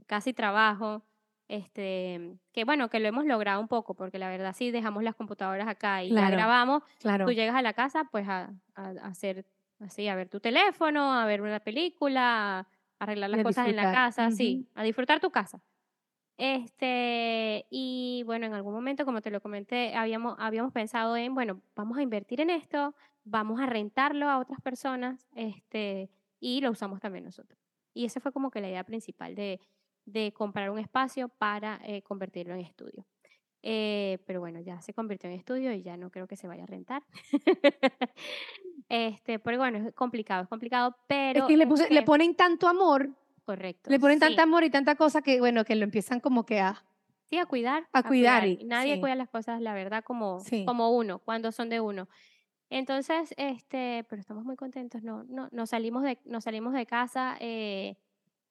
casa 0.05 0.29
y 0.29 0.33
trabajo, 0.33 1.03
este, 1.47 2.37
que 2.53 2.63
bueno, 2.63 2.89
que 2.89 2.99
lo 2.99 3.07
hemos 3.07 3.25
logrado 3.25 3.59
un 3.59 3.67
poco, 3.67 3.93
porque 3.95 4.19
la 4.19 4.29
verdad 4.29 4.55
sí 4.55 4.71
dejamos 4.71 5.03
las 5.03 5.15
computadoras 5.15 5.67
acá 5.67 6.03
y 6.03 6.09
Claro. 6.09 6.35
grabamos, 6.37 6.83
Claro. 6.99 7.25
tú 7.25 7.31
llegas 7.31 7.55
a 7.55 7.61
la 7.61 7.73
casa 7.73 8.05
pues 8.11 8.27
a, 8.29 8.53
a- 8.75 8.89
a 9.01 9.07
hacer 9.07 9.45
así, 9.81 10.07
a 10.07 10.15
ver 10.15 10.29
tu 10.29 10.39
teléfono, 10.39 11.13
a 11.13 11.25
ver 11.25 11.41
una 11.41 11.59
película, 11.59 12.59
a 12.59 12.67
arreglar 12.99 13.29
las 13.29 13.39
a 13.39 13.43
cosas 13.43 13.67
en 13.69 13.75
la 13.75 13.83
disfrutar. 13.83 13.89
casa, 13.89 14.31
sí, 14.31 14.61
Ujú. 14.61 14.67
a 14.75 14.83
disfrutar 14.83 15.19
tu 15.19 15.31
casa. 15.31 15.61
Este, 16.37 17.65
y 17.69 18.23
bueno, 18.25 18.47
en 18.47 18.53
algún 18.53 18.73
momento, 18.73 19.05
como 19.05 19.21
te 19.21 19.29
lo 19.31 19.41
comenté, 19.41 19.95
habíamos, 19.95 20.35
habíamos 20.39 20.71
pensado 20.73 21.15
en, 21.15 21.35
bueno, 21.35 21.61
vamos 21.75 21.97
a 21.99 22.01
invertir 22.01 22.41
en 22.41 22.49
esto, 22.49 22.95
vamos 23.23 23.59
a 23.61 23.67
rentarlo 23.67 24.27
a 24.29 24.39
otras 24.39 24.59
personas, 24.61 25.27
este, 25.35 26.09
y 26.39 26.61
lo 26.61 26.71
usamos 26.71 26.99
también 26.99 27.25
nosotros. 27.25 27.59
Y 27.93 28.05
esa 28.05 28.19
fue 28.21 28.31
como 28.31 28.49
que 28.49 28.61
la 28.61 28.69
idea 28.69 28.83
principal 28.83 29.35
de, 29.35 29.59
de 30.05 30.33
comprar 30.33 30.71
un 30.71 30.79
espacio 30.79 31.29
para 31.29 31.79
eh, 31.83 32.01
convertirlo 32.01 32.53
en 32.55 32.61
estudio. 32.61 33.05
Eh, 33.63 34.19
pero 34.25 34.39
bueno, 34.39 34.59
ya 34.61 34.81
se 34.81 34.93
convirtió 34.93 35.29
en 35.29 35.37
estudio 35.37 35.73
y 35.73 35.83
ya 35.83 35.97
no 35.97 36.11
creo 36.11 36.27
que 36.27 36.37
se 36.37 36.47
vaya 36.47 36.63
a 36.63 36.67
rentar. 36.67 37.03
este, 38.91 39.39
pero 39.39 39.57
bueno, 39.57 39.77
es 39.87 39.93
complicado, 39.93 40.43
es 40.43 40.49
complicado, 40.49 40.97
pero 41.07 41.39
es 41.41 41.45
que 41.45 41.55
le, 41.57 41.65
puse- 41.67 41.87
le 41.89 41.95
este, 41.99 42.05
ponen 42.05 42.35
tanto 42.35 42.67
amor, 42.67 43.09
correcto. 43.45 43.89
le 43.89 43.99
ponen 43.99 44.17
sí. 44.19 44.25
tanta 44.25 44.43
amor 44.43 44.63
y 44.65 44.69
tanta 44.69 44.95
cosa 44.95 45.21
que, 45.21 45.39
bueno, 45.39 45.63
que 45.63 45.75
lo 45.75 45.83
empiezan 45.85 46.19
como 46.19 46.45
que 46.45 46.59
a... 46.59 46.83
Sí, 47.29 47.37
a 47.37 47.45
cuidar. 47.45 47.87
A 47.93 48.03
cuidar, 48.03 48.45
Y 48.45 48.65
nadie 48.65 48.95
sí. 48.95 48.99
cuida 48.99 49.15
las 49.15 49.29
cosas, 49.29 49.61
la 49.61 49.73
verdad, 49.73 50.03
como, 50.03 50.41
Sí. 50.41 50.65
como 50.65 50.89
uno, 50.91 51.19
cuando 51.19 51.53
son 51.53 51.69
de 51.69 51.79
uno. 51.79 52.09
Entonces, 52.69 53.33
este, 53.37 54.05
pero 54.09 54.19
estamos 54.19 54.43
muy 54.43 54.55
contentos. 54.57 55.01
No, 55.03 55.23
no, 55.23 55.47
nos 55.51 55.69
salimos 55.69 56.03
de, 56.03 56.19
nos 56.25 56.43
salimos 56.43 56.73
de 56.73 56.85
casa 56.85 57.37
eh, 57.39 57.95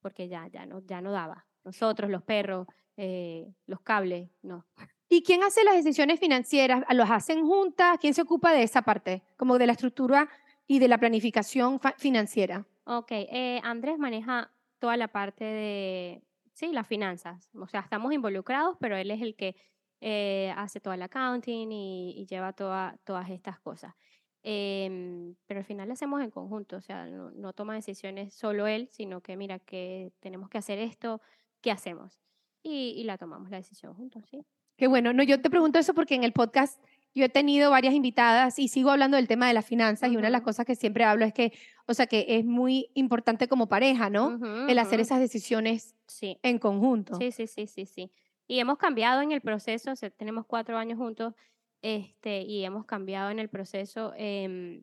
porque 0.00 0.29
ya, 0.29 0.46
ya 0.48 0.64
no, 0.64 0.81
ya 0.87 1.00
no 1.03 1.12
daba. 1.12 1.46
nosotros, 1.64 2.11
los 2.11 2.22
perros, 2.22 2.66
eh, 2.96 3.53
los 3.66 3.81
cables, 3.83 4.31
no. 4.42 4.64
¿Y 5.12 5.25
quién 5.25 5.42
hace 5.42 5.64
las 5.64 5.75
decisiones 5.75 6.20
financieras? 6.20 6.85
¿Los 6.94 7.11
hacen 7.11 7.44
juntas? 7.44 7.99
¿Quién 8.01 8.14
se 8.14 8.23
ocupa 8.23 8.53
de 8.53 8.62
esa 8.62 8.83
parte? 8.83 9.25
Como 9.37 9.59
de 9.59 9.66
la 9.66 9.73
estructura 9.73 10.29
y 10.68 10.79
de 10.79 10.87
la 10.87 10.99
planificación 10.99 11.81
financiera. 11.99 12.64
Ok, 12.85 13.11
eh, 13.11 13.61
Andrés 13.64 13.99
maneja 13.99 14.53
toda 14.79 14.96
la 14.96 15.09
parte 15.09 15.44
de, 15.44 16.23
sí, 16.53 16.68
las 16.73 16.87
finanzas. 16.87 17.51
O 17.55 17.66
sea, 17.66 17.81
estamos 17.81 18.12
involucrados, 18.12 18.77
pero 18.79 18.96
él 18.96 19.11
es 19.11 19.20
el 19.20 19.35
que 19.35 19.57
eh, 20.01 20.55
hace 20.57 20.79
toda 20.79 20.96
la 20.96 21.07
accounting 21.07 21.73
y, 21.73 22.14
y 22.16 22.27
lleva 22.27 22.53
toda, 22.53 22.96
todas 23.03 23.31
estas 23.31 23.59
cosas. 23.59 23.96
Em, 24.44 25.35
pero 25.46 25.59
al 25.59 25.66
final 25.66 25.88
lo 25.88 25.94
hacemos 25.94 26.23
en 26.23 26.31
conjunto, 26.31 26.77
o 26.77 26.81
sea, 26.81 27.07
no, 27.07 27.33
no 27.33 27.53
toma 27.53 27.75
decisiones 27.75 28.33
solo 28.33 28.68
él, 28.68 28.88
sino 28.92 29.20
que 29.23 29.37
mira, 29.37 29.59
que 29.59 30.12
tenemos 30.20 30.49
que 30.49 30.59
hacer 30.59 30.79
esto, 30.79 31.20
¿qué 31.61 31.73
hacemos? 31.73 32.20
Y, 32.62 32.94
y 32.96 33.03
la 33.05 33.18
tomamos 33.18 33.51
la 33.51 33.57
decisión 33.57 33.92
juntos, 33.94 34.25
sí. 34.31 34.46
Qué 34.81 34.87
bueno. 34.87 35.12
No, 35.12 35.23
yo 35.23 35.38
te 35.43 35.51
pregunto 35.51 35.79
eso 35.79 35.93
porque 35.93 36.14
en 36.14 36.25
el 36.25 36.33
podcast 36.33 36.83
yo 37.14 37.27
he 37.27 37.29
tenido 37.29 37.71
varias 37.71 37.93
invitadas 37.93 38.59
y 38.59 38.69
sigo 38.69 38.90
hablando 38.90 39.19
del 39.19 39.29
tema 39.29 39.47
de 39.47 39.53
las 39.53 39.66
finanzas 39.66 40.11
y 40.11 40.16
una 40.16 40.29
de 40.29 40.33
las 40.33 40.40
cosas 40.40 40.64
que 40.64 40.75
siempre 40.75 41.05
hablo 41.05 41.27
es 41.27 41.35
que, 41.35 41.53
o 41.85 41.93
sea, 41.93 42.07
que 42.07 42.25
es 42.29 42.47
muy 42.47 42.88
importante 42.95 43.47
como 43.47 43.69
pareja, 43.69 44.09
¿no? 44.09 44.29
Ujú, 44.29 44.47
El 44.71 44.79
hacer 44.79 44.95
ujú. 45.01 45.03
esas 45.03 45.21
decisiones 45.21 45.95
Sí. 46.07 46.38
en 46.43 46.59
conjunto. 46.59 47.14
Sí, 47.16 47.31
sí, 47.31 47.47
sí, 47.47 47.66
sí, 47.66 47.85
sí. 47.85 48.11
Y 48.47 48.59
hemos 48.59 48.79
cambiado 48.79 49.21
en 49.21 49.33
el 49.33 49.43
proceso, 49.43 49.93
o 49.93 49.97
sea, 49.97 50.09
tenemos 50.09 50.47
cuatro 50.47 50.79
años 50.79 50.97
juntos, 50.97 51.35
este, 51.83 52.40
y 52.40 52.64
hemos 52.64 52.87
cambiado 52.87 53.29
en 53.29 53.38
el 53.38 53.51
proceso 53.51 54.14
em, 54.16 54.83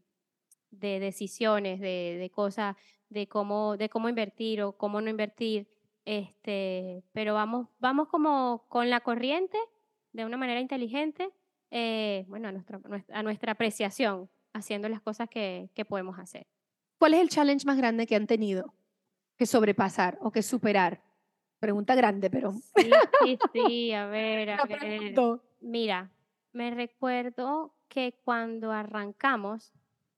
de 0.69 0.99
decisiones, 0.99 1.79
de, 1.79 2.17
de 2.19 2.29
cosas, 2.29 2.75
de 3.09 3.27
cómo, 3.27 3.77
de 3.77 3.89
cómo 3.89 4.09
invertir 4.09 4.61
o 4.61 4.73
cómo 4.73 5.01
no 5.01 5.09
invertir, 5.09 5.67
este, 6.05 7.01
pero 7.13 7.33
vamos, 7.33 7.67
vamos 7.79 8.09
como 8.09 8.65
con 8.69 8.91
la 8.91 8.99
corriente, 9.01 9.57
de 10.13 10.25
una 10.25 10.37
manera 10.37 10.59
inteligente, 10.59 11.29
eh, 11.71 12.25
bueno, 12.27 12.47
a 12.47 12.51
nuestra, 12.51 12.79
nuestra- 12.79 13.19
a 13.19 13.23
nuestra 13.23 13.51
apreciación, 13.53 14.29
haciendo 14.53 14.89
las 14.89 15.01
cosas 15.01 15.29
que, 15.29 15.69
que 15.73 15.85
podemos 15.85 16.17
hacer. 16.19 16.47
¿Cuál 16.99 17.13
es 17.13 17.21
el 17.21 17.29
challenge 17.29 17.65
más 17.65 17.77
grande 17.77 18.07
que 18.07 18.15
han 18.15 18.25
tenido 18.27 18.73
que 19.37 19.45
sobrepasar 19.45 20.17
o 20.21 20.31
que 20.31 20.41
superar? 20.41 21.03
Pregunta 21.59 21.95
grande, 21.95 22.29
pero... 22.29 22.51
Sí, 22.75 22.91
sí, 23.23 23.37
sí, 23.53 23.91
a 23.93 24.05
ver, 24.07 24.49
a 24.59 24.65
ver. 24.65 25.13
Mira, 25.59 26.11
me 26.53 26.71
recuerdo 26.71 27.75
que 27.87 28.13
cuando 28.23 28.71
arrancamos, 28.71 29.73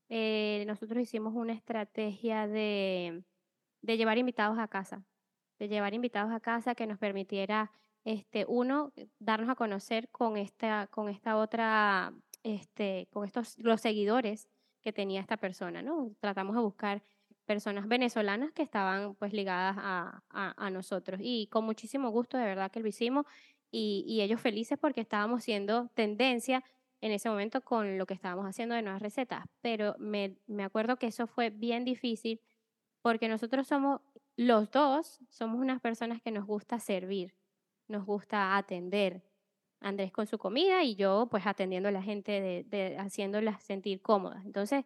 eh, 0.09 0.63
nosotros 0.67 1.01
hicimos 1.01 1.33
una 1.33 1.53
estrategia 1.53 2.47
de, 2.47 3.23
de 3.81 3.97
llevar 3.97 4.17
invitados 4.17 4.57
a 4.59 4.67
casa, 4.67 5.03
de 5.59 5.67
llevar 5.67 5.93
invitados 5.93 6.31
a 6.31 6.39
casa 6.39 6.75
que 6.75 6.87
nos 6.87 6.97
permitiera, 6.97 7.71
este, 8.03 8.45
uno, 8.47 8.93
darnos 9.19 9.49
a 9.49 9.55
conocer 9.55 10.09
con 10.09 10.37
esta, 10.37 10.87
con 10.87 11.09
esta 11.09 11.37
otra, 11.37 12.13
este, 12.43 13.07
con 13.11 13.25
estos, 13.25 13.57
los 13.59 13.81
seguidores 13.81 14.47
que 14.81 14.93
tenía 14.93 15.21
esta 15.21 15.37
persona, 15.37 15.81
¿no? 15.81 16.11
Tratamos 16.19 16.55
de 16.55 16.61
buscar 16.61 17.03
personas 17.45 17.87
venezolanas 17.87 18.51
que 18.51 18.61
estaban 18.61 19.15
pues 19.15 19.33
ligadas 19.33 19.75
a, 19.79 20.21
a, 20.29 20.69
nosotros 20.69 21.19
y 21.23 21.47
con 21.47 21.65
muchísimo 21.65 22.11
gusto, 22.11 22.37
de 22.37 22.45
verdad 22.45 22.71
que 22.71 22.79
lo 22.79 22.87
hicimos 22.87 23.25
y, 23.71 24.05
y 24.07 24.21
ellos 24.21 24.39
felices 24.39 24.77
porque 24.79 25.01
estábamos 25.01 25.43
siendo 25.43 25.87
tendencia 25.95 26.63
en 27.01 27.11
ese 27.11 27.29
momento 27.29 27.61
con 27.61 27.97
lo 27.97 28.05
que 28.05 28.13
estábamos 28.13 28.45
haciendo 28.45 28.75
de 28.75 28.81
nuevas 28.81 29.01
recetas. 29.01 29.45
Pero 29.61 29.95
me, 29.99 30.37
me 30.47 30.63
acuerdo 30.63 30.97
que 30.97 31.07
eso 31.07 31.27
fue 31.27 31.49
bien 31.49 31.85
difícil 31.85 32.39
porque 33.01 33.27
nosotros 33.27 33.67
somos, 33.67 34.01
los 34.35 34.69
dos, 34.71 35.19
somos 35.29 35.59
unas 35.59 35.81
personas 35.81 36.21
que 36.21 36.31
nos 36.31 36.45
gusta 36.45 36.79
servir, 36.79 37.33
nos 37.89 38.05
gusta 38.05 38.55
atender. 38.57 39.21
Andrés 39.81 40.11
con 40.11 40.27
su 40.27 40.37
comida 40.37 40.83
y 40.83 40.95
yo 40.95 41.27
pues 41.31 41.47
atendiendo 41.47 41.87
a 41.87 41.91
la 41.93 42.01
gente, 42.01 42.41
de, 42.41 42.63
de, 42.65 42.97
haciéndolas 42.97 43.63
sentir 43.63 44.01
cómodas. 44.01 44.45
Entonces, 44.45 44.83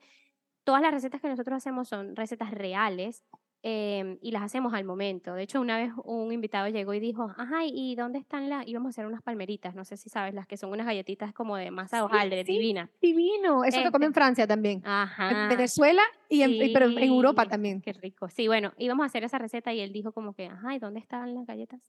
todas 0.63 0.81
las 0.81 0.93
recetas 0.93 1.19
que 1.19 1.27
nosotros 1.29 1.57
hacemos 1.57 1.87
son 1.87 2.15
recetas 2.15 2.51
reales 2.51 3.23
eh, 3.65 4.17
y 4.21 4.31
las 4.31 4.43
hacemos 4.43 4.73
al 4.73 4.83
momento. 4.83 5.35
De 5.35 5.43
hecho, 5.43 5.61
una 5.61 5.77
vez 5.77 5.93
un 6.03 6.33
invitado 6.33 6.67
llegó 6.67 6.93
y 6.93 6.99
dijo, 6.99 7.33
ajá, 7.37 7.63
¿y 7.65 7.95
dónde 7.95 8.19
están 8.19 8.49
las? 8.49 8.67
Íbamos 8.67 8.87
a 8.87 8.91
hacer 8.91 9.05
unas 9.05 9.21
palmeritas, 9.21 9.73
no 9.73 9.85
sé 9.85 9.95
si 9.95 10.09
sabes, 10.09 10.33
las 10.33 10.47
que 10.47 10.57
son 10.57 10.69
unas 10.71 10.85
galletitas 10.85 11.33
como 11.33 11.55
de 11.55 11.71
masa 11.71 11.97
de 11.97 12.03
hojaldre, 12.03 12.43
sí. 12.45 12.51
divina. 12.51 12.89
Divino. 13.01 13.63
Eso 13.63 13.81
se 13.81 13.89
come 13.89 14.05
en 14.05 14.11
Este. 14.11 14.19
Francia 14.19 14.47
también. 14.47 14.79
En 14.79 14.91
Ajá. 14.91 15.47
Venezuela 15.47 16.03
y 16.27 16.41
en, 16.41 16.73
pero 16.73 16.87
en 16.87 16.97
Europa 16.97 17.45
también. 17.47 17.81
Qué 17.81 17.93
rico. 17.93 18.27
Sí, 18.27 18.47
bueno, 18.47 18.73
íbamos 18.77 19.03
a 19.03 19.07
hacer 19.07 19.23
esa 19.23 19.37
receta 19.37 19.73
y 19.73 19.79
él 19.79 19.93
dijo 19.93 20.11
como 20.11 20.33
que, 20.33 20.47
ajá, 20.47 20.75
¿y 20.75 20.79
dónde 20.79 20.99
están 20.99 21.33
las 21.33 21.47
galletas? 21.47 21.79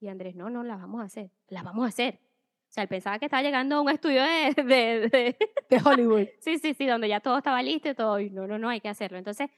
Y 0.00 0.08
Andrés, 0.08 0.34
no, 0.36 0.48
no, 0.50 0.62
las 0.62 0.80
vamos 0.80 1.00
a 1.00 1.04
hacer, 1.04 1.30
las 1.48 1.64
vamos 1.64 1.84
a 1.84 1.88
hacer. 1.88 2.20
O 2.68 2.70
sea, 2.72 2.82
él 2.82 2.88
pensaba 2.88 3.18
que 3.18 3.24
estaba 3.26 3.42
llegando 3.42 3.76
a 3.76 3.80
un 3.80 3.88
estudio 3.90 4.22
de, 4.22 4.54
de, 4.62 5.08
de- 5.08 5.36
De 5.70 5.80
Hollywood. 5.84 6.26
Sí, 6.40 6.58
sí, 6.58 6.74
sí, 6.74 6.86
donde 6.86 7.08
ya 7.08 7.20
todo 7.20 7.38
estaba 7.38 7.62
listo 7.62 7.88
y 7.88 7.94
todo, 7.94 8.20
y 8.20 8.30
no, 8.30 8.46
no, 8.46 8.58
no, 8.58 8.68
hay 8.68 8.80
que 8.80 8.88
hacerlo. 8.88 9.18
Entonces, 9.18 9.50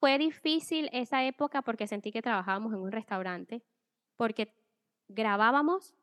fue 0.00 0.18
difícil 0.18 0.90
esa 0.92 1.24
época 1.24 1.62
porque 1.62 1.86
sentí 1.86 2.12
que 2.12 2.22
trabajábamos 2.22 2.72
en 2.74 2.80
un 2.80 2.92
restaurante, 2.92 3.62
porque 4.16 4.52
grabábamos 5.08 5.94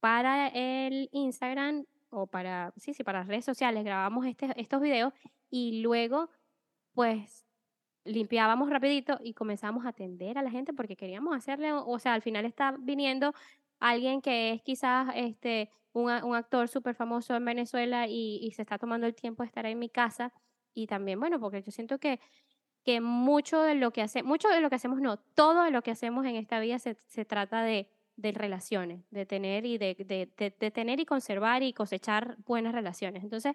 para 0.00 0.48
el 0.48 1.08
Instagram 1.12 1.86
o 2.10 2.26
para, 2.26 2.72
sí, 2.76 2.94
sí, 2.94 3.02
para 3.02 3.20
las 3.20 3.28
redes 3.28 3.44
sociales, 3.44 3.82
grabábamos 3.84 4.26
este, 4.26 4.48
estos 4.60 4.80
videos 4.80 5.12
y 5.50 5.80
luego, 5.80 6.30
pues, 6.92 7.47
limpiábamos 8.08 8.70
rapidito 8.70 9.18
y 9.22 9.34
comenzamos 9.34 9.84
a 9.86 9.90
atender 9.90 10.38
a 10.38 10.42
la 10.42 10.50
gente 10.50 10.72
porque 10.72 10.96
queríamos 10.96 11.36
hacerle, 11.36 11.72
o 11.72 11.98
sea, 11.98 12.14
al 12.14 12.22
final 12.22 12.44
está 12.44 12.74
viniendo 12.78 13.32
alguien 13.80 14.20
que 14.20 14.52
es 14.52 14.62
quizás 14.62 15.10
este, 15.14 15.70
un, 15.92 16.10
un 16.24 16.34
actor 16.34 16.68
súper 16.68 16.94
famoso 16.94 17.34
en 17.36 17.44
Venezuela 17.44 18.06
y, 18.08 18.38
y 18.42 18.50
se 18.52 18.62
está 18.62 18.78
tomando 18.78 19.06
el 19.06 19.14
tiempo 19.14 19.42
de 19.42 19.46
estar 19.48 19.66
en 19.66 19.78
mi 19.78 19.88
casa. 19.88 20.32
Y 20.74 20.86
también, 20.86 21.20
bueno, 21.20 21.38
porque 21.40 21.62
yo 21.62 21.70
siento 21.70 21.98
que, 21.98 22.20
que 22.84 23.00
mucho 23.00 23.62
de 23.62 23.74
lo 23.74 23.90
que 23.92 24.02
hace, 24.02 24.22
mucho 24.22 24.48
de 24.48 24.60
lo 24.60 24.68
que 24.70 24.76
hacemos, 24.76 25.00
no, 25.00 25.18
todo 25.18 25.64
de 25.64 25.70
lo 25.70 25.82
que 25.82 25.90
hacemos 25.90 26.24
en 26.26 26.36
esta 26.36 26.60
vida 26.60 26.78
se, 26.78 26.94
se 26.94 27.24
trata 27.24 27.62
de, 27.62 27.88
de 28.16 28.32
relaciones, 28.32 29.04
de 29.10 29.26
tener 29.26 29.66
y 29.66 29.78
de, 29.78 29.94
de- 29.94 30.54
de 30.58 30.70
tener 30.70 31.00
y 31.00 31.04
conservar 31.06 31.62
y 31.62 31.72
cosechar 31.72 32.36
buenas 32.46 32.72
relaciones. 32.74 33.22
Entonces, 33.24 33.54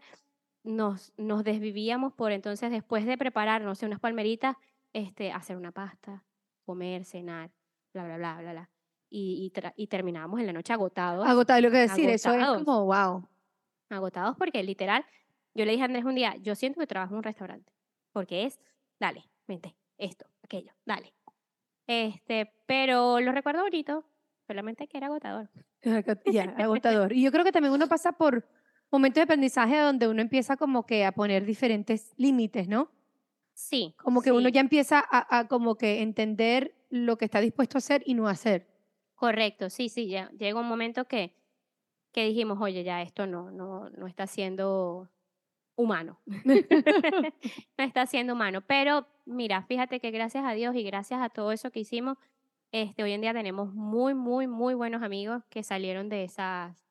nos, 0.63 1.13
nos 1.17 1.43
desvivíamos 1.43 2.13
por 2.13 2.31
entonces, 2.31 2.71
después 2.71 3.05
de 3.05 3.17
preparar, 3.17 3.61
no 3.61 3.75
sé, 3.75 3.85
unas 3.85 3.99
palmeritas, 3.99 4.55
este, 4.93 5.31
hacer 5.31 5.57
una 5.57 5.71
pasta, 5.71 6.23
comer, 6.65 7.05
cenar, 7.05 7.51
bla, 7.93 8.05
bla, 8.05 8.17
bla, 8.17 8.37
bla, 8.41 8.51
bla. 8.51 8.69
Y, 9.09 9.51
y, 9.53 9.83
y 9.83 9.87
terminábamos 9.87 10.39
en 10.39 10.47
la 10.47 10.53
noche 10.53 10.73
agotados 10.73 11.27
Agotado, 11.27 11.61
lo 11.61 11.69
que 11.69 11.77
decir, 11.77 12.09
eso 12.09 12.31
es 12.31 12.41
Agotados. 12.41 12.63
como, 12.63 12.85
wow. 12.85 13.29
agotados 13.89 14.35
porque 14.37 14.63
literal, 14.63 15.05
yo 15.53 15.65
le 15.65 15.71
dije 15.71 15.83
a 15.83 15.85
Andrés 15.85 16.03
un 16.05 16.15
día, 16.15 16.35
yo 16.37 16.55
siento 16.55 16.79
que 16.79 16.87
trabajo 16.87 17.13
en 17.13 17.17
un 17.17 17.23
restaurante, 17.23 17.71
porque 18.11 18.45
es, 18.45 18.59
dale, 18.99 19.29
vente, 19.47 19.75
esto, 19.97 20.25
aquello, 20.41 20.73
dale. 20.85 21.13
Este, 21.85 22.51
pero 22.65 23.19
lo 23.19 23.31
recuerdo 23.33 23.61
bonito, 23.61 24.03
solamente 24.47 24.87
que 24.87 24.97
era 24.97 25.07
agotador. 25.07 25.49
Ya, 26.25 26.43
agotador. 26.57 27.13
Y 27.13 27.23
yo 27.23 27.31
creo 27.31 27.43
que 27.43 27.51
también 27.51 27.73
uno 27.73 27.87
pasa 27.87 28.13
por 28.13 28.47
momentos 28.93 29.15
de 29.15 29.23
aprendizaje 29.23 29.77
donde 29.79 30.07
uno 30.07 30.21
empieza 30.21 30.55
como 30.55 30.85
que 30.85 31.03
a 31.03 31.11
poner 31.11 31.45
diferentes 31.45 32.13
límites, 32.15 32.67
¿no? 32.67 32.91
Sí. 33.53 33.93
Como 33.97 34.21
que 34.21 34.31
uno 34.31 34.47
sí, 34.47 34.53
ya 34.53 34.61
empieza 34.61 35.03
a, 35.05 35.39
a 35.39 35.47
como 35.47 35.75
que 35.75 36.01
entender 36.01 36.75
lo 36.89 37.17
que 37.17 37.25
está 37.25 37.41
dispuesto 37.41 37.77
a 37.77 37.79
hacer 37.79 38.03
y 38.05 38.13
no 38.13 38.27
hacer. 38.27 38.67
Correcto, 39.15 39.69
sí, 39.69 39.89
sí, 39.89 40.07
ya 40.07 40.29
llega 40.31 40.59
un 40.59 40.67
momento 40.67 41.05
que, 41.05 41.33
que 42.11 42.25
dijimos, 42.25 42.59
oye, 42.61 42.83
ya 42.83 43.01
esto 43.01 43.25
no, 43.25 43.51
no, 43.51 43.89
no 43.89 44.07
está 44.07 44.27
siendo 44.27 45.09
humano. 45.75 46.19
no 47.77 47.83
está 47.83 48.05
siendo 48.05 48.33
humano. 48.33 48.61
Pero 48.61 49.07
mira, 49.25 49.63
fíjate 49.63 49.99
que 49.99 50.11
gracias 50.11 50.45
a 50.45 50.53
Dios 50.53 50.75
y 50.75 50.83
gracias 50.83 51.21
a 51.21 51.29
todo 51.29 51.51
eso 51.51 51.71
que 51.71 51.79
hicimos, 51.79 52.17
este, 52.71 53.03
hoy 53.03 53.11
en 53.11 53.21
día 53.21 53.33
tenemos 53.33 53.73
muy, 53.73 54.13
muy, 54.13 54.47
muy 54.47 54.73
buenos 54.73 55.03
amigos 55.03 55.43
que 55.49 55.63
salieron 55.63 56.09
de 56.09 56.23
esas, 56.23 56.83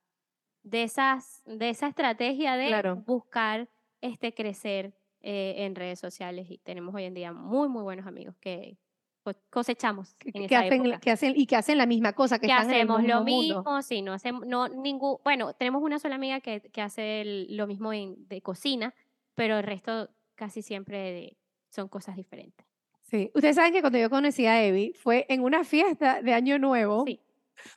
de 0.62 0.82
esas, 0.84 1.42
de 1.46 1.70
esa 1.70 1.88
estrategia 1.88 2.56
de 2.56 2.68
Claro. 2.68 2.96
buscar 3.06 3.68
este 4.00 4.32
crecer 4.34 4.94
eh, 5.20 5.54
en 5.64 5.74
redes 5.74 5.98
sociales. 6.00 6.50
Y 6.50 6.58
tenemos 6.58 6.94
hoy 6.94 7.04
en 7.04 7.14
día 7.14 7.32
muy, 7.32 7.68
muy 7.68 7.82
buenos 7.82 8.06
amigos 8.06 8.34
que 8.40 8.76
co- 9.22 9.32
cosechamos 9.50 10.14
Que, 10.14 10.30
en 10.34 10.48
que 10.48 10.54
esa 10.54 10.60
hacen, 10.64 10.80
época 10.86 11.00
que 11.00 11.10
hacen, 11.10 11.32
y 11.36 11.46
que 11.46 11.56
hacen 11.56 11.78
la 11.78 11.86
misma 11.86 12.12
cosa, 12.12 12.38
que, 12.38 12.46
que 12.46 12.52
están 12.52 12.66
en 12.70 12.74
el 12.74 12.76
hacemos 12.82 13.02
lo 13.04 13.24
mismo 13.24 13.62
mundo. 13.62 13.82
sí, 13.82 14.02
no 14.02 14.12
hacemos, 14.12 14.46
no, 14.46 14.68
ningún, 14.68 15.18
bueno, 15.24 15.52
tenemos 15.54 15.82
una 15.82 15.98
sola 16.00 16.16
amiga 16.16 16.40
que, 16.40 16.60
que 16.60 16.80
hace 16.82 17.20
el- 17.20 17.56
lo 17.56 17.66
mismo 17.68 17.92
en- 17.92 18.26
de 18.28 18.40
cocina, 18.42 18.94
pero 19.34 19.58
el 19.58 19.62
resto 19.64 20.08
casi 20.34 20.62
siempre 20.62 20.98
de- 21.12 21.36
son 21.70 21.88
cosas 21.88 22.16
diferentes. 22.16 22.66
Sí. 23.02 23.30
Ustedes 23.34 23.56
saben 23.56 23.72
que 23.72 23.80
cuando 23.80 23.98
yo 23.98 24.10
conocí 24.10 24.46
a 24.46 24.62
Evi 24.64 24.92
fue 24.94 25.26
en 25.28 25.42
una 25.42 25.64
fiesta 25.64 26.20
de 26.22 26.34
Año 26.34 26.58
Nuevo, 26.58 27.04
Sí. 27.06 27.20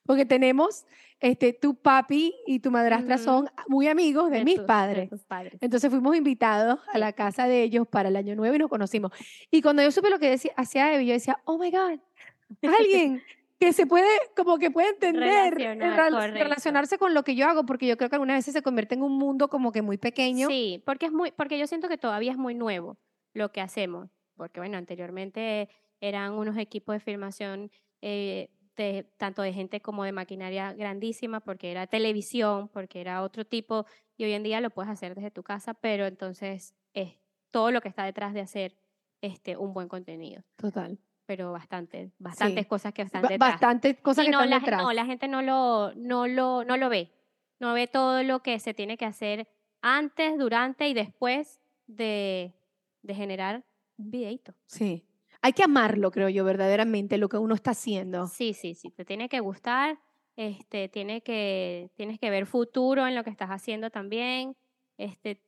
Porque 0.05 0.25
tenemos, 0.25 0.85
este, 1.19 1.53
tu 1.53 1.75
papi 1.75 2.33
y 2.45 2.59
tu 2.59 2.71
madrastra 2.71 3.17
son 3.17 3.49
muy 3.67 3.88
amigos 3.88 4.29
de, 4.31 4.43
mis 4.43 4.57
tus- 4.57 4.65
padres. 4.65 5.09
tus 5.09 5.23
padres. 5.23 5.53
Entonces 5.61 5.89
fuimos 5.89 6.15
invitados 6.15 6.79
a 6.93 6.97
la 6.97 7.13
casa 7.13 7.47
de 7.47 7.63
ellos 7.63 7.88
para 7.88 8.09
el 8.09 8.15
Año 8.15 8.35
Nuevo 8.35 8.55
y 8.55 8.59
nos 8.59 8.69
conocimos. 8.69 9.11
Y 9.51 9.61
cuando 9.61 9.81
yo 9.83 9.91
supe 9.91 10.09
lo 10.09 10.19
que 10.19 10.29
decía, 10.29 10.51
hacía 10.57 10.93
Evi, 10.93 11.05
yo 11.07 11.13
decía, 11.13 11.39
oh 11.45 11.57
my 11.57 11.71
God, 11.71 11.99
alguien 12.77 13.21
que 13.59 13.71
se 13.73 13.85
puede, 13.88 14.07
como 14.35 14.57
que 14.57 14.69
puede 14.69 14.89
entender, 14.89 15.53
Relacionar, 15.55 16.33
relacionarse 16.33 16.97
con 16.97 17.13
lo 17.13 17.23
que 17.23 17.35
yo 17.35 17.47
hago, 17.47 17.65
porque 17.65 17.88
yo 17.88 17.95
creo 17.97 18.09
que 18.09 18.15
algunas 18.17 18.38
veces 18.38 18.53
se 18.53 18.61
convierte 18.61 18.95
en 18.95 19.01
un 19.01 19.17
mundo 19.17 19.47
como 19.49 19.71
que 19.71 19.81
muy 19.81 19.97
pequeño. 19.97 20.47
Sí, 20.49 20.83
porque 20.85 21.05
es 21.05 21.11
muy, 21.13 21.31
porque 21.31 21.57
yo 21.57 21.65
siento 21.65 21.88
que 21.88 21.97
todavía 21.97 22.31
es 22.31 22.38
muy 22.38 22.53
nuevo 22.53 22.97
lo 23.33 23.51
que 23.53 23.61
hacemos, 23.61 24.09
porque 24.35 24.59
bueno, 24.59 24.77
anteriormente 24.77 25.69
eran 26.01 26.33
unos 26.33 26.57
equipos 26.57 26.93
de 26.95 26.99
filmación 26.99 27.71
eh, 28.01 28.49
de, 28.75 29.03
tanto 29.17 29.41
de 29.41 29.53
gente 29.53 29.81
como 29.81 30.03
de 30.03 30.11
maquinaria 30.11 30.73
grandísima, 30.73 31.39
porque 31.39 31.71
era 31.71 31.88
televisión, 31.88 32.67
porque 32.69 33.01
era 33.01 33.21
otro 33.23 33.45
tipo, 33.45 33.85
y 34.17 34.25
hoy 34.25 34.33
en 34.33 34.43
día 34.43 34.61
lo 34.61 34.69
puedes 34.69 34.91
hacer 34.91 35.15
desde 35.15 35.31
tu 35.31 35.43
casa, 35.43 35.73
pero 35.73 36.05
entonces 36.05 36.75
es 36.93 37.17
todo 37.51 37.71
lo 37.71 37.81
que 37.81 37.88
está 37.89 38.03
detrás 38.03 38.33
de 38.33 38.41
hacer 38.41 38.75
este 39.21 39.55
un 39.57 39.73
buen 39.73 39.88
contenido, 39.88 40.43
Total. 40.57 40.97
pero 41.25 41.51
bastante, 41.51 42.11
bastantes 42.19 42.63
Sí. 42.63 42.69
cosas 42.69 42.93
que 42.93 43.01
están 43.01 43.21
detrás. 43.21 43.39
Bastantes 43.39 43.97
cosas 44.01 44.25
Sí, 44.25 44.31
que 44.31 44.31
no, 44.31 44.39
están 44.43 44.49
la, 44.49 44.59
detrás. 44.59 44.81
no, 44.83 44.93
la 44.93 45.05
gente 45.05 45.27
no 45.27 45.41
lo, 45.41 45.93
no, 45.95 46.27
lo, 46.27 46.63
no 46.65 46.77
lo 46.77 46.89
ve. 46.89 47.11
No 47.59 47.73
ve 47.73 47.88
todo 47.88 48.21
lo 48.23 48.41
que 48.41 48.59
se 48.59 48.73
tiene 48.73 48.97
que 48.97 49.05
hacer 49.05 49.47
antes, 49.81 50.38
durante 50.38 50.89
y 50.89 50.93
después 50.93 51.61
de, 51.88 52.53
de 53.01 53.15
generar 53.15 53.63
un 53.97 54.11
videito. 54.11 54.53
Sí. 54.65 55.05
Hay 55.45 55.53
que 55.53 55.62
amarlo, 55.62 56.10
creo 56.10 56.27
yo, 56.27 56.43
verdaderamente, 56.43 57.19
lo 57.19 57.29
que 57.29 57.38
uno 57.38 57.53
está 57.53 57.69
haciendo. 57.69 58.25
Sí, 58.25 58.55
sí, 58.55 58.73
sí. 58.73 58.89
Te 58.89 59.05
tiene 59.05 59.29
que 59.29 59.41
gustar. 59.41 59.99
Este, 60.36 60.89
tiene 60.89 61.21
que, 61.21 61.91
tienes 61.93 62.17
que 62.17 62.31
ver 62.31 62.47
futuro 62.47 63.05
en 63.05 63.13
lo 63.13 63.23
que 63.23 63.29
estás 63.29 63.49
haciendo 63.49 63.91
también. 63.91 64.58
Este, 64.97 65.39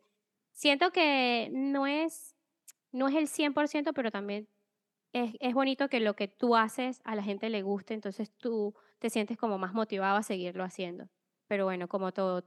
siento 0.51 0.91
que 0.91 1.49
no 1.51 1.87
es, 1.87 2.35
no 2.91 3.07
es 3.07 3.15
el 3.15 3.27
100%, 3.27 3.91
pero 3.95 4.11
también 4.11 4.47
es, 5.13 5.33
es 5.39 5.55
bonito 5.55 5.89
que 5.89 5.99
lo 5.99 6.15
que 6.15 6.27
tú 6.27 6.55
haces 6.55 7.01
a 7.03 7.15
la 7.15 7.23
gente 7.23 7.49
le 7.49 7.63
guste, 7.63 7.95
entonces 7.95 8.31
tú 8.37 8.75
te 8.99 9.09
sientes 9.09 9.35
como 9.35 9.57
más 9.57 9.73
motivado 9.73 10.17
a 10.17 10.21
seguirlo 10.21 10.63
haciendo. 10.63 11.09
Pero 11.47 11.65
bueno, 11.65 11.87
como 11.87 12.11
todo, 12.11 12.43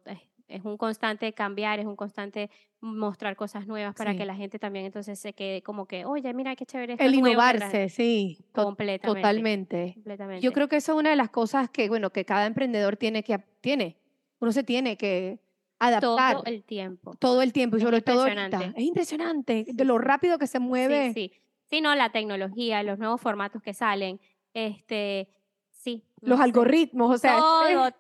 es, 0.50 0.64
un 0.64 0.76
constante 0.76 1.32
cambiar, 1.32 1.80
es 1.80 1.86
un 1.86 1.96
constante 1.96 2.50
mostrar 2.80 3.36
cosas 3.36 3.66
nuevas 3.66 3.94
para 3.94 4.12
Sí. 4.12 4.18
que 4.18 4.24
la 4.24 4.34
gente 4.34 4.58
también 4.58 4.86
entonces 4.86 5.18
se 5.18 5.32
quede 5.32 5.62
como 5.62 5.86
que, 5.86 6.04
oye, 6.04 6.32
mira 6.34 6.56
qué 6.56 6.66
chévere. 6.66 6.96
El 6.98 7.20
nuevo 7.20 7.42
que 7.42 7.58
traes". 7.58 7.74
innovarse, 7.74 7.88
sí. 7.88 8.38
Completamente. 8.52 9.20
Totalmente. 9.20 9.92
completamente. 9.94 10.42
Yo 10.42 10.52
creo 10.52 10.68
que 10.68 10.76
eso 10.76 10.92
es 10.92 10.98
una 10.98 11.10
de 11.10 11.16
las 11.16 11.30
cosas 11.30 11.70
que, 11.70 11.88
bueno, 11.88 12.10
que 12.10 12.24
cada 12.24 12.46
emprendedor 12.46 12.96
tiene 12.96 13.22
que, 13.22 13.38
tiene. 13.60 13.96
Uno 14.40 14.52
se 14.52 14.64
tiene 14.64 14.96
que 14.96 15.40
adaptar 15.78 16.34
todo 16.36 16.44
el 16.46 16.64
tiempo. 16.64 17.14
todo 17.18 17.42
el 17.42 17.52
tiempo 17.52 17.76
y 17.76 17.80
Es 17.80 17.84
sobre 17.84 18.02
todo 18.02 18.22
ahorita. 18.22 18.72
Es 18.76 18.82
impresionante 18.84 19.64
Sí, 19.66 19.72
de 19.74 19.84
lo 19.84 19.98
rápido 19.98 20.38
que 20.38 20.46
se 20.46 20.58
mueve. 20.58 21.12
Sí, 21.14 21.30
sí. 21.30 21.32
Sí, 21.70 21.80
no, 21.80 21.94
la 21.94 22.10
tecnología, 22.10 22.82
los 22.82 22.98
nuevos 22.98 23.20
formatos 23.20 23.62
que 23.62 23.72
salen, 23.74 24.20
este, 24.54 25.28
no 26.22 26.28
Los 26.30 26.38
sé. 26.38 26.44
algoritmos, 26.44 27.14
o 27.14 27.18
sea, 27.18 27.36
es- 27.36 27.40
Todo, 27.40 27.90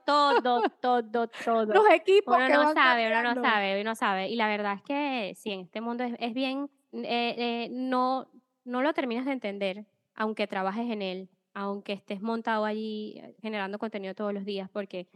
todo, 0.42 0.62
todo, 0.80 1.28
todo. 1.28 1.74
los 1.74 1.84
equipos 1.90 2.36
uno 2.36 2.46
que 2.46 2.52
no 2.52 2.58
van 2.64 2.74
sabe, 2.74 3.06
uno 3.06 3.16
no 3.16 3.22
cambiando. 3.22 3.42
sabe, 3.42 3.74
uno 3.80 3.90
no 3.90 3.94
sabe. 3.94 4.28
Y 4.28 4.36
la 4.36 4.48
verdad 4.48 4.74
es 4.74 4.82
que 4.82 5.34
sí, 5.36 5.50
en 5.52 5.60
este 5.60 5.80
mundo 5.80 6.04
es, 6.04 6.14
es 6.18 6.34
bien, 6.34 6.70
eh, 6.92 7.34
eh, 7.38 7.68
no, 7.70 8.28
no 8.64 8.82
lo 8.82 8.92
terminas 8.92 9.24
de 9.26 9.32
entender, 9.32 9.86
aunque 10.14 10.46
trabajes 10.46 10.90
en 10.90 11.02
él, 11.02 11.28
aunque 11.54 11.92
estés 11.94 12.20
montado 12.20 12.64
allí 12.64 13.20
generando 13.40 13.78
contenido 13.78 14.14
todos 14.14 14.32
los 14.34 14.44
días, 14.44 14.68
porque, 14.70 15.08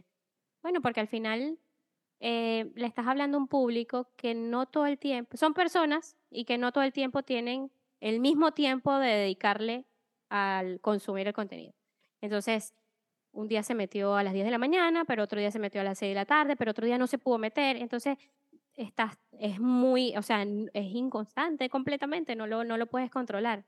bueno, 0.61 0.81
porque 0.81 0.99
al 0.99 1.07
final 1.07 1.57
eh, 2.19 2.71
le 2.75 2.87
estás 2.87 3.07
hablando 3.07 3.37
a 3.37 3.41
un 3.41 3.47
público 3.47 4.09
que 4.15 4.33
no 4.33 4.65
todo 4.65 4.85
el 4.85 4.97
tiempo, 4.97 5.37
son 5.37 5.53
personas 5.53 6.17
y 6.31 6.45
que 6.45 6.57
no 6.57 6.71
todo 6.71 6.83
el 6.83 6.91
tiempo 6.93 7.23
tienen 7.23 7.71
el 8.01 8.19
mismo 8.19 8.51
tiempo 8.53 8.97
de 8.97 9.07
dedicarle 9.09 9.85
al 10.29 10.79
consumir 10.81 11.27
el 11.27 11.33
contenido. 11.33 11.73
Entonces, 12.21 12.73
un 13.35 13.47
día 13.47 13.61
se 13.63 13.75
metió 13.75 14.15
a 14.15 14.23
las 14.23 14.33
10 14.33 14.45
de 14.45 14.51
la 14.51 14.57
mañana, 14.57 15.05
pero 15.05 15.23
otro 15.23 15.39
día 15.39 15.51
se 15.51 15.59
metió 15.59 15.81
a 15.81 15.83
las 15.83 15.97
6 15.99 16.09
de 16.11 16.15
la 16.15 16.25
tarde, 16.25 16.55
pero 16.55 16.71
otro 16.71 16.85
día 16.85 16.97
no 16.97 17.05
se 17.07 17.17
pudo 17.17 17.37
meter. 17.37 17.75
Entonces, 17.77 18.17
estás, 18.75 19.17
es 19.39 19.59
muy, 19.59 20.15
o 20.17 20.21
sea, 20.21 20.41
es 20.41 20.85
inconstante 20.93 21.69
completamente, 21.69 22.35
no 22.35 22.47
lo, 22.47 22.63
no 22.63 22.77
lo 22.77 22.87
puedes 22.87 23.09
controlar. 23.11 23.65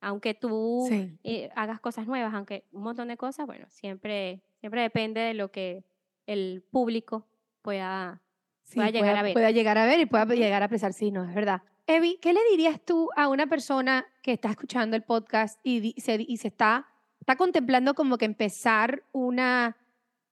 Aunque 0.00 0.34
tú 0.34 0.86
Sí. 0.88 1.16
eh, 1.22 1.50
hagas 1.54 1.78
cosas 1.80 2.06
nuevas, 2.06 2.34
aunque 2.34 2.64
un 2.72 2.82
montón 2.82 3.08
de 3.08 3.16
cosas, 3.16 3.46
bueno, 3.46 3.66
siempre, 3.68 4.42
siempre 4.58 4.82
depende 4.82 5.20
de 5.20 5.34
lo 5.34 5.50
que 5.52 5.84
el 6.26 6.64
público 6.70 7.28
pueda, 7.62 8.20
Sí, 8.64 8.76
pueda 8.76 8.90
llegar 8.90 9.08
pueda, 9.10 9.20
a 9.20 9.22
ver. 9.22 9.32
pueda 9.34 9.50
llegar 9.50 9.78
a 9.78 9.86
ver 9.86 10.00
y 10.00 10.06
pueda 10.06 10.24
llegar 10.26 10.62
a 10.62 10.66
apreciar. 10.66 10.92
Sí, 10.92 11.10
no, 11.10 11.24
es 11.28 11.34
verdad. 11.34 11.62
Evi, 11.86 12.18
¿qué 12.22 12.32
le 12.32 12.40
dirías 12.50 12.80
tú 12.80 13.10
a 13.16 13.28
una 13.28 13.46
persona 13.46 14.06
que 14.22 14.32
está 14.32 14.50
escuchando 14.50 14.96
el 14.96 15.02
podcast 15.02 15.58
y, 15.64 16.00
se, 16.00 16.24
y 16.26 16.36
se 16.36 16.48
está, 16.48 16.88
está 17.22 17.36
contemplando 17.36 17.94
como 17.94 18.18
que 18.18 18.24
empezar 18.24 19.04
una, 19.12 19.76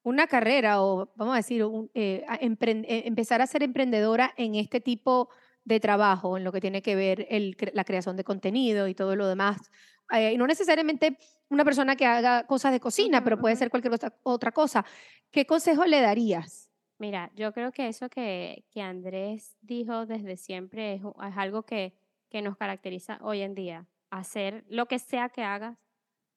una 0.03 0.27
carrera 0.27 0.83
o, 0.83 1.09
vamos 1.15 1.35
a 1.35 1.37
decir, 1.37 1.63
un, 1.65 1.89
eh, 1.95 2.25
a 2.27 2.35
eh, 2.35 3.03
empezar 3.07 3.41
a 3.41 3.47
ser 3.47 3.63
emprendedora 3.63 4.35
en 4.37 4.57
este 4.57 4.81
tipo 4.81 5.29
de 5.65 5.79
trabajo, 5.79 6.37
en 6.37 6.43
lo 6.43 6.51
que 6.51 6.61
tiene 6.61 6.83
que 6.83 6.97
ver 6.97 7.29
el, 7.31 7.57
la 7.75 7.85
creación 7.85 8.17
de 8.17 8.25
contenido 8.25 8.89
y 8.89 8.97
todo 8.97 9.15
lo 9.15 9.29
demás? 9.29 9.71
Eh, 10.11 10.33
y 10.33 10.37
no 10.37 10.49
necesariamente 10.49 11.17
una 11.49 11.65
persona 11.65 11.95
que 11.95 12.07
haga 12.07 12.45
cosas 12.49 12.73
de 12.73 12.81
cocina, 12.81 13.23
pero 13.23 13.39
puede 13.39 13.55
ser 13.55 13.71
cualquier 13.71 13.95
otra, 14.25 14.51
cosa. 14.51 14.85
¿Qué 15.31 15.47
consejo 15.47 15.85
le 15.85 16.01
darías? 16.01 16.73
Mira, 16.99 17.31
yo 17.37 17.53
creo 17.53 17.71
que 17.71 17.87
eso 17.87 18.09
que, 18.09 18.65
que 18.73 18.83
Andrés 18.83 19.57
dijo 19.61 20.07
desde 20.07 20.37
siempre 20.37 20.95
es, 20.95 21.03
es 21.03 21.37
algo 21.37 21.63
que, 21.63 21.95
que 22.31 22.43
nos 22.43 22.57
caracteriza 22.57 23.21
hoy 23.23 23.43
en 23.43 23.55
día. 23.55 23.87
Hacer 24.11 24.65
lo 24.69 24.87
que 24.87 24.99
sea 24.99 25.29
que 25.29 25.45
hagas, 25.45 25.79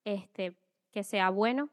este, 0.06 0.56
que 0.92 1.04
sea 1.04 1.30
bueno, 1.30 1.70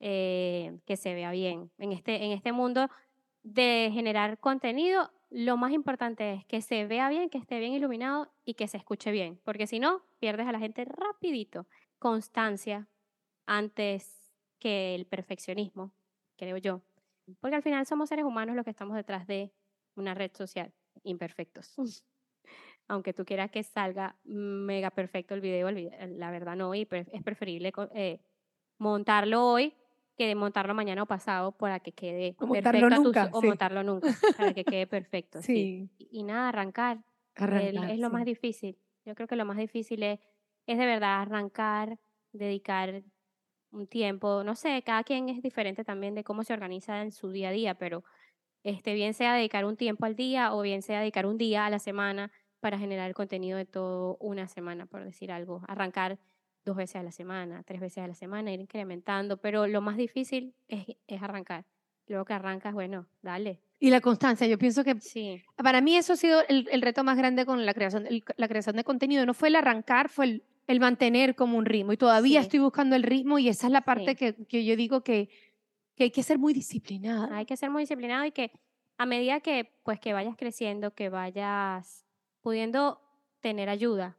eh, 0.00 0.78
que 0.86 0.96
se 0.96 1.14
vea 1.14 1.30
bien. 1.30 1.70
En 1.78 1.92
este, 1.92 2.24
en 2.24 2.32
este 2.32 2.52
mundo 2.52 2.88
de 3.42 3.90
generar 3.92 4.38
contenido, 4.38 5.10
lo 5.30 5.56
más 5.56 5.72
importante 5.72 6.32
es 6.32 6.44
que 6.46 6.60
se 6.60 6.86
vea 6.86 7.08
bien, 7.08 7.30
que 7.30 7.38
esté 7.38 7.58
bien 7.60 7.72
iluminado 7.72 8.32
y 8.44 8.54
que 8.54 8.68
se 8.68 8.76
escuche 8.76 9.10
bien. 9.10 9.40
Porque 9.44 9.66
si 9.66 9.78
no, 9.78 10.02
pierdes 10.18 10.46
a 10.46 10.52
la 10.52 10.58
gente 10.58 10.84
rapidito. 10.84 11.66
Constancia 11.98 12.88
antes 13.46 14.32
que 14.58 14.94
el 14.94 15.06
perfeccionismo, 15.06 15.92
creo 16.36 16.56
yo. 16.56 16.82
Porque 17.40 17.56
al 17.56 17.62
final 17.62 17.86
somos 17.86 18.08
seres 18.08 18.24
humanos 18.24 18.56
los 18.56 18.64
que 18.64 18.70
estamos 18.70 18.96
detrás 18.96 19.26
de 19.26 19.52
una 19.94 20.14
red 20.14 20.30
social, 20.34 20.72
imperfectos. 21.02 21.74
Aunque 22.90 23.14
tú 23.14 23.24
quieras 23.24 23.50
que 23.50 23.62
salga 23.62 24.18
mega 24.24 24.90
perfecto 24.90 25.34
el 25.34 25.40
video, 25.40 25.68
el 25.68 25.76
vide- 25.76 26.08
la 26.18 26.30
verdad 26.30 26.56
no, 26.56 26.74
y 26.74 26.88
es 26.90 27.22
preferible 27.22 27.72
eh, 27.94 28.20
montarlo 28.78 29.46
hoy 29.46 29.76
que 30.16 30.26
de 30.26 30.34
montarlo 30.34 30.74
mañana 30.74 31.02
o 31.04 31.06
pasado 31.06 31.52
para 31.56 31.80
que 31.80 31.92
quede 31.92 32.36
O 32.38 32.56
perfecto 32.62 32.96
nunca, 32.96 33.32
sí. 33.32 33.46
montarlo 33.46 33.82
nunca, 33.82 34.12
para 34.36 34.52
que 34.54 34.66
quede 34.66 34.86
perfecto. 34.86 35.42
sí. 35.52 35.70
Sí, 35.70 35.90
Y, 35.98 36.08
y 36.20 36.22
nada, 36.24 36.48
arrancar, 36.50 37.04
el- 37.50 37.84
arrancar, 37.84 37.84
es 37.84 37.98
lo 38.00 38.10
más 38.10 38.24
difícil. 38.24 38.78
Yo 39.04 39.14
creo 39.14 39.28
que 39.28 39.36
lo 39.36 39.44
más 39.44 39.56
difícil 39.58 40.02
es, 40.02 40.18
es 40.66 40.78
de 40.78 40.86
verdad 40.86 41.22
arrancar, 41.22 41.98
dedicar 42.32 43.02
un 43.72 43.86
tiempo, 43.86 44.42
no 44.44 44.54
sé, 44.56 44.82
cada 44.82 45.04
quien 45.04 45.28
es 45.28 45.42
diferente 45.42 45.84
también 45.84 46.14
de 46.14 46.24
cómo 46.24 46.42
se 46.44 46.52
organiza 46.52 47.02
en 47.02 47.12
su 47.12 47.30
día 47.30 47.50
a 47.50 47.52
día, 47.52 47.74
pero 47.76 48.04
este, 48.64 48.94
bien 48.94 49.14
sea 49.14 49.34
dedicar 49.34 49.64
un 49.66 49.76
tiempo 49.76 50.06
al 50.06 50.16
día 50.16 50.54
o 50.54 50.62
bien 50.62 50.82
sea 50.82 51.00
dedicar 51.00 51.26
un 51.26 51.38
día 51.38 51.66
a 51.66 51.70
la 51.70 51.78
semana 51.80 52.32
para 52.60 52.78
generar 52.78 53.08
el 53.08 53.14
contenido 53.14 53.56
de 53.58 53.64
todo 53.64 54.16
una 54.20 54.46
semana, 54.48 54.86
por 54.86 55.02
decir 55.04 55.32
algo. 55.32 55.62
Arrancar 55.66 56.18
dos 56.64 56.76
veces 56.76 56.96
a 56.96 57.02
la 57.02 57.12
semana, 57.12 57.62
tres 57.64 57.80
veces 57.80 58.04
a 58.04 58.06
la 58.06 58.14
semana, 58.14 58.52
ir 58.52 58.60
incrementando, 58.60 59.38
pero 59.38 59.66
lo 59.66 59.80
más 59.80 59.96
difícil 59.96 60.54
es, 60.68 60.86
es 61.06 61.22
arrancar. 61.22 61.64
Luego 62.06 62.24
que 62.24 62.34
arrancas, 62.34 62.74
bueno, 62.74 63.06
dale. 63.22 63.60
Y 63.78 63.88
la 63.90 64.00
constancia, 64.00 64.46
yo 64.46 64.58
pienso 64.58 64.84
que 64.84 65.00
Sí, 65.00 65.42
para 65.56 65.80
mí 65.80 65.96
eso 65.96 66.12
ha 66.12 66.16
sido 66.16 66.42
el, 66.48 66.68
el 66.70 66.82
reto 66.82 67.02
más 67.02 67.16
grande 67.16 67.46
con 67.46 67.64
la 67.64 67.72
creación, 67.72 68.06
el- 68.06 68.22
la 68.36 68.46
creación 68.48 68.76
de 68.76 68.84
contenido. 68.84 69.24
No 69.24 69.32
fue 69.32 69.48
el 69.48 69.56
arrancar, 69.56 70.10
fue 70.10 70.26
el, 70.26 70.44
el 70.66 70.80
mantener 70.80 71.34
como 71.34 71.56
un 71.56 71.64
ritmo. 71.64 71.92
Y 71.92 71.96
todavía 71.96 72.40
Sí. 72.40 72.46
estoy 72.46 72.58
buscando 72.58 72.94
el 72.94 73.04
ritmo 73.04 73.38
y 73.38 73.48
esa 73.48 73.68
es 73.68 73.72
la 73.72 73.80
parte 73.80 74.10
Sí. 74.10 74.16
que, 74.16 74.46
que 74.46 74.64
yo 74.66 74.76
digo 74.76 75.02
que, 75.02 75.30
que 75.96 76.04
hay 76.04 76.10
que 76.10 76.22
ser 76.22 76.38
muy 76.38 76.52
disciplinada. 76.52 77.34
hay 77.34 77.46
que 77.46 77.56
ser 77.56 77.70
muy 77.70 77.82
disciplinado 77.82 78.24
y 78.26 78.32
que 78.32 78.52
a 78.98 79.06
medida 79.06 79.40
que 79.40 79.72
pues 79.82 79.98
que 79.98 80.12
vayas 80.12 80.36
creciendo, 80.36 80.92
que 80.94 81.08
vayas 81.08 82.04
pudiendo 82.42 83.00
tener 83.40 83.68
ayuda, 83.68 84.16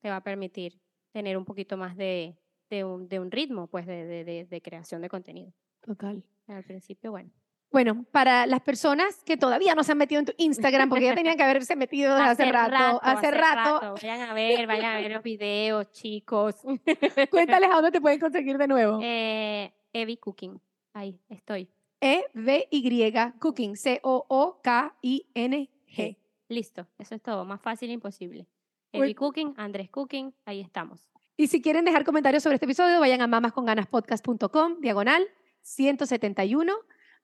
te 0.00 0.08
va 0.10 0.16
a 0.16 0.22
permitir 0.22 0.80
tener 1.12 1.36
un 1.36 1.44
poquito 1.44 1.76
más 1.76 1.96
de, 1.96 2.36
de, 2.70 2.84
un, 2.84 3.08
de 3.08 3.20
un 3.20 3.30
ritmo 3.30 3.66
pues 3.66 3.86
de, 3.86 4.24
de, 4.48 4.62
creación 4.62 5.02
de 5.02 5.08
contenido. 5.08 5.52
Total. 5.80 6.22
Al 6.48 6.64
principio, 6.64 7.10
bueno. 7.12 7.30
Bueno, 7.70 8.04
para 8.12 8.46
las 8.46 8.60
personas 8.60 9.22
que 9.24 9.36
todavía 9.38 9.74
no 9.74 9.82
se 9.82 9.92
han 9.92 9.98
metido 9.98 10.18
en 10.18 10.26
tu 10.26 10.34
Instagram, 10.36 10.90
porque 10.90 11.06
ya 11.06 11.14
tenían 11.14 11.36
que 11.38 11.42
haberse 11.42 11.74
metido 11.74 12.14
desde 12.16 12.28
hace, 12.28 12.52
rato, 12.52 13.00
hace 13.02 13.30
rato, 13.30 13.94
Vayan 13.94 14.20
a 14.20 14.34
ver, 14.34 14.66
vayan 14.66 14.96
a 14.96 14.96
ver 15.00 15.12
los 15.12 15.22
videos, 15.22 15.90
chicos. 15.92 16.56
cuéntales 17.30 17.70
a 17.70 17.74
dónde 17.74 17.90
te 17.90 18.00
pueden 18.00 18.20
conseguir 18.20 18.58
de 18.58 18.68
nuevo. 18.68 18.98
eh, 19.02 19.72
Evi 19.92 20.18
Cooking, 20.18 20.60
ahí 20.92 21.18
estoy. 21.30 21.70
E-V-Y 22.00 23.12
Cooking, 23.38 23.76
C-O-O-K-I-N-G. 23.76 24.62
Listo, 26.52 26.86
eso 26.98 27.14
es 27.14 27.22
todo, 27.22 27.44
más 27.44 27.60
fácil 27.60 27.90
e 27.90 27.94
imposible. 27.94 28.46
Evi 28.92 29.14
Cooking, 29.14 29.54
Andrés 29.56 29.90
Cooking, 29.90 30.34
ahí 30.44 30.60
estamos. 30.60 31.10
Y 31.36 31.46
si 31.46 31.62
quieren 31.62 31.84
dejar 31.84 32.04
comentarios 32.04 32.42
sobre 32.42 32.56
este 32.56 32.66
episodio, 32.66 33.00
vayan 33.00 33.22
a 33.22 33.26
mamasconganaspodcast.com, 33.26 34.80
diagonal 34.80 35.26
171 35.62 36.72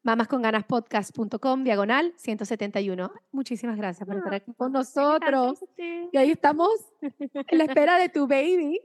mamasconganaspodcast.com, 0.02 1.64
diagonal 1.64 2.14
171. 2.16 3.12
Muchísimas 3.32 3.76
gracias 3.76 4.06
por 4.06 4.16
estar 4.16 4.34
aquí 4.34 4.52
con 4.54 4.72
nosotros. 4.72 5.64
Y 6.12 6.16
ahí 6.16 6.30
estamos 6.30 6.70
en 7.02 7.58
la 7.58 7.64
espera 7.64 7.98
de 7.98 8.08
tu 8.08 8.26
baby. 8.26 8.80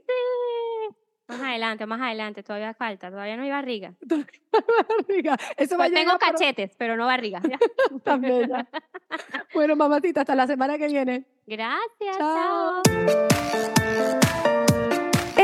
Más 1.26 1.40
adelante, 1.40 1.86
más 1.86 2.00
adelante, 2.02 2.42
todavía 2.42 2.74
falta, 2.74 3.10
todavía 3.10 3.36
no 3.36 3.44
hay 3.44 3.50
barriga. 3.50 3.94
Eso 5.56 5.78
va 5.78 5.84
a 5.84 5.88
Pues 5.88 5.92
tengo 5.92 6.12
llegar, 6.12 6.18
pero- 6.18 6.18
cachetes, 6.18 6.74
pero 6.76 6.96
no 6.96 7.06
barriga. 7.06 7.40
Ya. 7.48 7.58
Bella. 8.18 8.66
Bueno, 9.54 9.76
mamacita, 9.76 10.20
hasta 10.22 10.34
la 10.34 10.46
semana 10.46 10.76
que 10.76 10.88
viene. 10.88 11.24
Gracias, 11.46 12.18
Chao. 12.18 12.82
chao. 12.84 13.60